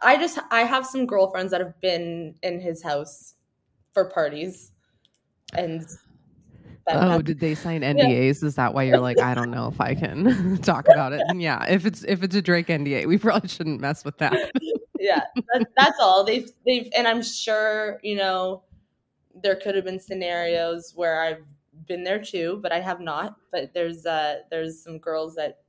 I 0.01 0.15
just 0.15 0.39
I 0.49 0.61
have 0.61 0.85
some 0.85 1.05
girlfriends 1.05 1.51
that 1.51 1.59
have 1.59 1.77
been 1.81 2.33
in 2.43 2.61
his 2.61 2.81
house 2.81 3.35
for 3.93 4.05
parties, 4.05 4.71
and 5.53 5.81
that, 6.85 6.95
Oh, 6.95 7.09
that- 7.17 7.25
did 7.25 7.39
they 7.41 7.53
sign 7.53 7.81
NDAs? 7.81 8.41
Is 8.41 8.55
that 8.55 8.73
why 8.73 8.83
you're 8.83 8.99
like, 8.99 9.19
I 9.19 9.33
don't 9.33 9.51
know 9.51 9.67
if 9.67 9.81
I 9.81 9.95
can 9.95 10.57
talk 10.61 10.87
about 10.87 11.11
it? 11.11 11.21
And 11.27 11.41
yeah, 11.49 11.65
if 11.67 11.85
it's 11.85 12.05
if 12.05 12.23
it's 12.23 12.35
a 12.35 12.41
Drake 12.41 12.67
NDA, 12.67 13.05
we 13.05 13.17
probably 13.17 13.49
shouldn't 13.49 13.81
mess 13.81 14.05
with 14.05 14.17
that. 14.19 14.51
Yeah, 14.99 15.21
that, 15.53 15.63
that's 15.77 15.99
all 15.99 16.23
they've 16.23 16.49
they've, 16.65 16.89
and 16.95 17.07
I'm 17.07 17.23
sure 17.23 17.99
you 18.03 18.15
know 18.15 18.63
there 19.41 19.55
could 19.55 19.75
have 19.75 19.85
been 19.85 19.99
scenarios 19.99 20.93
where 20.95 21.21
I've 21.21 21.43
been 21.87 22.03
there 22.03 22.19
too, 22.23 22.59
but 22.61 22.71
I 22.71 22.79
have 22.79 22.99
not. 22.99 23.35
But 23.51 23.73
there's 23.73 24.05
uh 24.05 24.39
there's 24.49 24.83
some 24.83 24.97
girls 24.99 25.35
that 25.35 25.59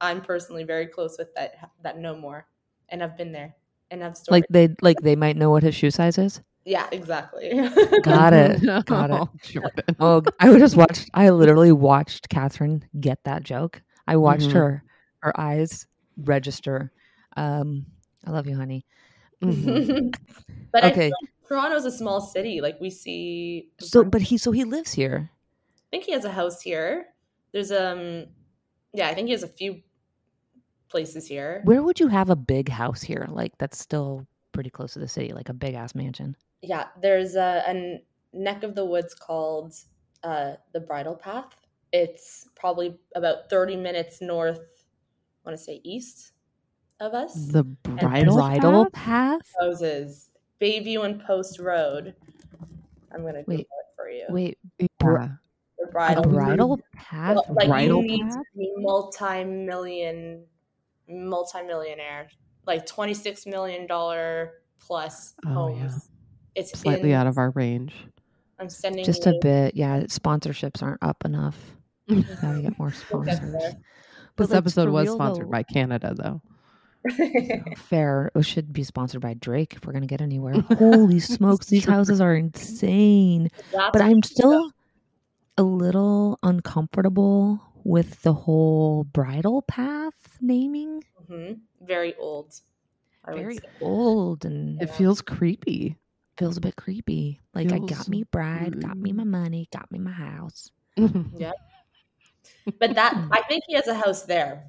I'm 0.00 0.20
personally 0.22 0.64
very 0.64 0.86
close 0.86 1.16
with 1.18 1.34
that 1.34 1.70
that 1.82 1.98
know 1.98 2.16
more 2.16 2.46
and 2.88 3.02
I've 3.02 3.16
been 3.16 3.32
there 3.32 3.54
and 3.90 4.02
have 4.02 4.16
stories. 4.16 4.42
Like 4.42 4.46
they 4.50 4.74
like 4.82 5.00
they 5.02 5.16
might 5.16 5.36
know 5.36 5.50
what 5.50 5.62
his 5.62 5.74
shoe 5.74 5.90
size 5.90 6.18
is. 6.18 6.40
yeah, 6.64 6.86
exactly. 6.92 7.50
Got 8.02 8.32
it. 8.32 8.86
Got 8.86 9.10
it. 9.10 9.16
Oh, 9.20 9.30
Jordan. 9.42 9.96
Oh, 10.00 10.22
I 10.40 10.58
just 10.58 10.76
watched. 10.76 11.10
I 11.14 11.30
literally 11.30 11.72
watched 11.72 12.28
Catherine 12.28 12.84
get 13.00 13.18
that 13.24 13.42
joke. 13.42 13.82
I 14.06 14.16
watched 14.16 14.50
Mhm. 14.50 14.54
her 14.54 14.84
her 15.22 15.40
eyes 15.40 15.86
register. 16.16 16.92
Um, 17.36 17.86
I 18.28 18.30
love 18.30 18.46
you, 18.46 18.56
honey. 18.56 18.84
Mhm. 19.42 20.14
but 20.72 20.84
Okay, 20.84 21.10
Toronto's 21.46 21.86
a 21.86 21.90
small 21.90 22.20
city. 22.20 22.60
Like 22.60 22.78
we 22.78 22.90
see. 22.90 23.70
so 23.80 24.04
but 24.04 24.20
he 24.20 24.36
so 24.36 24.52
he 24.52 24.64
lives 24.64 24.92
here. 24.92 25.30
I 25.32 25.86
think 25.90 26.04
he 26.04 26.12
has 26.12 26.26
a 26.26 26.30
house 26.30 26.60
here. 26.60 27.06
There's 27.52 27.72
um, 27.72 28.26
yeah, 28.92 29.08
I 29.08 29.14
think 29.14 29.26
he 29.28 29.32
has 29.32 29.42
a 29.42 29.48
few 29.48 29.80
places 30.90 31.26
here. 31.26 31.62
Where 31.64 31.82
would 31.82 31.98
you 32.00 32.08
have 32.08 32.28
a 32.28 32.36
big 32.36 32.68
house 32.68 33.00
here? 33.00 33.26
Like 33.30 33.56
that's 33.56 33.78
still 33.78 34.26
pretty 34.52 34.68
close 34.68 34.92
to 34.92 34.98
the 34.98 35.08
city, 35.08 35.32
like 35.32 35.48
a 35.48 35.54
big 35.54 35.74
ass 35.74 35.94
mansion. 35.94 36.36
Yeah, 36.60 36.88
there's 37.00 37.34
a, 37.34 37.64
a 37.66 38.02
neck 38.34 38.62
of 38.62 38.74
the 38.74 38.84
woods 38.84 39.14
called 39.14 39.74
uh, 40.22 40.54
the 40.74 40.80
Bridle 40.80 41.14
Path. 41.14 41.54
It's 41.94 42.46
probably 42.56 42.98
about 43.14 43.48
30 43.48 43.76
minutes 43.76 44.20
north. 44.20 44.58
I 44.58 45.48
want 45.50 45.58
to 45.58 45.64
say 45.64 45.80
east 45.82 46.32
of 47.00 47.14
us. 47.14 47.34
The 47.46 47.64
bridal, 47.64 48.36
Bridal 48.36 48.84
path? 48.90 49.40
path. 49.40 49.52
Houses, 49.60 50.30
Bayview 50.60 51.04
and 51.04 51.20
Post 51.22 51.58
Road. 51.58 52.14
I'm 53.12 53.22
gonna 53.24 53.42
Google 53.42 53.54
Wait, 53.54 53.60
it 53.60 53.66
for 53.96 54.08
you. 54.10 54.24
Wait, 54.28 54.58
Yeah. 54.78 54.86
the 55.78 55.84
a 55.84 55.90
bridal. 55.90 56.22
bridal 56.24 56.80
path. 56.94 57.36
Well, 57.36 57.54
like 57.54 57.68
bridal 57.68 58.02
you 58.02 58.08
need 58.08 58.22
path? 58.22 58.34
to 58.34 58.58
be 58.58 58.72
multi-million, 58.76 60.44
multi-millionaire, 61.08 62.28
like 62.66 62.86
twenty-six 62.86 63.46
million 63.46 63.86
dollar 63.86 64.54
plus 64.80 65.34
Oh, 65.46 65.50
homes. 65.50 65.78
yeah. 65.80 66.60
It's 66.62 66.78
Slightly 66.78 67.10
in- 67.12 67.16
out 67.16 67.26
of 67.26 67.38
our 67.38 67.50
range. 67.50 67.94
I'm 68.58 68.68
sending 68.68 69.04
Just 69.04 69.24
you 69.24 69.32
a 69.36 69.38
bit. 69.40 69.76
Yeah, 69.76 70.00
sponsorships 70.04 70.82
aren't 70.82 71.02
up 71.02 71.24
enough. 71.24 71.56
Gotta 72.08 72.60
get 72.62 72.78
more 72.78 72.92
We'll 73.12 73.22
get 73.22 73.36
sponsors. 73.36 73.74
This 74.36 74.50
like, 74.50 74.58
episode 74.58 74.84
for 74.86 74.90
was 74.90 75.10
sponsored 75.10 75.46
though- 75.46 75.50
by 75.50 75.62
Canada, 75.62 76.14
though. 76.16 76.42
Fair. 77.76 78.30
It 78.34 78.42
should 78.44 78.72
be 78.72 78.82
sponsored 78.84 79.20
by 79.20 79.34
Drake 79.34 79.74
if 79.74 79.86
we're 79.86 79.92
gonna 79.92 80.06
get 80.06 80.20
anywhere. 80.20 80.54
Holy 80.78 81.20
smokes, 81.20 81.66
these 81.66 81.84
houses 81.94 82.20
are 82.20 82.34
insane. 82.34 83.48
That's 83.72 83.90
But 83.92 84.02
I'm 84.02 84.22
still 84.22 84.72
a 85.56 85.62
little 85.62 86.38
uncomfortable 86.42 87.60
with 87.84 88.22
the 88.22 88.32
whole 88.34 89.04
bridal 89.04 89.62
path 89.62 90.38
naming. 90.40 91.02
Mhm. 91.30 91.60
very 91.82 92.14
old. 92.16 92.54
I 93.24 93.34
very 93.34 93.58
old 93.80 94.44
and 94.44 94.80
It 94.80 94.90
feels 94.90 95.20
creepy. 95.20 95.96
feels 96.38 96.56
a 96.56 96.60
bit 96.60 96.76
creepy. 96.76 97.40
Like 97.54 97.72
I 97.72 97.78
got 97.78 97.88
Feels- 97.88 98.08
me 98.08 98.22
bride, 98.24 98.80
got 98.80 98.96
me 98.96 99.12
my 99.12 99.24
money, 99.24 99.68
got 99.72 99.90
me 99.90 99.98
my 99.98 100.12
house. 100.12 100.70
Yeah, 100.96 101.52
But 102.78 102.94
that 102.94 103.14
I 103.30 103.42
think 103.48 103.64
he 103.68 103.74
has 103.74 103.86
a 103.88 103.94
house 103.94 104.22
there. 104.22 104.64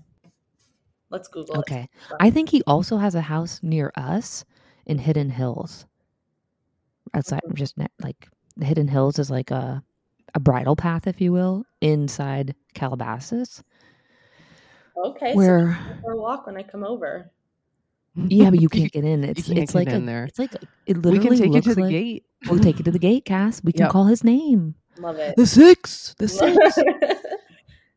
Let's 1.10 1.28
Google 1.28 1.55
it. 1.55 1.60
Okay. 1.60 1.89
I 2.20 2.30
think 2.30 2.49
he 2.49 2.62
also 2.68 2.97
has 2.97 3.16
a 3.16 3.22
house 3.22 3.60
near 3.64 3.91
us 3.95 4.45
in 4.86 4.97
Hidden 4.99 5.30
Hills. 5.32 5.86
Outside, 7.14 7.41
Mhm. 7.47 7.55
just 7.55 7.78
ne- 7.78 7.88
like 8.01 8.28
Hidden 8.62 8.88
Hills 8.88 9.18
is 9.20 9.32
like 9.32 9.51
a 9.51 9.84
a 10.36 10.39
bridle 10.39 10.76
path, 10.76 11.07
if 11.07 11.20
you 11.20 11.32
will, 11.32 11.64
inside 11.82 12.53
Calabasas. 12.76 13.64
Okay, 14.95 15.34
Where, 15.34 15.80
so 15.88 15.95
for 16.03 16.12
a 16.12 16.18
walk 16.18 16.45
when 16.45 16.55
I 16.55 16.62
come 16.62 16.84
over. 16.84 17.32
yeah, 18.16 18.51
but 18.51 18.60
you 18.62 18.70
can't 18.70 18.91
get 18.91 19.03
in. 19.05 19.24
It's 19.24 19.47
can't 19.47 19.57
it's 19.57 19.72
get 19.72 19.80
like 19.80 19.88
in 19.88 20.03
a, 20.03 20.05
there. 20.05 20.26
It's 20.26 20.38
like 20.38 20.53
a- 20.53 20.60
it 20.86 20.97
we 20.97 21.01
literally 21.01 21.30
can 21.30 21.38
take 21.38 21.45
you 21.47 21.51
looks 21.53 21.68
to 21.68 21.74
the 21.76 21.82
like, 21.82 21.89
gate. 21.89 22.26
We'll 22.47 22.60
take 22.60 22.78
you 22.78 22.84
to 22.84 22.91
the 22.91 22.99
gate, 22.99 23.26
Cass. 23.26 23.64
We 23.64 23.72
can 23.72 23.86
Yep. 23.86 23.91
call 23.91 24.05
his 24.05 24.24
name. 24.24 24.76
Love 24.99 25.18
it. 25.18 25.36
The 25.36 25.47
six. 25.47 26.14
The 26.20 26.28
six. 26.28 26.78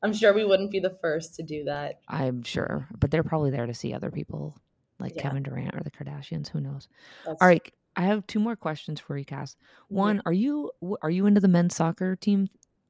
I'm 0.02 0.12
sure 0.12 0.32
we 0.32 0.44
wouldn't 0.44 0.70
be 0.70 0.80
the 0.80 0.96
first 1.00 1.36
to 1.36 1.42
do 1.42 1.64
that. 1.64 2.00
I'm 2.08 2.42
sure, 2.42 2.88
but 2.98 3.10
they're 3.10 3.22
probably 3.22 3.50
there 3.50 3.66
to 3.66 3.74
see 3.74 3.94
other 3.94 4.10
people 4.10 4.56
like 4.98 5.14
Yeah. 5.16 5.22
Kevin 5.22 5.42
Durant 5.42 5.74
or 5.74 5.80
the 5.82 5.90
Kardashians. 5.90 6.48
Who 6.48 6.60
knows? 6.60 6.88
That's 7.24 7.40
All 7.40 7.48
right, 7.48 7.72
I 7.96 8.02
have 8.02 8.26
two 8.26 8.40
more 8.40 8.56
questions 8.56 9.00
for 9.00 9.16
you, 9.16 9.24
Cass. 9.24 9.56
One, 9.88 10.22
are 10.24 10.32
you 10.32 10.70
are 11.02 11.10
you 11.10 11.26
into 11.26 11.40
the 11.40 11.48
men's 11.48 11.76
soccer 11.76 12.16
team 12.16 12.48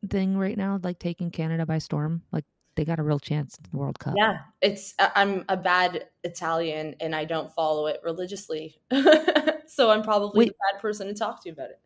thing 0.09 0.37
right 0.37 0.57
now? 0.57 0.79
Like 0.83 0.99
taking 0.99 1.31
Canada 1.31 1.67
by 1.67 1.79
storm? 1.79 2.23
Like 2.33 2.45
they 2.75 2.85
got 2.85 2.99
a 2.99 3.03
real 3.03 3.19
chance 3.19 3.57
in 3.59 3.65
the 3.71 3.77
World 3.77 3.99
Cup. 3.99 4.15
Yeah, 4.17 4.39
it's 4.61 4.95
I'm 4.99 5.45
a 5.49 5.57
bad 5.57 6.07
Italian 6.25 6.97
and 7.01 7.15
I 7.15 7.25
don't 7.25 7.53
follow 7.53 7.87
it 7.87 8.01
religiously. 8.05 8.81
so 9.67 9.91
I'm 9.91 10.03
probably 10.03 10.39
Wait. 10.39 10.49
the 10.49 10.55
bad 10.73 10.81
person 10.81 11.09
to 11.09 11.15
talk 11.15 11.43
to 11.45 11.51
about 11.51 11.71
it. 11.71 11.81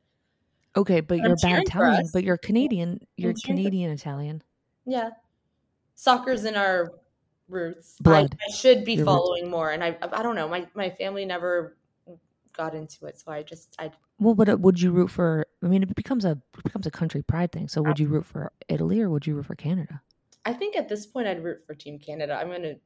Okay, 0.77 1.01
but 1.01 1.19
I'm 1.19 1.25
you're 1.25 1.37
bad 1.37 1.63
Italian. 1.63 2.07
But 2.13 2.23
you're 2.23 2.37
Canadian. 2.37 3.01
You're 3.17 3.35
Canadian 3.45 3.91
Italian. 3.91 4.43
Yeah. 4.87 5.11
Soccer's 5.95 6.45
in 6.45 6.57
our 6.57 6.93
roots. 7.49 7.97
I- 8.01 8.03
Blood. 8.03 8.37
I, 8.49 8.53
should 8.53 8.85
be 8.85 8.95
Your 8.95 9.05
roots. 9.05 9.07
following 9.15 9.51
more 9.51 9.71
and 9.71 9.83
I 9.85 9.97
I 10.01 10.23
don't 10.23 10.35
know, 10.37 10.49
my 10.49 10.67
my 10.75 10.91
family 10.91 11.25
never 11.25 11.77
got 12.57 12.75
into 12.75 13.07
it, 13.07 13.19
so 13.19 13.31
I 13.33 13.43
just 13.43 13.75
I 13.79 13.91
Well, 14.19 14.35
but 14.35 14.49
uh, 14.49 14.57
would 14.59 14.81
you 14.81 14.91
root 14.91 15.11
for? 15.11 15.47
I 15.63 15.67
mean, 15.69 15.83
it 15.83 15.95
becomes 15.95 16.25
a 16.25 16.33
it 16.57 16.65
becomes 16.65 16.87
a 16.87 16.91
country 16.91 17.23
pride 17.23 17.53
thing. 17.53 17.69
So 17.69 17.83
would 17.83 17.99
you 17.99 18.09
root 18.09 18.25
for 18.27 18.53
Italy 18.69 19.01
or 19.01 19.11
would 19.11 19.27
you 19.27 19.35
root 19.35 19.47
for 19.47 19.55
Canada? 19.55 20.01
I 20.45 20.53
think 20.53 20.77
at 20.77 20.89
this 20.89 21.07
point 21.07 21.27
I'd 21.27 21.43
root 21.43 21.65
for 21.67 21.75
Team 21.75 21.99
Canada. 21.99 22.35
I'm 22.41 22.47
going 22.49 22.63
to 22.63 22.77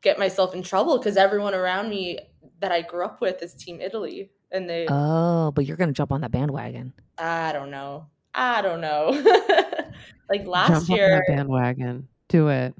get 0.00 0.18
myself 0.18 0.54
in 0.54 0.62
trouble 0.62 0.98
because 0.98 1.16
everyone 1.16 1.54
around 1.54 1.90
me 1.90 2.18
that 2.60 2.72
I 2.72 2.80
grew 2.82 3.04
up 3.04 3.20
with 3.20 3.42
is 3.42 3.54
Team 3.54 3.80
Italy, 3.80 4.30
and 4.50 4.68
they 4.68 4.86
Oh, 4.88 5.52
but 5.52 5.64
you're 5.66 5.76
gonna 5.76 5.92
jump 5.92 6.12
on 6.12 6.22
that 6.22 6.30
bandwagon. 6.32 6.92
I 7.18 7.52
don't 7.52 7.70
know, 7.70 8.06
I 8.34 8.62
don't 8.62 8.80
know. 8.80 9.12
like 10.28 10.46
last 10.46 10.86
Jump 10.86 10.88
year, 10.88 11.24
bandwagon. 11.28 12.08
Do 12.28 12.48
it. 12.48 12.74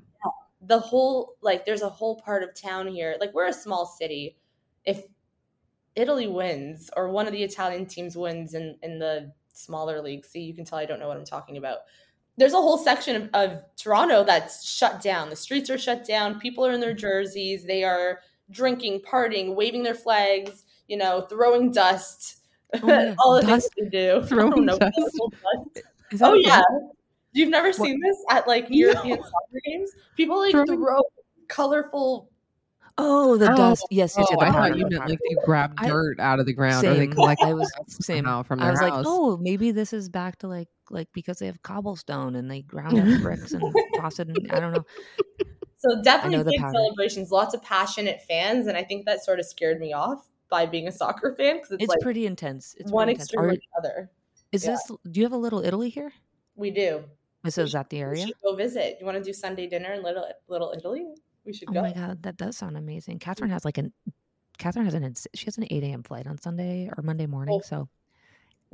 the 0.62 0.78
whole 0.78 1.36
like 1.42 1.64
there's 1.66 1.82
a 1.82 1.88
whole 1.88 2.16
part 2.20 2.42
of 2.42 2.54
town 2.54 2.86
here. 2.88 3.16
Like 3.20 3.34
we're 3.34 3.48
a 3.48 3.52
small 3.52 3.86
city. 3.86 4.36
If 4.84 5.02
Italy 5.96 6.26
wins 6.26 6.90
or 6.96 7.10
one 7.10 7.26
of 7.26 7.32
the 7.32 7.42
Italian 7.42 7.86
teams 7.86 8.16
wins 8.16 8.54
in 8.54 8.76
in 8.82 8.98
the 8.98 9.32
smaller 9.52 10.00
league, 10.00 10.24
see 10.24 10.40
you 10.40 10.54
can 10.54 10.64
tell 10.64 10.78
I 10.78 10.86
don't 10.86 11.00
know 11.00 11.08
what 11.08 11.16
I'm 11.16 11.24
talking 11.24 11.56
about. 11.56 11.78
There's 12.38 12.54
a 12.54 12.56
whole 12.56 12.78
section 12.78 13.16
of, 13.16 13.30
of 13.34 13.62
Toronto 13.76 14.24
that's 14.24 14.66
shut 14.66 15.02
down. 15.02 15.28
The 15.28 15.36
streets 15.36 15.68
are 15.68 15.76
shut 15.76 16.06
down. 16.06 16.40
People 16.40 16.64
are 16.66 16.72
in 16.72 16.80
their 16.80 16.94
jerseys. 16.94 17.64
They 17.64 17.84
are 17.84 18.20
drinking, 18.50 19.00
partying, 19.02 19.54
waving 19.54 19.82
their 19.82 19.94
flags. 19.94 20.64
You 20.88 20.96
know, 20.96 21.22
throwing 21.28 21.72
dust. 21.72 22.38
Oh 22.82 23.14
All 23.18 23.36
the 23.36 23.42
dust? 23.42 23.70
things 23.76 23.90
they 23.92 23.98
do. 23.98 24.22
I 24.24 24.26
Throwing 24.26 24.50
don't 24.50 24.64
know, 24.64 24.78
dust? 24.78 24.94
dust. 26.12 26.22
Oh 26.22 26.34
yeah. 26.34 26.62
You've 27.32 27.48
never 27.50 27.72
seen 27.72 28.00
this 28.00 28.16
at 28.30 28.46
like 28.46 28.66
European 28.68 29.18
soccer 29.22 29.60
games? 29.64 29.90
People 30.16 30.38
like 30.38 30.52
Throwing- 30.52 30.68
throw 30.78 31.00
colorful 31.48 32.28
Oh, 32.98 33.38
the 33.38 33.50
Oh, 33.50 33.56
dust. 33.56 33.86
Yes, 33.90 34.14
yes, 34.18 34.26
Oh, 34.30 34.36
yeah, 34.38 34.44
the 34.44 34.50
I 34.50 34.52
thought 34.68 34.76
you 34.78 34.84
the 34.84 34.90
meant 34.90 35.08
like 35.08 35.18
they 35.18 35.34
grab 35.46 35.72
I- 35.78 35.88
dirt 35.88 36.20
out 36.20 36.40
of 36.40 36.46
the 36.46 36.52
ground 36.52 36.86
or 36.86 36.94
they 36.94 37.06
collect 37.06 37.40
I 37.42 37.54
was 37.54 37.72
same. 37.88 38.24
somehow 38.24 38.42
from 38.42 38.58
their 38.58 38.68
I 38.68 38.70
was 38.70 38.80
like, 38.82 38.92
oh, 39.06 39.38
maybe 39.38 39.70
this 39.70 39.94
is 39.94 40.10
back 40.10 40.38
to 40.40 40.48
like 40.48 40.68
like 40.90 41.08
because 41.14 41.38
they 41.38 41.46
have 41.46 41.62
cobblestone 41.62 42.36
and 42.36 42.50
they 42.50 42.60
ground 42.62 42.98
up 42.98 43.22
bricks 43.22 43.52
and 43.52 43.62
toss 43.96 44.18
it. 44.18 44.28
In, 44.28 44.50
I 44.50 44.60
don't 44.60 44.72
know. 44.72 44.84
So 45.78 46.00
definitely 46.00 46.44
big 46.56 46.60
celebrations, 46.70 47.32
lots 47.32 47.54
of 47.54 47.62
passionate 47.64 48.22
fans, 48.28 48.68
and 48.68 48.76
I 48.76 48.84
think 48.84 49.04
that 49.06 49.24
sort 49.24 49.40
of 49.40 49.46
scared 49.46 49.80
me 49.80 49.92
off 49.92 50.28
by 50.48 50.64
being 50.64 50.86
a 50.86 50.92
soccer 50.92 51.34
fan 51.36 51.56
because 51.56 51.72
it's, 51.72 51.82
It's, 51.82 51.88
like 51.90 51.98
pretty 51.98 52.24
intense. 52.24 52.76
It's 52.78 52.92
one 52.92 53.06
pretty 53.06 53.14
intense. 53.14 53.30
extreme 53.32 53.50
or 53.50 53.54
the 53.56 53.62
other. 53.78 54.10
is 54.52 54.64
yeah. 54.64 54.72
this? 54.74 54.92
Do 55.10 55.18
you 55.18 55.24
have 55.24 55.32
a 55.32 55.36
little 55.36 55.58
Italy 55.64 55.88
here? 55.88 56.12
We 56.54 56.70
do. 56.70 57.02
Is 57.44 57.58
is 57.58 57.72
that 57.72 57.90
the 57.90 58.00
area? 58.00 58.26
should 58.26 58.40
go 58.42 58.54
visit. 58.54 58.98
You 59.00 59.06
want 59.06 59.18
to 59.18 59.24
do 59.24 59.32
Sunday 59.32 59.66
dinner 59.66 59.92
in 59.92 60.02
Little 60.02 60.26
Little 60.48 60.72
Italy? 60.76 61.06
We 61.44 61.52
should 61.52 61.72
go. 61.72 61.80
Oh 61.80 61.82
my 61.82 61.92
god, 61.92 62.22
that 62.22 62.36
does 62.36 62.56
sound 62.56 62.76
amazing. 62.76 63.18
Catherine 63.18 63.50
has 63.50 63.64
like 63.64 63.78
an 63.78 63.92
Catherine 64.58 64.84
has 64.84 64.94
an 64.94 65.14
she 65.34 65.44
has 65.46 65.58
an 65.58 65.66
eight 65.70 65.82
a.m. 65.82 66.02
flight 66.02 66.26
on 66.26 66.38
Sunday 66.38 66.88
or 66.96 67.02
Monday 67.02 67.26
morning. 67.26 67.54
Oh, 67.54 67.60
so 67.60 67.88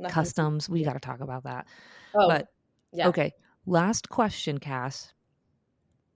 customs, 0.07 0.69
we 0.69 0.83
got 0.83 0.93
to 0.93 0.99
talk 0.99 1.19
about 1.19 1.43
that. 1.43 1.67
Oh, 2.13 2.27
but 2.27 2.47
yeah. 2.91 3.07
okay, 3.07 3.33
last 3.65 4.09
question, 4.09 4.59
Cass. 4.59 5.13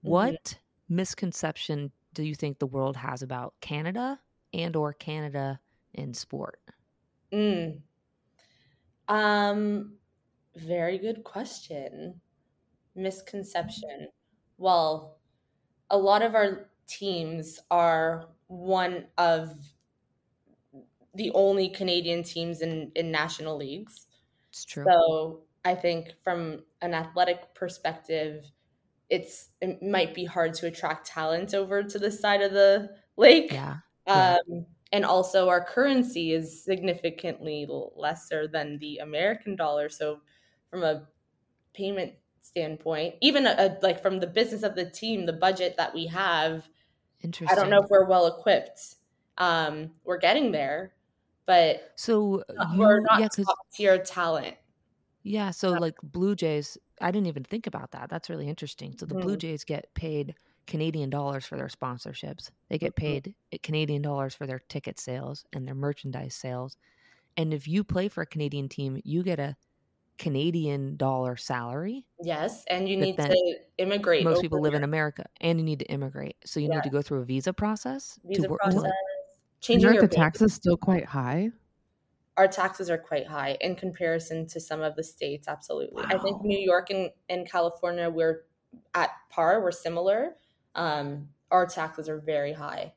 Mhm. 0.04 0.10
What 0.10 0.58
misconception 0.88 1.90
do 2.12 2.22
you 2.22 2.34
think 2.34 2.58
the 2.58 2.66
world 2.66 2.96
has 2.96 3.22
about 3.22 3.54
Canada 3.60 4.20
and 4.52 4.76
or 4.76 4.92
Canada 4.92 5.58
in 5.92 6.14
sport? 6.14 6.60
Mm. 7.32 7.80
Um, 9.08 9.96
very 10.54 10.98
good 10.98 11.24
question. 11.24 12.20
Misconception. 12.94 14.08
Well, 14.58 15.18
a 15.90 15.98
lot 15.98 16.22
of 16.22 16.34
our 16.34 16.70
teams 16.86 17.60
are 17.70 18.28
one 18.46 19.06
of 19.18 19.56
the 21.14 21.30
only 21.32 21.68
Canadian 21.68 22.22
teams 22.22 22.60
in, 22.60 22.90
in 22.94 23.10
national 23.10 23.56
leagues. 23.56 24.06
It's 24.50 24.64
true. 24.64 24.84
So 24.86 25.42
I 25.64 25.74
think 25.74 26.12
from 26.22 26.64
an 26.82 26.94
athletic 26.94 27.54
perspective, 27.54 28.50
it's 29.10 29.50
it 29.60 29.82
might 29.82 30.14
be 30.14 30.24
hard 30.24 30.54
to 30.54 30.66
attract 30.66 31.06
talent 31.06 31.54
over 31.54 31.82
to 31.82 31.98
this 31.98 32.20
side 32.20 32.42
of 32.42 32.52
the 32.52 32.90
lake. 33.16 33.52
yeah. 33.52 33.76
yeah. 34.06 34.38
Um, 34.48 34.66
and 34.92 35.04
also, 35.04 35.48
our 35.48 35.64
currency 35.64 36.32
is 36.32 36.64
significantly 36.64 37.66
lesser 37.96 38.46
than 38.46 38.78
the 38.78 38.98
American 38.98 39.56
dollar. 39.56 39.88
So, 39.88 40.20
from 40.70 40.84
a 40.84 41.08
payment 41.74 42.12
standpoint, 42.44 43.16
even 43.20 43.46
a, 43.46 43.54
a- 43.58 43.78
like 43.82 44.00
from 44.02 44.18
the 44.18 44.26
business 44.26 44.62
of 44.62 44.74
the 44.74 44.88
team, 44.90 45.26
the 45.26 45.32
budget 45.32 45.76
that 45.78 45.94
we 45.94 46.06
have, 46.08 46.68
Interesting. 47.22 47.48
I 47.50 47.60
don't 47.60 47.70
know 47.70 47.82
if 47.82 47.90
we're 47.90 48.06
well 48.06 48.26
equipped. 48.26 48.96
Um, 49.38 49.92
we're 50.04 50.18
getting 50.18 50.52
there, 50.52 50.94
but 51.46 51.92
So 51.96 52.44
you, 52.72 52.78
we're 52.78 53.00
not 53.00 53.20
yeah, 53.20 53.28
top 53.46 53.58
tier 53.72 53.98
talent. 54.04 54.56
yeah. 55.22 55.50
So 55.50 55.74
like 55.74 55.94
Blue 56.02 56.34
Jays, 56.34 56.76
I 57.00 57.10
didn't 57.10 57.26
even 57.28 57.44
think 57.44 57.66
about 57.66 57.92
that. 57.92 58.10
That's 58.10 58.28
really 58.30 58.48
interesting. 58.48 58.94
So 58.98 59.06
the 59.06 59.14
Blue 59.14 59.36
Mhm. 59.36 59.40
Jays 59.40 59.64
get 59.64 59.92
paid 59.94 60.34
Canadian 60.66 61.10
dollars 61.10 61.46
for 61.46 61.56
their 61.56 61.68
sponsorships. 61.68 62.50
They 62.68 62.78
get 62.78 62.94
Mhm. 62.94 62.96
paid 62.96 63.34
uh, 63.52 63.58
Canadian 63.62 64.02
dollars 64.02 64.34
for 64.34 64.46
their 64.46 64.60
ticket 64.68 64.98
sales 64.98 65.44
and 65.52 65.66
their 65.66 65.74
merchandise 65.74 66.34
sales. 66.34 66.76
And 67.36 67.54
if 67.54 67.68
you 67.68 67.84
play 67.84 68.08
for 68.08 68.22
a 68.22 68.26
Canadian 68.26 68.68
team, 68.68 69.00
you 69.04 69.22
get 69.22 69.40
a 69.40 69.56
Canadian 70.18 70.96
dollar 70.96 71.36
salary. 71.36 72.06
Yes, 72.22 72.64
and 72.70 72.88
you 72.88 72.96
need 72.96 73.16
to 73.16 73.58
immigrate. 73.78 74.24
Most 74.24 74.40
people 74.42 74.60
live 74.60 74.72
here. 74.72 74.78
in 74.78 74.84
America, 74.84 75.26
and 75.40 75.58
you 75.58 75.64
need 75.64 75.80
to 75.80 75.86
immigrate. 75.86 76.36
So 76.44 76.60
you 76.60 76.68
Yeah. 76.68 76.76
need 76.76 76.84
to 76.84 76.90
go 76.90 77.02
through 77.02 77.20
a 77.20 77.24
visa 77.24 77.52
process 77.52 78.18
visa 78.24 78.42
to 78.42 78.48
work. 78.48 78.60
process, 78.60 78.82
like, 78.82 78.92
changing 79.60 79.86
Aren't 79.88 79.96
your 79.96 80.08
taxes 80.08 80.54
still 80.54 80.76
quite 80.76 81.04
high? 81.06 81.50
our 82.36 82.48
taxes 82.48 82.90
are 82.90 82.98
quite 82.98 83.26
high 83.28 83.56
in 83.60 83.76
comparison 83.76 84.44
to 84.44 84.58
some 84.60 84.80
of 84.82 84.96
the 84.96 85.04
states 85.04 85.46
absolutely 85.46 86.02
i 86.08 86.18
think 86.18 86.42
new 86.42 86.58
york 86.58 86.90
and, 86.90 87.10
and 87.28 87.48
california 87.48 88.10
we're 88.10 88.46
at 88.94 89.10
par 89.30 89.62
we're 89.62 89.70
similar 89.70 90.36
um, 90.74 91.28
our 91.52 91.64
taxes 91.64 92.08
are 92.08 92.18
very 92.18 92.52
high 92.52 92.92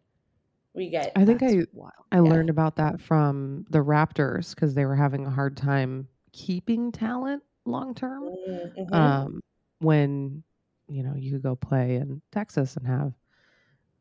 we 0.74 0.90
get 0.90 1.12
I 1.16 1.26
think 1.26 1.44
I 1.44 1.66
wild. 1.74 1.94
I 2.12 2.18
Yeah. 2.18 2.22
learned 2.22 2.50
about 2.50 2.76
that 2.78 3.00
from 3.00 3.66
the 3.70 3.80
Raptors 3.80 4.56
because 4.56 4.74
they 4.76 4.86
were 4.86 4.96
having 4.96 5.26
a 5.28 5.30
hard 5.32 5.56
time 5.58 6.08
keeping 6.32 6.92
talent 6.92 7.44
long 7.66 7.94
term. 7.96 8.24
Mm, 8.48 8.76
mhm. 8.90 8.94
Um, 8.94 9.42
when 9.80 10.44
you 10.88 11.04
know 11.04 11.16
you 11.16 11.32
could 11.34 11.44
go 11.44 11.56
play 11.56 11.96
in 11.96 12.22
Texas 12.32 12.78
and 12.78 12.88
have 12.88 13.14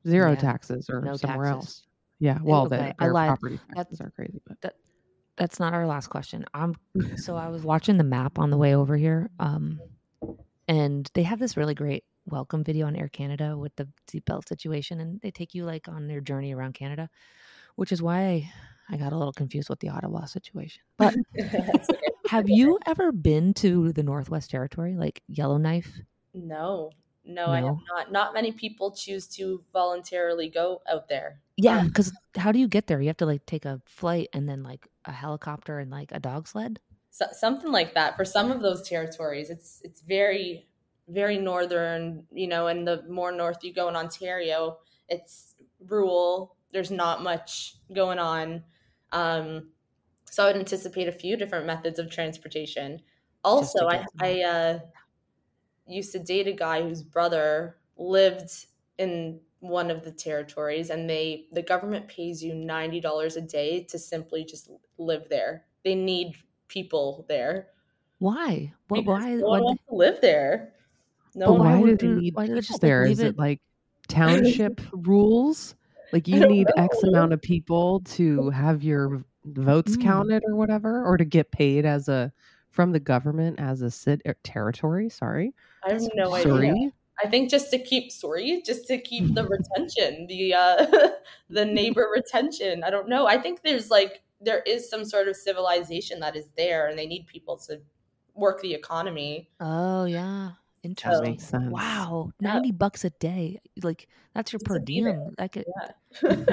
zero 0.07 0.31
Yeah. 0.31 0.37
taxes 0.37 0.89
or 0.89 1.01
No 1.01 1.16
somewhere 1.16 1.47
taxes. 1.53 1.64
else. 1.81 1.83
Yeah, 2.18 2.39
well, 2.43 2.68
the 2.68 2.95
I 3.03 3.09
lied. 3.09 3.29
property 3.29 3.57
That's- 3.68 3.74
taxes 3.87 4.01
are 4.01 4.11
crazy, 4.11 4.41
but 4.47 4.74
That's 5.37 5.61
not 5.61 5.74
our 5.74 5.87
last 5.87 6.07
question. 6.09 6.47
I'm 6.55 6.74
so 7.16 7.37
I 7.37 7.49
was 7.49 7.62
watching 7.72 7.99
the 7.99 8.05
map 8.05 8.39
on 8.39 8.49
the 8.49 8.57
way 8.57 8.74
over 8.74 8.97
here. 8.97 9.29
Um, 9.39 9.79
and 10.66 11.11
they 11.12 11.24
have 11.24 11.39
this 11.39 11.59
really 11.59 11.74
great 11.74 12.05
welcome 12.24 12.64
video 12.64 12.87
on 12.87 12.97
Air 12.97 13.09
Canada 13.09 13.55
with 13.59 13.77
the 13.77 13.87
seatbelt 14.09 14.49
situation, 14.49 14.99
and 14.99 15.20
they 15.20 15.31
take 15.31 15.55
you 15.55 15.64
like 15.66 15.89
on 15.89 16.07
their 16.07 16.22
journey 16.22 16.55
around 16.55 16.72
Canada, 16.72 17.11
which 17.74 17.93
is 17.93 18.01
why 18.01 18.51
I 18.91 18.97
got 18.97 19.12
a 19.12 19.16
little 19.16 19.32
confused 19.32 19.68
with 19.68 19.80
the 19.80 19.89
Ottawa 19.89 20.26
situation. 20.26 20.82
But 20.97 21.14
have 22.28 22.49
you 22.49 22.78
ever 22.87 23.12
been 23.12 23.55
to 23.55 23.93
the 23.93 24.03
Northwest 24.03 24.51
Territory, 24.51 24.97
like 24.97 25.22
Yellowknife? 25.28 26.01
No, 26.34 26.91
no, 27.24 27.47
I 27.47 27.61
have 27.62 27.76
not. 27.95 28.12
Not 28.12 28.34
many 28.34 28.53
people 28.53 28.93
choose 28.93 29.26
to 29.28 29.62
voluntarily 29.72 30.49
go 30.49 30.82
out 30.89 31.09
there. 31.09 31.41
Yeah, 31.57 31.78
Um, 31.80 31.89
because 31.89 32.12
how 32.37 32.53
do 32.53 32.59
you 32.59 32.68
get 32.68 32.87
there? 32.87 33.01
You 33.01 33.09
have 33.09 33.16
to 33.18 33.26
like 33.26 33.45
take 33.47 33.64
a 33.64 33.80
flight 33.87 34.28
and 34.32 34.49
then 34.49 34.62
like 34.62 34.87
a 35.05 35.12
helicopter 35.12 35.78
and 35.78 35.91
like 35.91 36.12
a 36.12 36.20
dog 36.20 36.47
sled. 36.47 36.78
so, 37.11 37.26
something 37.32 37.72
like 37.72 37.95
that 37.95 38.16
for 38.16 38.24
some 38.24 38.51
of 38.53 38.61
those 38.62 38.87
territories. 38.89 39.51
It's 39.51 39.80
it's 39.84 40.01
very 40.03 40.66
very 41.09 41.39
northern, 41.39 42.24
you 42.32 42.49
know, 42.49 42.66
and 42.66 42.87
the 42.87 43.05
more 43.09 43.30
north 43.32 43.59
you 43.62 43.72
go 43.72 43.89
in 43.89 43.97
Ontario, 43.97 44.78
it's 45.09 45.55
rural. 45.89 46.57
There's 46.72 46.91
not 46.91 47.22
much 47.22 47.76
going 47.95 48.18
on. 48.18 48.64
Um, 49.12 49.70
so 50.30 50.44
I 50.44 50.48
would 50.48 50.57
anticipate 50.57 51.09
a 51.09 51.12
few 51.12 51.36
different 51.36 51.66
methods 51.66 51.98
of 51.98 52.11
transportation. 52.11 53.02
Also, 53.44 53.86
I 53.88 54.07
I 54.20 54.42
uh, 54.42 54.78
used 55.86 56.12
to 56.12 56.18
date 56.18 56.46
a 56.46 56.52
guy 56.52 56.82
whose 56.82 57.02
brother 57.02 57.78
lived 57.96 58.66
in 58.98 59.40
one 59.61 59.90
of 59.90 60.04
the 60.04 60.12
territories, 60.12 60.90
and 60.90 61.09
they 61.09 61.48
the 61.52 61.62
government 61.62 62.09
pays 62.09 62.42
you 62.42 62.54
ninety 62.54 63.00
dollars 63.00 63.36
a 63.36 63.40
day 63.40 63.84
to 63.84 63.98
simply 63.98 64.44
just 64.44 64.70
live 64.98 65.28
there. 65.28 65.66
They 65.84 65.94
need 65.94 66.36
people 66.68 67.24
there. 67.28 67.70
Why? 68.18 68.74
What? 68.88 69.04
Because 69.04 69.07
Why? 69.07 69.36
No 69.36 69.48
why 69.48 69.61
one 69.61 69.76
to 69.88 69.94
live 69.94 70.20
there. 70.20 70.74
No 71.34 71.52
But 71.52 71.61
why 71.61 71.82
do 71.82 71.96
they 71.96 72.09
need 72.09 72.34
why 72.34 72.46
people 72.46 72.62
just, 72.62 72.80
there? 72.80 73.07
Is 73.07 73.22
it 73.22 73.36
it- 73.36 73.38
like 73.38 73.61
township 74.09 74.80
rules? 74.92 75.74
Like 76.12 76.26
you 76.28 76.40
don't 76.40 76.48
need 76.50 76.68
X 76.76 77.02
amount 77.02 77.32
of 77.32 77.40
people 77.42 78.00
to 78.00 78.50
have 78.50 78.82
your 78.82 79.22
votes 79.44 79.96
Mm. 79.96 80.02
counted 80.02 80.42
or 80.46 80.57
whatever, 80.57 81.04
or 81.04 81.16
to 81.16 81.24
get 81.24 81.50
paid 81.50 81.84
as 81.86 82.09
a 82.09 82.32
from 82.70 82.92
the 82.92 83.00
government 83.00 83.59
as 83.59 83.80
a 83.82 83.90
sit 83.90 84.20
er, 84.26 84.36
territory. 84.42 85.09
Sorry, 85.09 85.54
I 85.84 85.92
have 85.92 86.02
no 86.14 86.30
sorry. 86.42 86.70
idea. 86.70 86.90
I 87.24 87.28
think 87.28 87.48
just 87.50 87.70
to 87.70 87.78
keep 87.78 88.12
sorry, 88.12 88.61
just 88.66 88.86
to 88.88 88.98
keep 88.98 89.34
the 89.34 89.44
retention, 89.48 90.26
the 90.26 90.52
uh 90.54 90.86
the 91.48 91.64
neighbor 91.64 92.09
retention. 92.14 92.84
I 92.84 92.90
don't 92.90 93.09
know. 93.09 93.26
I 93.26 93.38
think 93.40 93.62
there's 93.62 93.90
like 93.90 94.22
there 94.40 94.61
is 94.66 94.90
some 94.90 95.04
sort 95.04 95.28
of 95.28 95.36
civilization 95.36 96.20
that 96.20 96.36
is 96.36 96.50
there 96.59 96.88
and 96.88 96.98
they 96.98 97.07
need 97.07 97.26
people 97.26 97.57
to 97.57 97.80
work 98.34 98.61
the 98.61 98.74
economy. 98.74 99.48
Oh 99.61 100.04
yeah, 100.04 100.50
That 100.50 100.57
interesting. 100.87 101.30
makes 101.32 101.45
sense. 101.45 101.70
Wow, 101.72 102.30
Yeah. 102.41 102.53
ninety 102.53 102.72
bucks 102.72 103.05
a 103.05 103.11
day. 103.11 103.59
Like 103.82 104.09
that's 104.34 104.53
your 104.53 104.59
Just 104.61 104.66
per 104.66 104.78
to 104.78 104.84
diem. 104.84 105.34
That 105.39 105.53
could 105.53 105.64
Yeah. 106.22 106.45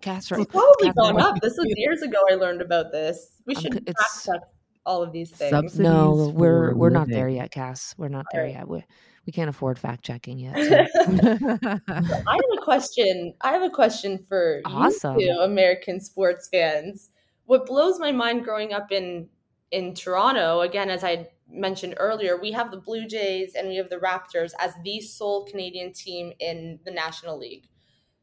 Cass 0.00 0.30
It's 0.32 0.50
probably 0.50 0.88
Catherine, 0.88 1.16
gone 1.16 1.20
up. 1.20 1.40
This 1.40 1.56
was 1.56 1.66
years 1.76 2.02
ago 2.02 2.18
I 2.30 2.34
learned 2.34 2.60
about 2.62 2.90
this. 2.90 3.32
We 3.46 3.54
should 3.54 3.72
co- 3.72 3.92
fact 3.92 4.24
check 4.26 4.40
all 4.86 5.02
of 5.02 5.12
these 5.12 5.30
things. 5.30 5.50
Subs- 5.50 5.78
No, 5.78 6.32
we're 6.34 6.74
we're 6.74 6.90
not 6.90 7.08
there 7.08 7.28
yet, 7.28 7.50
Cass. 7.52 7.94
We're 7.96 8.08
not 8.08 8.26
there 8.32 8.42
Alright. 8.42 8.56
yet. 8.56 8.68
We 8.68 8.82
we 9.26 9.32
can't 9.32 9.50
afford 9.50 9.78
fact 9.78 10.04
checking 10.04 10.38
yet. 10.38 10.56
so- 10.56 10.86
I 11.88 12.34
have 12.34 12.58
a 12.58 12.62
question. 12.62 13.34
I 13.42 13.52
have 13.52 13.62
a 13.62 13.70
question 13.70 14.24
for 14.28 14.60
Awesome. 14.64 15.18
you 15.20 15.32
two 15.34 15.40
American 15.40 16.00
sports 16.00 16.48
fans. 16.48 17.10
What 17.44 17.66
blows 17.66 17.98
my 18.00 18.10
mind 18.12 18.44
growing 18.44 18.72
up 18.72 18.90
in 18.90 19.28
in 19.70 19.94
Toronto, 19.94 20.62
again, 20.62 20.90
as 20.90 21.04
I 21.04 21.28
mentioned 21.50 21.94
earlier, 21.98 22.40
we 22.40 22.52
have 22.52 22.70
the 22.70 22.76
Blue 22.78 23.06
Jays 23.06 23.54
and 23.54 23.68
we 23.68 23.76
have 23.76 23.90
the 23.90 23.96
Raptors 23.96 24.52
as 24.58 24.72
the 24.84 25.00
sole 25.00 25.44
Canadian 25.44 25.92
team 25.92 26.32
in 26.38 26.78
the 26.84 26.90
National 26.90 27.38
League. 27.38 27.68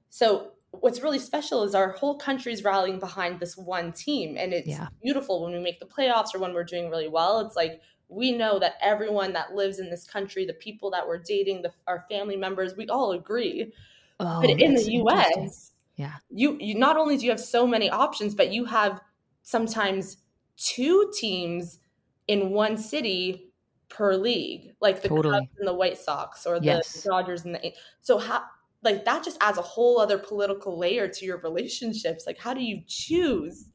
So 0.10 0.52
what's 0.72 1.02
really 1.02 1.20
special 1.20 1.64
is 1.64 1.74
our 1.76 1.92
whole 1.92 2.18
country's 2.18 2.64
rallying 2.64 3.00
behind 3.00 3.40
this 3.40 3.58
one 3.58 3.92
team. 3.94 4.36
And 4.38 4.54
it's 4.54 4.68
Yeah. 4.68 4.88
beautiful 5.02 5.44
when 5.44 5.54
we 5.54 5.60
make 5.60 5.80
the 5.80 5.86
playoffs 5.86 6.36
or 6.36 6.40
when 6.40 6.54
we're 6.54 6.64
doing 6.64 6.90
really 6.90 7.08
well. 7.08 7.40
It's 7.40 7.56
like 7.56 7.82
we 8.10 8.32
know 8.32 8.58
that 8.60 8.76
everyone 8.82 9.34
that 9.34 9.54
lives 9.54 9.80
in 9.80 9.90
this 9.90 10.06
country, 10.06 10.46
the 10.46 10.54
people 10.54 10.92
that 10.92 11.08
we're 11.08 11.18
dating, 11.18 11.62
the, 11.64 11.74
our 11.88 12.06
family 12.10 12.38
members, 12.38 12.76
we 12.76 12.88
all 12.88 13.12
agree. 13.12 13.74
oh, 14.20 14.42
but 14.42 14.50
in 14.50 14.74
the. 14.76 14.92
US, 15.04 15.72
Yeah. 15.96 16.14
you 16.30 16.58
you 16.60 16.76
not 16.76 16.98
only 16.98 17.18
do 17.18 17.26
you 17.26 17.32
have 17.32 17.40
so 17.40 17.68
many 17.68 17.90
options, 17.90 18.34
but 18.36 18.52
you 18.52 18.66
have 18.66 19.02
sometimes 19.44 20.18
two 20.58 21.12
teams 21.18 21.80
in 22.28 22.52
one 22.52 22.78
city 22.78 23.54
per 23.90 24.16
league, 24.16 24.74
like 24.82 25.02
the 25.02 25.10
Totally. 25.10 25.40
Cubs 25.40 25.50
and 25.60 25.68
the 25.68 25.74
White 25.74 25.98
Sox, 25.98 26.46
or 26.46 26.60
the 26.60 26.66
Yes. 26.66 27.04
Dodgers 27.04 27.46
and 27.46 27.56
the. 27.56 27.74
So 28.02 28.18
how 28.18 28.44
like 28.84 29.06
that 29.06 29.24
just 29.24 29.38
adds 29.42 29.58
a 29.58 29.62
whole 29.62 30.00
other 30.00 30.18
political 30.18 30.78
layer 30.78 31.08
to 31.08 31.26
your 31.26 31.38
relationships. 31.40 32.26
Like, 32.28 32.38
how 32.38 32.54
do 32.54 32.64
you 32.64 32.82
choose? 32.88 33.70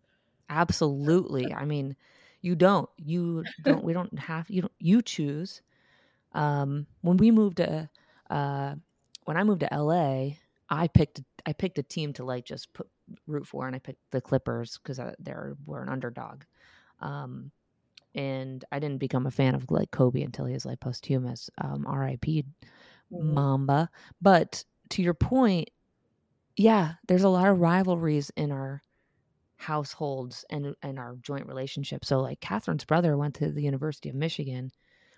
Absolutely. 0.48 1.52
I 1.52 1.64
mean, 1.64 1.96
you 2.40 2.54
don't. 2.54 2.88
You 2.96 3.44
don't. 3.62 3.84
We 3.84 3.92
don't 3.92 4.16
have. 4.18 4.48
You 4.50 4.62
don't. 4.62 4.72
You 4.78 5.02
choose. 5.02 5.62
Um, 6.32 6.86
when 7.02 7.16
we 7.18 7.30
moved 7.30 7.58
to, 7.58 7.88
uh, 8.30 8.74
when 9.24 9.36
I 9.36 9.44
moved 9.44 9.60
to 9.60 9.68
LA, 9.76 10.30
I 10.68 10.88
picked. 10.88 11.22
I 11.44 11.52
picked 11.52 11.78
a 11.78 11.82
team 11.82 12.12
to 12.14 12.24
like 12.24 12.44
just 12.44 12.72
put 12.72 12.88
root 13.26 13.46
for, 13.46 13.66
and 13.66 13.74
I 13.74 13.78
picked 13.78 14.10
the 14.10 14.20
Clippers 14.20 14.78
because 14.78 15.00
they're 15.18 15.56
were 15.66 15.82
an 15.82 15.88
underdog. 15.88 16.44
Um, 17.00 17.50
and 18.14 18.64
I 18.72 18.78
didn't 18.78 18.98
become 18.98 19.26
a 19.26 19.30
fan 19.30 19.54
of 19.54 19.70
like 19.70 19.90
Kobe 19.90 20.22
until 20.22 20.44
he 20.46 20.54
was 20.54 20.66
like 20.66 20.80
posthumous. 20.80 21.50
Um, 21.58 21.86
R.I.P. 21.86 22.44
Mm-hmm. 23.12 23.34
Mamba. 23.34 23.90
But 24.20 24.64
to 24.90 25.02
your 25.02 25.14
point, 25.14 25.70
yeah, 26.56 26.94
there's 27.08 27.24
a 27.24 27.28
lot 27.28 27.48
of 27.48 27.60
rivalries 27.60 28.30
in 28.36 28.52
our 28.52 28.82
households 29.56 30.44
and 30.50 30.74
and 30.82 30.98
our 30.98 31.16
joint 31.22 31.46
relationship. 31.46 32.04
So 32.04 32.20
like 32.20 32.40
Catherine's 32.40 32.84
brother 32.84 33.16
went 33.16 33.34
to 33.36 33.50
the 33.50 33.62
University 33.62 34.08
of 34.08 34.14
Michigan. 34.14 34.70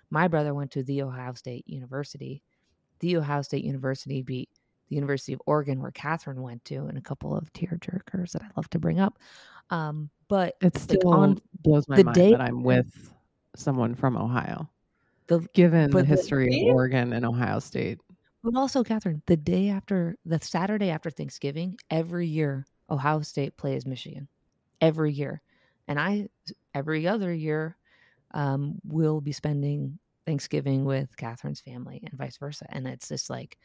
My 0.09 0.27
brother 0.27 0.53
went 0.53 0.71
to 0.71 0.83
the 0.83 1.01
Ohio 1.01 1.33
State 1.33 1.67
University. 1.67 2.43
The 2.99 3.17
Ohio 3.17 3.41
State 3.41 3.65
University 3.65 4.21
beat 4.21 4.49
the 4.87 4.95
University 4.95 5.33
of 5.33 5.41
Oregon, 5.45 5.81
where 5.81 5.91
Catherine 5.91 6.41
went 6.41 6.63
to, 6.65 6.85
and 6.85 6.97
a 6.97 7.01
couple 7.01 7.35
of 7.35 7.51
tearjerkers 7.53 8.31
that 8.31 8.43
I 8.43 8.47
love 8.55 8.69
to 8.69 8.79
bring 8.79 8.99
up. 8.99 9.17
Um, 9.71 10.11
but 10.27 10.55
It 10.61 10.75
like 10.75 10.77
still 10.77 11.09
on 11.09 11.41
blows 11.65 11.87
my 11.87 11.97
the 11.97 12.03
mind 12.05 12.15
day- 12.15 12.31
that 12.31 12.41
I'm 12.41 12.63
with 12.63 13.11
someone 13.55 13.95
from 13.95 14.15
Ohio. 14.17 14.69
the 15.27 15.39
Given 15.53 15.89
the 15.89 15.93
But 15.97 15.99
the- 16.01 16.15
history 16.15 16.47
of 16.69 16.75
Oregon 16.75 17.11
and 17.13 17.25
Ohio 17.25 17.59
State, 17.59 17.99
But 18.43 18.55
also, 18.55 18.83
Catherine, 18.83 19.23
the 19.25 19.35
day 19.37 19.69
after 19.69 20.17
the 20.25 20.39
Saturday 20.39 20.89
after 20.91 21.09
Thanksgiving, 21.09 21.77
every 21.89 22.27
year 22.27 22.65
Ohio 22.91 23.21
State 23.21 23.57
plays 23.57 23.85
Michigan. 23.87 24.27
Every 24.81 25.11
year. 25.11 25.41
And 25.87 25.99
I 25.99 26.29
every 26.75 27.07
other 27.07 27.33
year 27.33 27.75
um 28.31 28.79
will 28.83 29.19
be 29.21 29.31
spending 29.31 29.97
Thanksgiving 30.27 30.85
with 30.85 31.15
Catherine's 31.17 31.61
family 31.61 32.01
and 32.03 32.13
vice 32.19 32.37
versa. 32.37 32.65
And 32.69 32.87
it's 32.87 33.07
just 33.09 33.29
like 33.29 33.57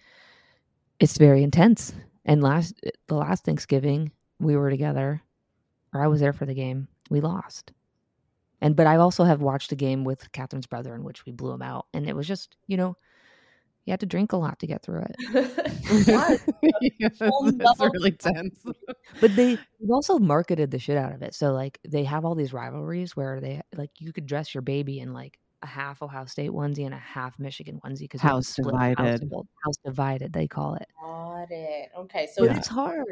it's 0.98 1.18
very 1.18 1.42
intense. 1.42 1.92
And 2.24 2.42
last 2.42 2.74
the 3.08 3.14
last 3.16 3.44
Thanksgiving 3.44 4.12
we 4.38 4.56
were 4.56 4.70
together, 4.70 5.20
or 5.92 6.02
I 6.02 6.06
was 6.06 6.20
there 6.20 6.32
for 6.32 6.46
the 6.46 6.54
game, 6.54 6.88
we 7.10 7.20
lost. 7.20 7.72
And 8.60 8.76
but 8.76 8.86
I 8.86 8.96
also 8.96 9.24
have 9.24 9.40
watched 9.42 9.72
a 9.72 9.76
game 9.76 10.04
with 10.04 10.30
Catherine's 10.32 10.66
brother 10.66 10.94
in 10.94 11.02
which 11.04 11.24
we 11.24 11.32
blew 11.32 11.52
him 11.52 11.62
out. 11.62 11.86
And 11.94 12.08
it 12.08 12.14
was 12.14 12.26
just, 12.26 12.56
you 12.66 12.76
know, 12.76 12.96
you 13.86 13.92
had 13.92 14.00
to 14.00 14.06
drink 14.06 14.32
a 14.32 14.36
lot 14.36 14.58
to 14.60 14.66
get 14.66 14.82
through 14.82 15.02
it. 15.02 15.16
What? 16.06 16.40
yes, 16.98 17.18
whole 17.18 17.48
it's 17.48 17.58
level- 17.58 17.90
really 17.92 18.12
tense. 18.12 18.62
But 19.20 19.34
they 19.34 19.58
also 19.90 20.18
marketed 20.18 20.70
the 20.70 20.78
shit 20.78 20.96
out 20.96 21.12
of 21.12 21.22
it. 21.22 21.34
So 21.34 21.52
like 21.52 21.80
they 21.88 22.04
have 22.04 22.24
all 22.24 22.34
these 22.34 22.52
rivalries 22.52 23.16
where 23.16 23.40
they 23.40 23.60
like 23.74 23.90
you 23.98 24.12
could 24.12 24.26
dress 24.26 24.54
your 24.54 24.62
baby 24.62 25.00
in 25.00 25.12
like 25.12 25.38
a 25.62 25.66
half 25.66 26.02
Ohio 26.02 26.24
State 26.24 26.50
onesie 26.50 26.84
and 26.86 26.94
a 26.94 26.98
half 26.98 27.38
Michigan 27.38 27.80
onesie 27.84 28.00
because 28.00 28.20
House 28.20 28.54
divided. 28.54 29.30
House 29.64 29.76
divided, 29.84 30.32
they 30.32 30.46
call 30.48 30.74
it. 30.74 30.86
Got 31.02 31.50
it. 31.50 31.90
Okay, 31.96 32.28
so 32.32 32.44
Yeah. 32.44 32.56
it's 32.56 32.68
hard. 32.68 33.04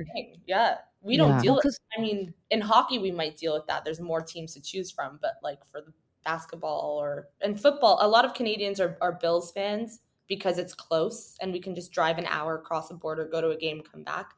Yeah, 0.46 0.78
we 1.02 1.16
don't 1.16 1.30
Yeah. 1.30 1.40
deal 1.42 1.54
Well, 1.62 1.72
I 1.96 2.00
mean, 2.00 2.32
in 2.50 2.60
hockey, 2.60 2.98
we 2.98 3.10
might 3.10 3.36
deal 3.36 3.52
with 3.54 3.66
that. 3.66 3.84
There's 3.84 4.00
more 4.00 4.22
teams 4.22 4.54
to 4.54 4.62
choose 4.62 4.90
from, 4.90 5.18
but 5.20 5.34
like 5.42 5.64
for 5.66 5.80
the 5.82 5.92
basketball 6.24 6.98
or 7.00 7.28
and 7.42 7.60
football, 7.60 7.98
a 8.00 8.08
lot 8.08 8.24
of 8.24 8.34
Canadians 8.34 8.80
are, 8.80 8.96
are 9.00 9.12
Bills 9.12 9.52
fans 9.52 10.00
because 10.26 10.58
it's 10.58 10.74
close 10.74 11.36
and 11.40 11.52
we 11.52 11.60
can 11.60 11.74
just 11.74 11.92
drive 11.92 12.18
an 12.18 12.26
hour 12.26 12.56
across 12.56 12.88
the 12.88 12.94
border, 12.94 13.26
go 13.26 13.40
to 13.40 13.50
a 13.50 13.56
game, 13.56 13.82
come 13.82 14.02
back. 14.04 14.34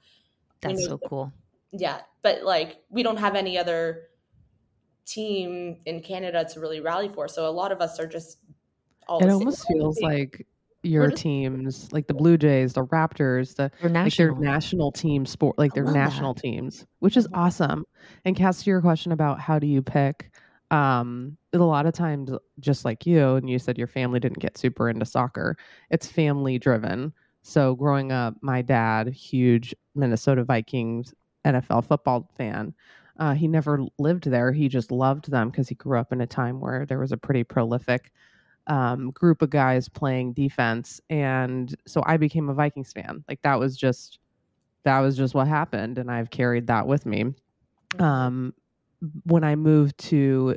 We 0.63 0.69
That's 0.69 0.83
know- 0.83 0.89
so 0.89 1.09
cool. 1.09 1.33
Yeah, 1.73 2.01
but 2.23 2.43
like 2.43 2.83
we 2.91 3.03
don't 3.05 3.17
have 3.19 3.37
any 3.37 3.57
other 3.57 4.09
team 5.11 5.79
in 5.87 6.01
Canada 6.01 6.45
to 6.53 6.61
really 6.61 6.81
rally 6.81 7.09
for, 7.09 7.29
so 7.29 7.49
a 7.49 7.51
lot 7.51 7.73
of 7.73 7.81
us 7.81 7.99
are 7.99 8.07
just. 8.07 8.39
All 9.09 9.23
It 9.25 9.29
almost 9.31 9.67
feels 9.67 9.99
like 10.01 10.47
your 10.83 11.11
just- 11.11 11.23
teams, 11.23 11.93
like 11.93 12.07
the 12.07 12.15
Blue 12.15 12.39
Jays, 12.39 12.75
the 12.75 12.85
Raptors, 12.87 13.57
the 13.57 13.71
They're 13.81 13.91
like 13.91 14.15
their 14.15 14.29
national. 14.29 14.41
national 14.43 14.93
team 14.93 15.27
sport, 15.27 15.59
like 15.59 15.73
I 15.73 15.75
their 15.75 15.85
love 15.85 15.95
that. 15.95 15.99
national 15.99 16.35
teams, 16.35 16.87
which 17.01 17.17
is 17.17 17.27
Mhm. 17.29 17.37
awesome. 17.37 17.85
And 18.25 18.37
Cass, 18.37 18.63
to 18.63 18.71
your 18.71 18.81
question 18.81 19.11
about 19.13 19.41
how 19.41 19.59
do 19.59 19.67
you 19.67 19.83
pick, 19.83 20.31
um 20.71 21.37
a 21.53 21.59
lot 21.59 21.85
of 21.85 21.93
times 21.93 22.31
just 22.61 22.85
like 22.85 23.05
you 23.05 23.35
and 23.35 23.51
you 23.51 23.59
said 23.59 23.77
your 23.77 23.89
family 23.89 24.21
didn't 24.21 24.39
get 24.39 24.57
super 24.57 24.89
into 24.89 25.05
soccer 25.05 25.57
it's 25.91 26.07
family 26.07 26.61
driven 26.61 27.13
so 27.43 27.75
growing 27.75 28.13
up 28.13 28.37
my 28.41 28.63
dad 28.63 29.09
huge 29.09 29.75
minnesota 29.97 30.45
vikings 30.45 31.13
nfl 31.45 31.85
football 31.85 32.31
fan 32.37 32.73
uh, 33.21 33.35
he 33.35 33.47
never 33.47 33.81
lived 33.99 34.25
there 34.25 34.51
he 34.51 34.69
just 34.69 34.91
loved 34.91 35.31
them 35.31 35.51
because 35.51 35.69
he 35.69 35.75
grew 35.77 35.99
up 35.99 36.13
in 36.13 36.21
a 36.21 36.27
time 36.27 36.59
where 36.61 36.85
there 36.85 36.99
was 36.99 37.13
a 37.13 37.17
pretty 37.17 37.45
prolific 37.45 38.11
um, 38.67 39.11
group 39.13 39.43
of 39.43 39.51
guys 39.51 39.89
playing 39.89 40.33
defense 40.33 41.01
and 41.11 41.77
so 41.87 42.03
i 42.07 42.17
became 42.17 42.49
a 42.49 42.55
vikings 42.55 42.93
fan 42.93 43.25
like 43.29 43.41
that 43.43 43.59
was 43.59 43.77
just 43.77 44.19
that 44.83 45.01
was 45.01 45.17
just 45.17 45.35
what 45.35 45.47
happened 45.47 45.99
and 45.99 46.11
i've 46.11 46.31
carried 46.31 46.67
that 46.67 46.87
with 46.87 47.07
me 47.07 47.33
um 47.99 48.53
when 49.25 49.45
I 49.45 49.57
moved 49.57 49.99
to 49.99 50.57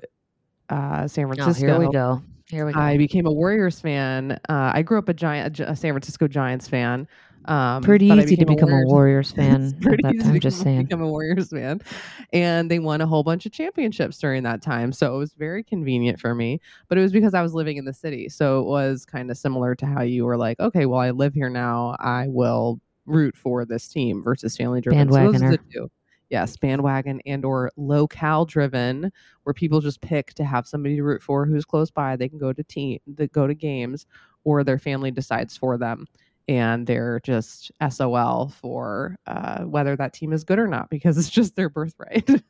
uh, 0.69 1.07
San 1.07 1.25
Oh, 1.25 1.33
Francisco, 1.33 1.65
here 1.65 1.79
we 1.79 1.91
go. 1.91 2.21
Here 2.49 2.65
we 2.65 2.73
go. 2.73 2.79
I 2.79 2.97
became 2.97 3.25
a 3.25 3.31
Warriors 3.31 3.79
fan. 3.79 4.33
Uh, 4.49 4.71
I 4.73 4.81
grew 4.81 4.97
up 4.97 5.09
a 5.09 5.13
giant, 5.13 5.59
a 5.59 5.75
San 5.75 5.93
Francisco 5.93 6.27
Giants 6.27 6.67
fan. 6.67 7.07
Um, 7.45 7.83
Pretty 7.83 8.07
easy 8.07 8.35
to 8.37 8.45
become 8.45 8.71
a 8.71 8.83
Warriors 8.85 9.31
fan 9.31 9.63
It's 9.65 9.73
at 9.73 9.81
pretty 9.81 10.03
that 10.03 10.15
easy 10.15 10.23
time. 10.23 10.33
to 10.33 10.39
Just 10.39 10.57
become, 10.59 10.63
saying. 10.73 10.83
become 10.83 11.01
a 11.01 11.07
Warriors 11.09 11.49
fan, 11.49 11.81
and 12.31 12.71
they 12.71 12.79
won 12.79 13.01
a 13.01 13.05
whole 13.05 13.23
bunch 13.23 13.45
of 13.45 13.51
championships 13.51 14.17
during 14.17 14.43
that 14.43 14.61
time. 14.61 14.91
So 14.93 15.13
it 15.15 15.17
was 15.17 15.33
very 15.33 15.63
convenient 15.63 16.19
for 16.19 16.33
me. 16.35 16.61
But 16.87 16.97
it 16.97 17.01
was 17.01 17.11
because 17.11 17.33
I 17.33 17.41
was 17.41 17.53
living 17.53 17.77
in 17.77 17.85
the 17.85 17.93
city, 17.93 18.29
so 18.29 18.59
it 18.61 18.65
was 18.65 19.05
kind 19.05 19.29
of 19.29 19.37
similar 19.37 19.75
to 19.75 19.85
how 19.85 20.01
you 20.01 20.25
were 20.25 20.37
like, 20.37 20.59
okay, 20.59 20.85
well, 20.85 20.99
I 20.99 21.11
live 21.11 21.33
here 21.33 21.49
now. 21.49 21.95
I 21.99 22.27
will 22.27 22.79
root 23.05 23.35
for 23.35 23.65
this 23.65 23.87
team 23.87 24.23
versus 24.23 24.55
family 24.55 24.79
driven. 24.81 25.11
So 25.11 25.31
those 25.31 25.41
are 25.41 25.51
the 25.51 25.59
two. 25.71 25.91
Yes, 26.29 26.57
bandwagon 26.57 27.21
and 27.27 27.45
or 27.45 27.71
locale 27.77 28.45
driven, 28.45 29.11
where 29.43 29.53
people 29.53 29.81
just 29.81 30.01
pick 30.01 30.33
to 30.35 30.43
have 30.43 30.65
somebody 30.67 30.95
to 30.95 31.03
root 31.03 31.21
for 31.21 31.45
who's 31.45 31.65
close 31.65 31.91
by. 31.91 32.15
They 32.15 32.27
can 32.29 32.39
go 32.39 32.51
to 32.53 32.63
team, 32.63 32.99
that 33.15 33.31
go 33.31 33.45
to 33.45 33.53
games, 33.53 34.07
or 34.43 34.63
their 34.63 34.79
family 34.79 35.11
decides 35.11 35.55
for 35.55 35.77
them, 35.77 36.07
and 36.47 36.85
they're 36.87 37.19
just 37.23 37.71
SOL 37.89 38.49
for 38.61 39.15
uh, 39.27 39.63
whether 39.63 39.95
that 39.95 40.13
team 40.13 40.33
is 40.33 40.43
good 40.43 40.59
or 40.59 40.67
not 40.67 40.89
because 40.89 41.17
it's 41.17 41.29
just 41.29 41.55
their 41.55 41.69
birthright. 41.69 42.29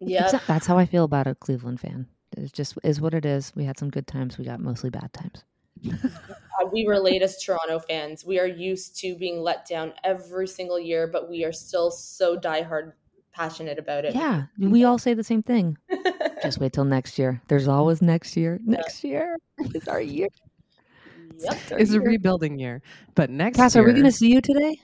Yep. 0.00 0.26
Exa- 0.26 0.46
That's 0.46 0.66
how 0.66 0.76
I 0.76 0.84
feel 0.84 1.04
about 1.04 1.26
a 1.26 1.34
Cleveland 1.34 1.80
fan. 1.80 2.06
It 2.36 2.52
just 2.52 2.76
is 2.84 3.00
what 3.00 3.14
it 3.14 3.24
is. 3.24 3.50
We 3.56 3.64
had 3.64 3.78
some 3.78 3.88
good 3.88 4.06
times. 4.06 4.36
We 4.36 4.44
got 4.44 4.60
mostly 4.60 4.90
bad 4.90 5.10
times. 5.14 5.42
Uh, 5.90 6.66
we 6.70 6.86
relate 6.86 7.22
as 7.22 7.42
Toronto 7.42 7.78
fans. 7.78 8.22
We 8.24 8.38
are 8.38 8.46
used 8.46 8.98
to 9.00 9.16
being 9.16 9.40
let 9.40 9.66
down 9.66 9.94
every 10.04 10.48
single 10.48 10.78
year, 10.78 11.06
but 11.06 11.30
we 11.30 11.44
are 11.44 11.52
still 11.52 11.90
so 11.90 12.36
diehard 12.38 12.92
passionate 13.32 13.78
about 13.78 14.04
it. 14.04 14.14
Yeah, 14.14 14.44
we 14.58 14.84
all 14.84 14.98
say 14.98 15.14
the 15.14 15.24
same 15.24 15.42
thing. 15.42 15.78
Just 16.42 16.58
wait 16.60 16.74
till 16.74 16.84
next 16.84 17.18
year. 17.18 17.40
There's 17.48 17.66
always 17.66 18.02
next 18.02 18.36
year. 18.36 18.60
Next 18.64 19.02
year 19.02 19.38
is 19.74 19.88
our 19.88 20.00
year. 20.00 20.28
Yep. 21.38 21.58
it's 21.72 21.92
a 21.92 22.00
rebuilding 22.00 22.58
year, 22.58 22.82
but 23.14 23.30
next 23.30 23.56
Cass, 23.56 23.74
year, 23.74 23.84
are 23.84 23.86
we 23.86 23.92
going 23.92 24.04
to 24.04 24.12
see 24.12 24.32
you 24.32 24.40
today? 24.40 24.80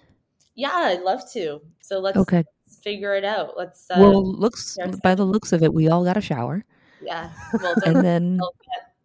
Yeah, 0.55 0.71
I'd 0.73 1.03
love 1.03 1.23
to. 1.33 1.61
So 1.81 1.99
let's 1.99 2.17
Okay. 2.19 2.45
figure 2.83 3.15
it 3.15 3.25
out. 3.25 3.57
Let's. 3.57 3.91
Uh, 3.91 3.97
well, 3.99 4.25
looks 4.25 4.77
by 5.03 5.15
the 5.15 5.25
looks 5.25 5.53
of 5.53 5.63
it, 5.63 5.73
we 5.73 5.89
all 5.89 6.05
got 6.05 6.17
a 6.17 6.21
shower, 6.21 6.65
yeah. 7.03 7.31
Well, 7.63 7.75
and 7.87 8.05
then 8.05 8.41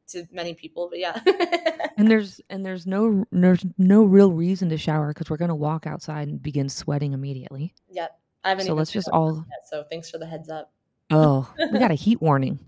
to 0.09 0.25
many 0.31 0.53
people, 0.53 0.87
but 0.89 0.99
yeah. 0.99 1.19
and 1.97 2.09
there's 2.09 2.39
and 2.49 2.65
there's 2.65 2.87
no 2.87 3.25
there's 3.31 3.65
no 3.77 4.03
real 4.03 4.31
reason 4.31 4.69
to 4.69 4.77
shower 4.77 5.09
because 5.13 5.29
we're 5.29 5.37
going 5.37 5.49
to 5.49 5.55
walk 5.55 5.85
outside 5.85 6.27
and 6.29 6.41
begin 6.41 6.69
sweating 6.69 7.13
immediately. 7.13 7.73
yep. 7.89 8.17
I 8.43 8.49
haven't 8.49 8.65
So 8.65 8.67
even 8.71 8.77
let's 8.77 8.91
just 8.91 9.09
all. 9.09 9.33
that, 9.33 9.67
so 9.69 9.83
thanks 9.89 10.09
for 10.09 10.17
the 10.17 10.25
heads 10.25 10.49
up. 10.49 10.71
Oh, 11.11 11.51
we 11.71 11.79
got 11.79 11.91
a 11.91 11.95
heat 11.95 12.21
warning. 12.21 12.59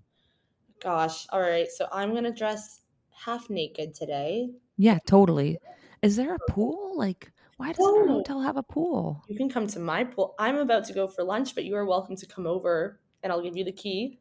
Gosh. 0.81 1.25
All 1.31 1.39
right. 1.41 1.67
So 1.69 1.87
I'm 1.93 2.13
gonna 2.13 2.33
dress 2.33 2.81
half 3.13 3.49
naked 3.49 3.93
today. 3.93 4.49
Yeah, 4.79 4.97
totally. 5.05 5.59
Is 6.01 6.15
there 6.15 6.33
a 6.33 6.39
pool? 6.49 6.93
Like, 6.95 7.31
why 7.57 7.73
does 7.73 7.85
our 7.85 8.05
No. 8.05 8.13
hotel 8.13 8.39
have 8.39 8.55
a 8.55 8.63
pool? 8.63 9.21
You 9.27 9.35
can 9.35 9.49
come 9.49 9.67
to 9.67 9.79
my 9.79 10.05
pool. 10.05 10.35
I'm 10.39 10.55
about 10.57 10.85
to 10.85 10.93
go 10.93 11.05
for 11.05 11.23
lunch, 11.25 11.53
but 11.53 11.65
you 11.65 11.75
are 11.75 11.85
welcome 11.85 12.15
to 12.15 12.25
come 12.25 12.47
over, 12.47 13.01
and 13.21 13.31
I'll 13.33 13.41
give 13.41 13.57
you 13.57 13.65
the 13.65 13.73
key. 13.73 14.17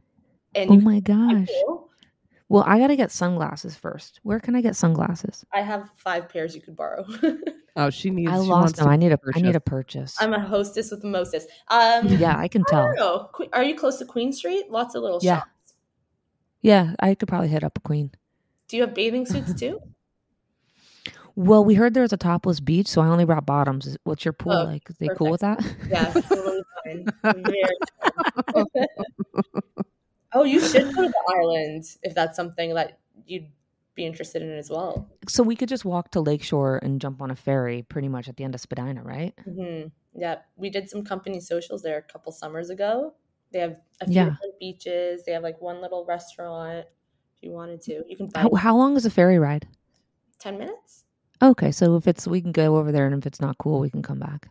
And 0.56 0.68
Oh 0.68 0.74
you 0.74 0.80
my 0.80 1.00
can 1.00 1.26
my 1.26 1.34
gosh. 1.44 1.48
pool. 1.64 1.90
Well, 2.48 2.64
I 2.66 2.78
got 2.80 2.88
to 2.88 2.96
get 2.96 3.12
sunglasses 3.12 3.76
first. 3.76 4.18
Where 4.24 4.40
can 4.40 4.56
I 4.56 4.60
get 4.60 4.74
sunglasses? 4.74 5.44
I 5.52 5.60
have 5.60 5.90
five 5.94 6.28
pairs 6.28 6.54
you 6.56 6.60
could 6.60 6.76
borrow. 6.76 7.06
Oh, 7.80 7.90
she 7.90 8.10
needs. 8.10 8.28
I 8.28 8.34
she 8.34 8.38
lost 8.40 8.50
wants 8.50 8.72
them. 8.72 8.86
to 8.86 8.90
I 8.90 8.96
need 8.96 9.12
a. 9.12 9.14
I 9.14 9.16
purchase. 9.18 9.42
need 9.42 9.54
a 9.54 9.60
purchase. 9.60 10.16
I'm 10.20 10.32
a 10.34 10.40
hostess 10.40 10.90
with 10.90 11.00
the 11.00 11.06
mostess. 11.06 11.46
Um, 11.68 12.08
yeah, 12.08 12.36
I 12.36 12.48
can 12.48 12.64
I 12.66 12.70
tell. 12.72 12.82
don't 12.88 12.96
know. 12.96 13.28
Que- 13.32 13.48
Are 13.52 13.62
you 13.62 13.76
close 13.76 13.98
to 14.00 14.04
Queen 14.04 14.32
Street? 14.32 14.68
Lots 14.68 14.96
of 14.96 15.02
little 15.04 15.20
Yeah. 15.22 15.36
shops. 15.42 15.74
Yeah, 16.60 16.94
I 16.98 17.14
could 17.14 17.28
probably 17.28 17.46
hit 17.46 17.62
up 17.62 17.78
a 17.78 17.80
queen. 17.80 18.10
Do 18.66 18.76
you 18.76 18.82
have 18.82 18.94
bathing 18.94 19.26
suits 19.26 19.54
too? 19.54 19.78
Well, 21.38 21.64
we 21.64 21.74
heard 21.74 21.94
there 21.94 22.02
was 22.02 22.12
a 22.12 22.16
topless 22.16 22.58
beach, 22.58 22.88
so 22.88 23.00
I 23.00 23.06
only 23.06 23.24
brought 23.24 23.46
bottoms. 23.46 23.96
What's 24.02 24.24
your 24.24 24.32
pool 24.32 24.52
Oh, 24.54 24.64
like? 24.64 24.90
Is 24.90 24.96
they 24.96 25.08
cool 25.10 25.30
with 25.30 25.40
that? 25.42 25.64
Yeah, 25.88 26.12
totally 26.34 26.62
fine. 26.84 27.06
Oh, 30.34 30.42
you 30.42 30.60
should 30.60 30.82
go 30.94 31.02
to 31.02 31.08
the 31.08 31.34
island 31.40 31.84
if 32.02 32.12
that's 32.14 32.36
something 32.36 32.74
that 32.74 32.98
you'd 33.24 33.46
be 33.94 34.04
interested 34.04 34.42
in 34.42 34.50
as 34.50 34.68
well. 34.68 35.08
so 35.28 35.42
we 35.44 35.54
could 35.54 35.68
just 35.68 35.84
walk 35.84 36.10
to 36.10 36.20
Lakeshore 36.20 36.80
and 36.82 37.00
jump 37.00 37.22
on 37.22 37.30
a 37.30 37.36
ferry, 37.36 37.82
pretty 37.82 38.08
much 38.08 38.28
at 38.28 38.36
the 38.36 38.42
end 38.44 38.54
of 38.54 38.60
Spadina, 38.60 39.02
right? 39.04 39.32
hmm 39.44 39.84
Yeah, 40.14 40.38
we 40.56 40.70
did 40.70 40.90
some 40.90 41.04
company 41.04 41.40
socials 41.40 41.82
there 41.82 41.98
a 41.98 42.02
couple 42.02 42.32
summers 42.32 42.68
ago. 42.68 43.14
They 43.52 43.60
have 43.60 43.78
a 44.00 44.06
few 44.06 44.14
Yeah. 44.14 44.34
beaches. 44.60 45.22
They 45.24 45.32
have 45.32 45.44
like 45.44 45.60
one 45.62 45.80
little 45.80 46.04
restaurant. 46.04 46.86
If 47.36 47.42
you 47.42 47.52
wanted 47.52 47.80
to, 47.82 48.02
you 48.08 48.16
can 48.16 48.28
How, 48.34 48.52
how 48.54 48.76
long 48.76 48.96
is 48.96 49.06
a 49.06 49.10
ferry 49.10 49.38
ride? 49.38 49.66
ten 50.40 50.58
minutes. 50.58 51.04
Okay, 51.40 51.70
so 51.70 51.96
if 51.96 52.06
it's 52.08 52.26
we 52.26 52.40
can 52.40 52.52
go 52.52 52.76
over 52.76 52.90
there, 52.90 53.06
and 53.06 53.14
if 53.16 53.26
it's 53.26 53.40
not 53.40 53.58
cool, 53.58 53.78
we 53.80 53.90
can 53.90 54.02
come 54.02 54.18
back. 54.18 54.48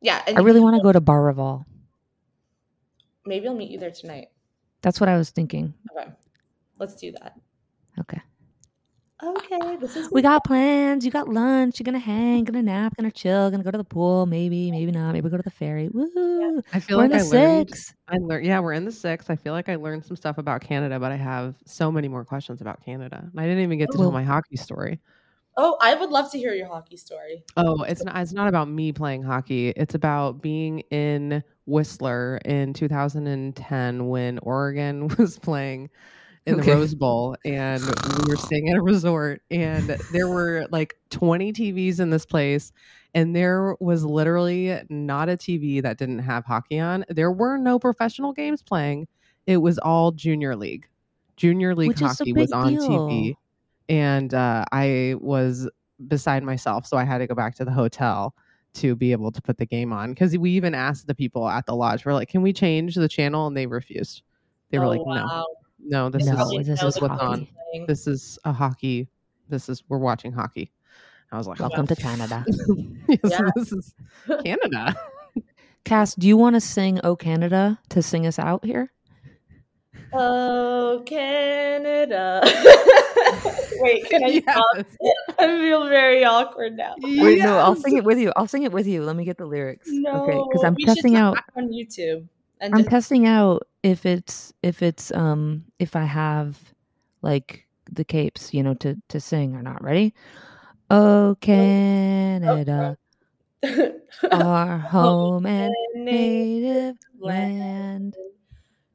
Yeah, 0.00 0.22
and 0.26 0.38
I 0.38 0.40
really 0.40 0.60
want 0.60 0.76
to 0.76 0.82
go 0.82 0.90
to 0.92 1.00
Bar 1.00 1.32
Raval. 1.32 1.64
Maybe 3.26 3.46
I'll 3.46 3.54
meet 3.54 3.70
you 3.70 3.78
there 3.78 3.90
tonight. 3.90 4.28
That's 4.80 4.98
what 5.00 5.08
I 5.08 5.16
was 5.16 5.30
thinking. 5.30 5.72
Okay, 5.96 6.10
let's 6.78 6.94
do 6.94 7.12
that. 7.12 7.34
Okay. 8.00 8.20
Okay, 9.22 9.76
this 9.76 9.94
is 9.94 10.10
We 10.10 10.20
got 10.20 10.42
plans. 10.42 11.04
You 11.04 11.12
got 11.12 11.28
lunch. 11.28 11.78
You're 11.78 11.84
gonna 11.84 12.00
hang, 12.00 12.42
gonna 12.42 12.60
nap, 12.62 12.96
gonna 12.96 13.12
chill, 13.12 13.52
gonna 13.52 13.62
go 13.62 13.70
to 13.70 13.78
the 13.78 13.84
pool. 13.84 14.26
Maybe, 14.26 14.72
maybe 14.72 14.90
not. 14.90 15.12
Maybe 15.12 15.28
go 15.28 15.36
to 15.36 15.42
the 15.44 15.50
ferry. 15.50 15.88
Woo! 15.90 16.60
I 16.72 16.80
feel 16.80 16.96
We're 16.98 17.04
like 17.04 17.12
in 17.12 17.18
I 17.18 17.22
the 17.22 17.28
learned. 17.30 17.68
six. 17.70 17.94
I 18.08 18.16
learned. 18.16 18.46
Yeah, 18.46 18.58
we're 18.58 18.72
in 18.72 18.84
the 18.84 18.90
six. 18.90 19.30
I 19.30 19.36
feel 19.36 19.52
like 19.52 19.68
I 19.68 19.76
learned 19.76 20.04
some 20.04 20.16
stuff 20.16 20.38
about 20.38 20.60
Canada, 20.62 20.98
but 20.98 21.12
I 21.12 21.16
have 21.16 21.54
so 21.66 21.92
many 21.92 22.08
more 22.08 22.24
questions 22.24 22.60
about 22.60 22.84
Canada. 22.84 23.28
And 23.30 23.40
I 23.40 23.44
didn't 23.44 23.62
even 23.62 23.78
get 23.78 23.92
to 23.92 23.98
Well- 23.98 24.06
tell 24.08 24.12
my 24.12 24.24
hockey 24.24 24.56
story. 24.56 24.98
Oh, 25.56 25.76
I 25.80 25.94
would 25.94 26.10
love 26.10 26.30
to 26.32 26.38
hear 26.38 26.54
your 26.54 26.68
hockey 26.68 26.96
story. 26.96 27.44
Oh, 27.56 27.82
it's 27.82 28.02
not. 28.02 28.16
It's 28.16 28.32
not 28.32 28.48
about 28.48 28.68
me 28.68 28.92
playing 28.92 29.22
hockey. 29.22 29.68
It's 29.70 29.94
about 29.94 30.40
being 30.40 30.80
in 30.90 31.44
Whistler 31.66 32.38
in 32.44 32.72
2010 32.72 34.08
when 34.08 34.38
Oregon 34.38 35.08
was 35.18 35.38
playing 35.38 35.90
in 36.46 36.56
the 36.56 36.62
Okay. 36.62 36.72
Rose 36.72 36.94
Bowl, 36.94 37.36
and 37.44 37.82
we 37.84 38.30
were 38.30 38.36
staying 38.36 38.70
at 38.70 38.76
a 38.76 38.82
resort, 38.82 39.42
and 39.50 39.96
there 40.12 40.28
were 40.28 40.66
like 40.70 40.94
20 41.10 41.52
TVs 41.52 42.00
in 42.00 42.10
this 42.10 42.24
place, 42.24 42.72
and 43.14 43.36
there 43.36 43.76
was 43.80 44.04
literally 44.04 44.80
not 44.88 45.28
a 45.28 45.36
TV 45.36 45.82
that 45.82 45.98
didn't 45.98 46.20
have 46.20 46.44
hockey 46.44 46.80
on. 46.80 47.04
There 47.08 47.30
were 47.30 47.58
no 47.58 47.78
professional 47.78 48.32
games 48.32 48.62
playing. 48.62 49.06
It 49.46 49.58
was 49.58 49.78
all 49.78 50.12
junior 50.12 50.56
league. 50.56 50.86
Junior 51.36 51.74
league 51.74 51.88
Which 51.88 52.02
is 52.02 52.02
a 52.02 52.06
hockey 52.08 52.32
was 52.32 52.50
big 52.50 52.54
on 52.56 52.76
TV 52.76 53.08
deal. 53.26 53.41
And 53.88 54.32
uh, 54.34 54.64
I 54.72 55.14
was 55.20 55.68
beside 56.08 56.42
myself, 56.42 56.86
so 56.86 56.96
I 56.96 57.04
had 57.04 57.18
to 57.18 57.26
go 57.26 57.34
back 57.34 57.54
to 57.56 57.64
the 57.64 57.70
hotel 57.70 58.34
to 58.74 58.94
be 58.96 59.12
able 59.12 59.30
to 59.32 59.42
put 59.42 59.58
the 59.58 59.66
game 59.66 59.92
on. 59.92 60.10
Because 60.10 60.36
we 60.38 60.50
even 60.52 60.74
asked 60.74 61.06
the 61.06 61.14
people 61.14 61.48
at 61.48 61.66
the 61.66 61.74
lodge, 61.74 62.04
we're 62.04 62.14
like, 62.14 62.28
"Can 62.28 62.42
we 62.42 62.52
change 62.52 62.94
the 62.94 63.08
channel?" 63.08 63.46
And 63.46 63.56
they 63.56 63.66
refused. 63.66 64.22
They 64.70 64.78
were 64.78 64.86
oh, 64.86 64.90
like, 64.90 65.00
"No, 65.00 65.24
wow. 65.24 65.46
no, 65.80 66.10
this 66.10 66.24
No, 66.26 66.32
is 66.32 66.66
this 66.66 66.66
this 66.66 66.82
is 66.82 66.96
is 66.96 67.02
what's 67.02 67.12
on. 67.12 67.18
hockey. 67.18 67.52
Playing. 67.72 67.86
This 67.86 68.06
is 68.06 68.38
a 68.44 68.52
hockey. 68.52 69.08
This 69.48 69.68
is 69.68 69.82
we're 69.88 69.98
watching 69.98 70.32
hockey." 70.32 70.72
I 71.30 71.38
was 71.38 71.48
like, 71.48 71.60
Welcome 71.60 71.86
to 71.86 71.96
Canada. 71.96 72.44
yes, 73.08 73.18
Yeah. 73.24 73.48
this 73.56 73.72
is 73.72 73.94
Canada." 74.44 74.94
Cass, 75.84 76.14
do 76.14 76.28
you 76.28 76.36
want 76.36 76.54
to 76.54 76.60
sing 76.60 77.00
"Oh 77.04 77.16
Canada" 77.16 77.78
to 77.90 78.02
sing 78.02 78.26
us 78.26 78.38
out 78.38 78.64
here? 78.64 78.92
Oh, 80.14 81.02
Canada. 81.06 82.40
Wait, 83.76 84.08
can 84.08 84.22
I 84.24 84.40
stop? 84.40 84.64
Yes. 84.74 85.14
I 85.38 85.46
feel 85.46 85.88
very 85.88 86.24
awkward 86.24 86.76
now. 86.76 86.94
Wait, 87.00 87.38
no, 87.38 87.58
I'll 87.58 87.76
sing 87.76 87.96
it 87.96 88.04
with 88.04 88.18
you. 88.18 88.32
I'll 88.36 88.46
sing 88.46 88.64
it 88.64 88.72
with 88.72 88.86
you. 88.86 89.02
Let 89.02 89.16
me 89.16 89.24
get 89.24 89.38
the 89.38 89.46
lyrics. 89.46 89.88
No, 89.90 90.22
okay, 90.22 90.38
because 90.48 90.64
I'm 90.64 90.74
we 90.74 90.84
testing 90.84 91.16
out. 91.16 91.38
on 91.56 91.68
YouTube. 91.68 92.26
And 92.60 92.74
I'm 92.74 92.80
just, 92.82 92.90
testing 92.90 93.26
out 93.26 93.66
if 93.82 94.06
it's 94.06 94.52
if 94.62 94.82
it's 94.82 95.10
um 95.12 95.64
if 95.78 95.96
I 95.96 96.04
have 96.04 96.58
like 97.22 97.66
the 97.90 98.04
capes, 98.04 98.54
you 98.54 98.62
know, 98.62 98.74
to 98.74 98.96
to 99.08 99.20
sing 99.20 99.56
or 99.56 99.62
not. 99.62 99.82
Ready? 99.82 100.14
Oh 100.90 101.36
Canada, 101.40 102.96
our 104.30 104.78
home 104.78 105.46
and 105.46 105.74
native 105.94 106.96
land. 107.18 108.14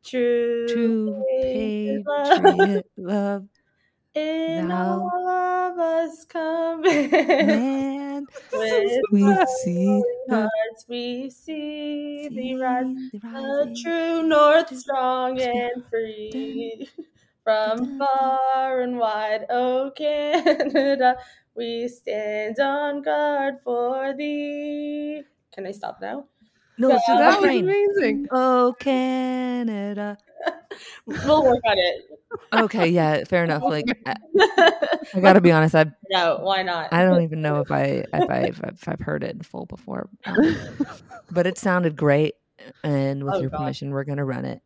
True, 0.08 0.68
True 0.68 1.26
patriot 1.32 2.86
love. 2.98 3.48
In 4.14 4.72
all 4.72 5.28
of 5.28 5.78
us 5.78 6.26
coming. 6.26 7.12
Man, 7.12 8.26
With 8.54 9.02
we 9.12 9.22
see 9.46 10.04
the 10.28 10.36
hearts 10.36 10.86
we 10.88 11.30
see 11.30 12.30
thee 12.30 12.56
rise. 12.56 12.88
the 13.22 13.78
true 13.84 14.24
north, 14.24 14.76
strong 14.76 15.40
and 15.40 15.84
free. 15.90 16.90
From 17.44 17.98
far 17.98 18.82
and 18.82 18.98
wide, 19.00 19.46
oh 19.50 19.92
Canada, 19.98 21.18
we 21.56 21.88
stand 21.88 22.60
on 22.60 23.02
guard 23.02 23.56
for 23.64 24.14
thee. 24.14 25.24
Can 25.54 25.66
I 25.66 25.72
stop 25.72 26.00
now? 26.02 26.26
No, 26.78 26.90
let's 26.90 27.06
That 27.08 27.20
was 27.20 27.36
refrain. 27.38 27.64
amazing. 27.66 28.28
Oh, 28.32 28.76
Canada. 28.80 30.18
We'll 31.06 31.44
work 31.44 31.62
on 31.66 31.78
it. 31.78 32.06
Okay, 32.54 32.88
yeah, 32.90 33.24
fair 33.24 33.44
enough. 33.44 33.64
Like, 33.64 33.86
I, 34.06 34.16
I 35.14 35.20
gotta 35.22 35.42
be 35.42 35.52
honest, 35.52 35.76
I 35.76 35.86
no, 36.10 36.40
why 36.42 36.64
not? 36.64 36.94
I 36.94 37.04
don't 37.04 37.22
even 37.24 37.42
know 37.42 37.62
if 37.62 37.72
I 37.72 38.06
if 38.14 38.30
I 38.30 38.38
if, 38.50 38.60
if 38.64 38.88
I've 38.88 39.00
heard 39.00 39.24
it 39.24 39.36
in 39.36 39.42
full 39.42 39.66
before, 39.66 40.10
um, 40.26 40.58
but 41.32 41.48
it 41.48 41.58
sounded 41.58 41.96
great. 41.96 42.36
And 42.84 43.24
with 43.24 43.36
Oh, 43.36 43.42
your 43.42 43.50
God. 43.50 43.60
permission, 43.60 43.92
we're 43.92 44.04
gonna 44.04 44.26
run 44.26 44.46
it. 44.46 44.62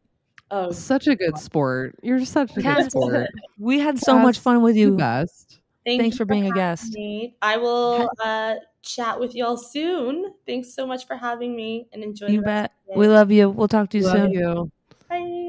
Oh, 0.49 0.71
Such 0.71 1.07
a 1.07 1.15
good 1.15 1.37
sport. 1.37 1.95
You're 2.03 2.25
such 2.25 2.55
a 2.57 2.61
Cass, 2.61 2.83
good 2.83 2.91
sport. 2.91 3.27
We 3.57 3.79
had 3.79 3.99
so 3.99 4.19
much 4.19 4.39
fun 4.39 4.61
with 4.61 4.75
you. 4.75 4.97
best. 4.97 5.59
thank 5.85 6.01
Thanks 6.01 6.15
you 6.15 6.17
for 6.17 6.25
being 6.25 6.47
a 6.47 6.51
guest. 6.51 6.93
me. 6.93 7.35
I 7.41 7.57
will 7.57 8.09
uh, 8.19 8.55
chat 8.81 9.19
with 9.19 9.35
y'all 9.35 9.57
soon. 9.57 10.33
Thanks 10.45 10.73
so 10.73 10.85
much 10.85 11.07
for 11.07 11.15
having 11.15 11.55
me 11.55 11.87
and 11.93 12.03
enjoy. 12.03 12.27
You 12.27 12.41
bet. 12.41 12.71
We 12.95 13.07
love 13.07 13.31
you. 13.31 13.49
We'll 13.49 13.67
talk 13.67 13.89
to 13.91 13.97
you 13.97 14.03
Love 14.03 14.15
soon. 14.15 14.33
you. 14.33 14.71
Bye. 15.09 15.41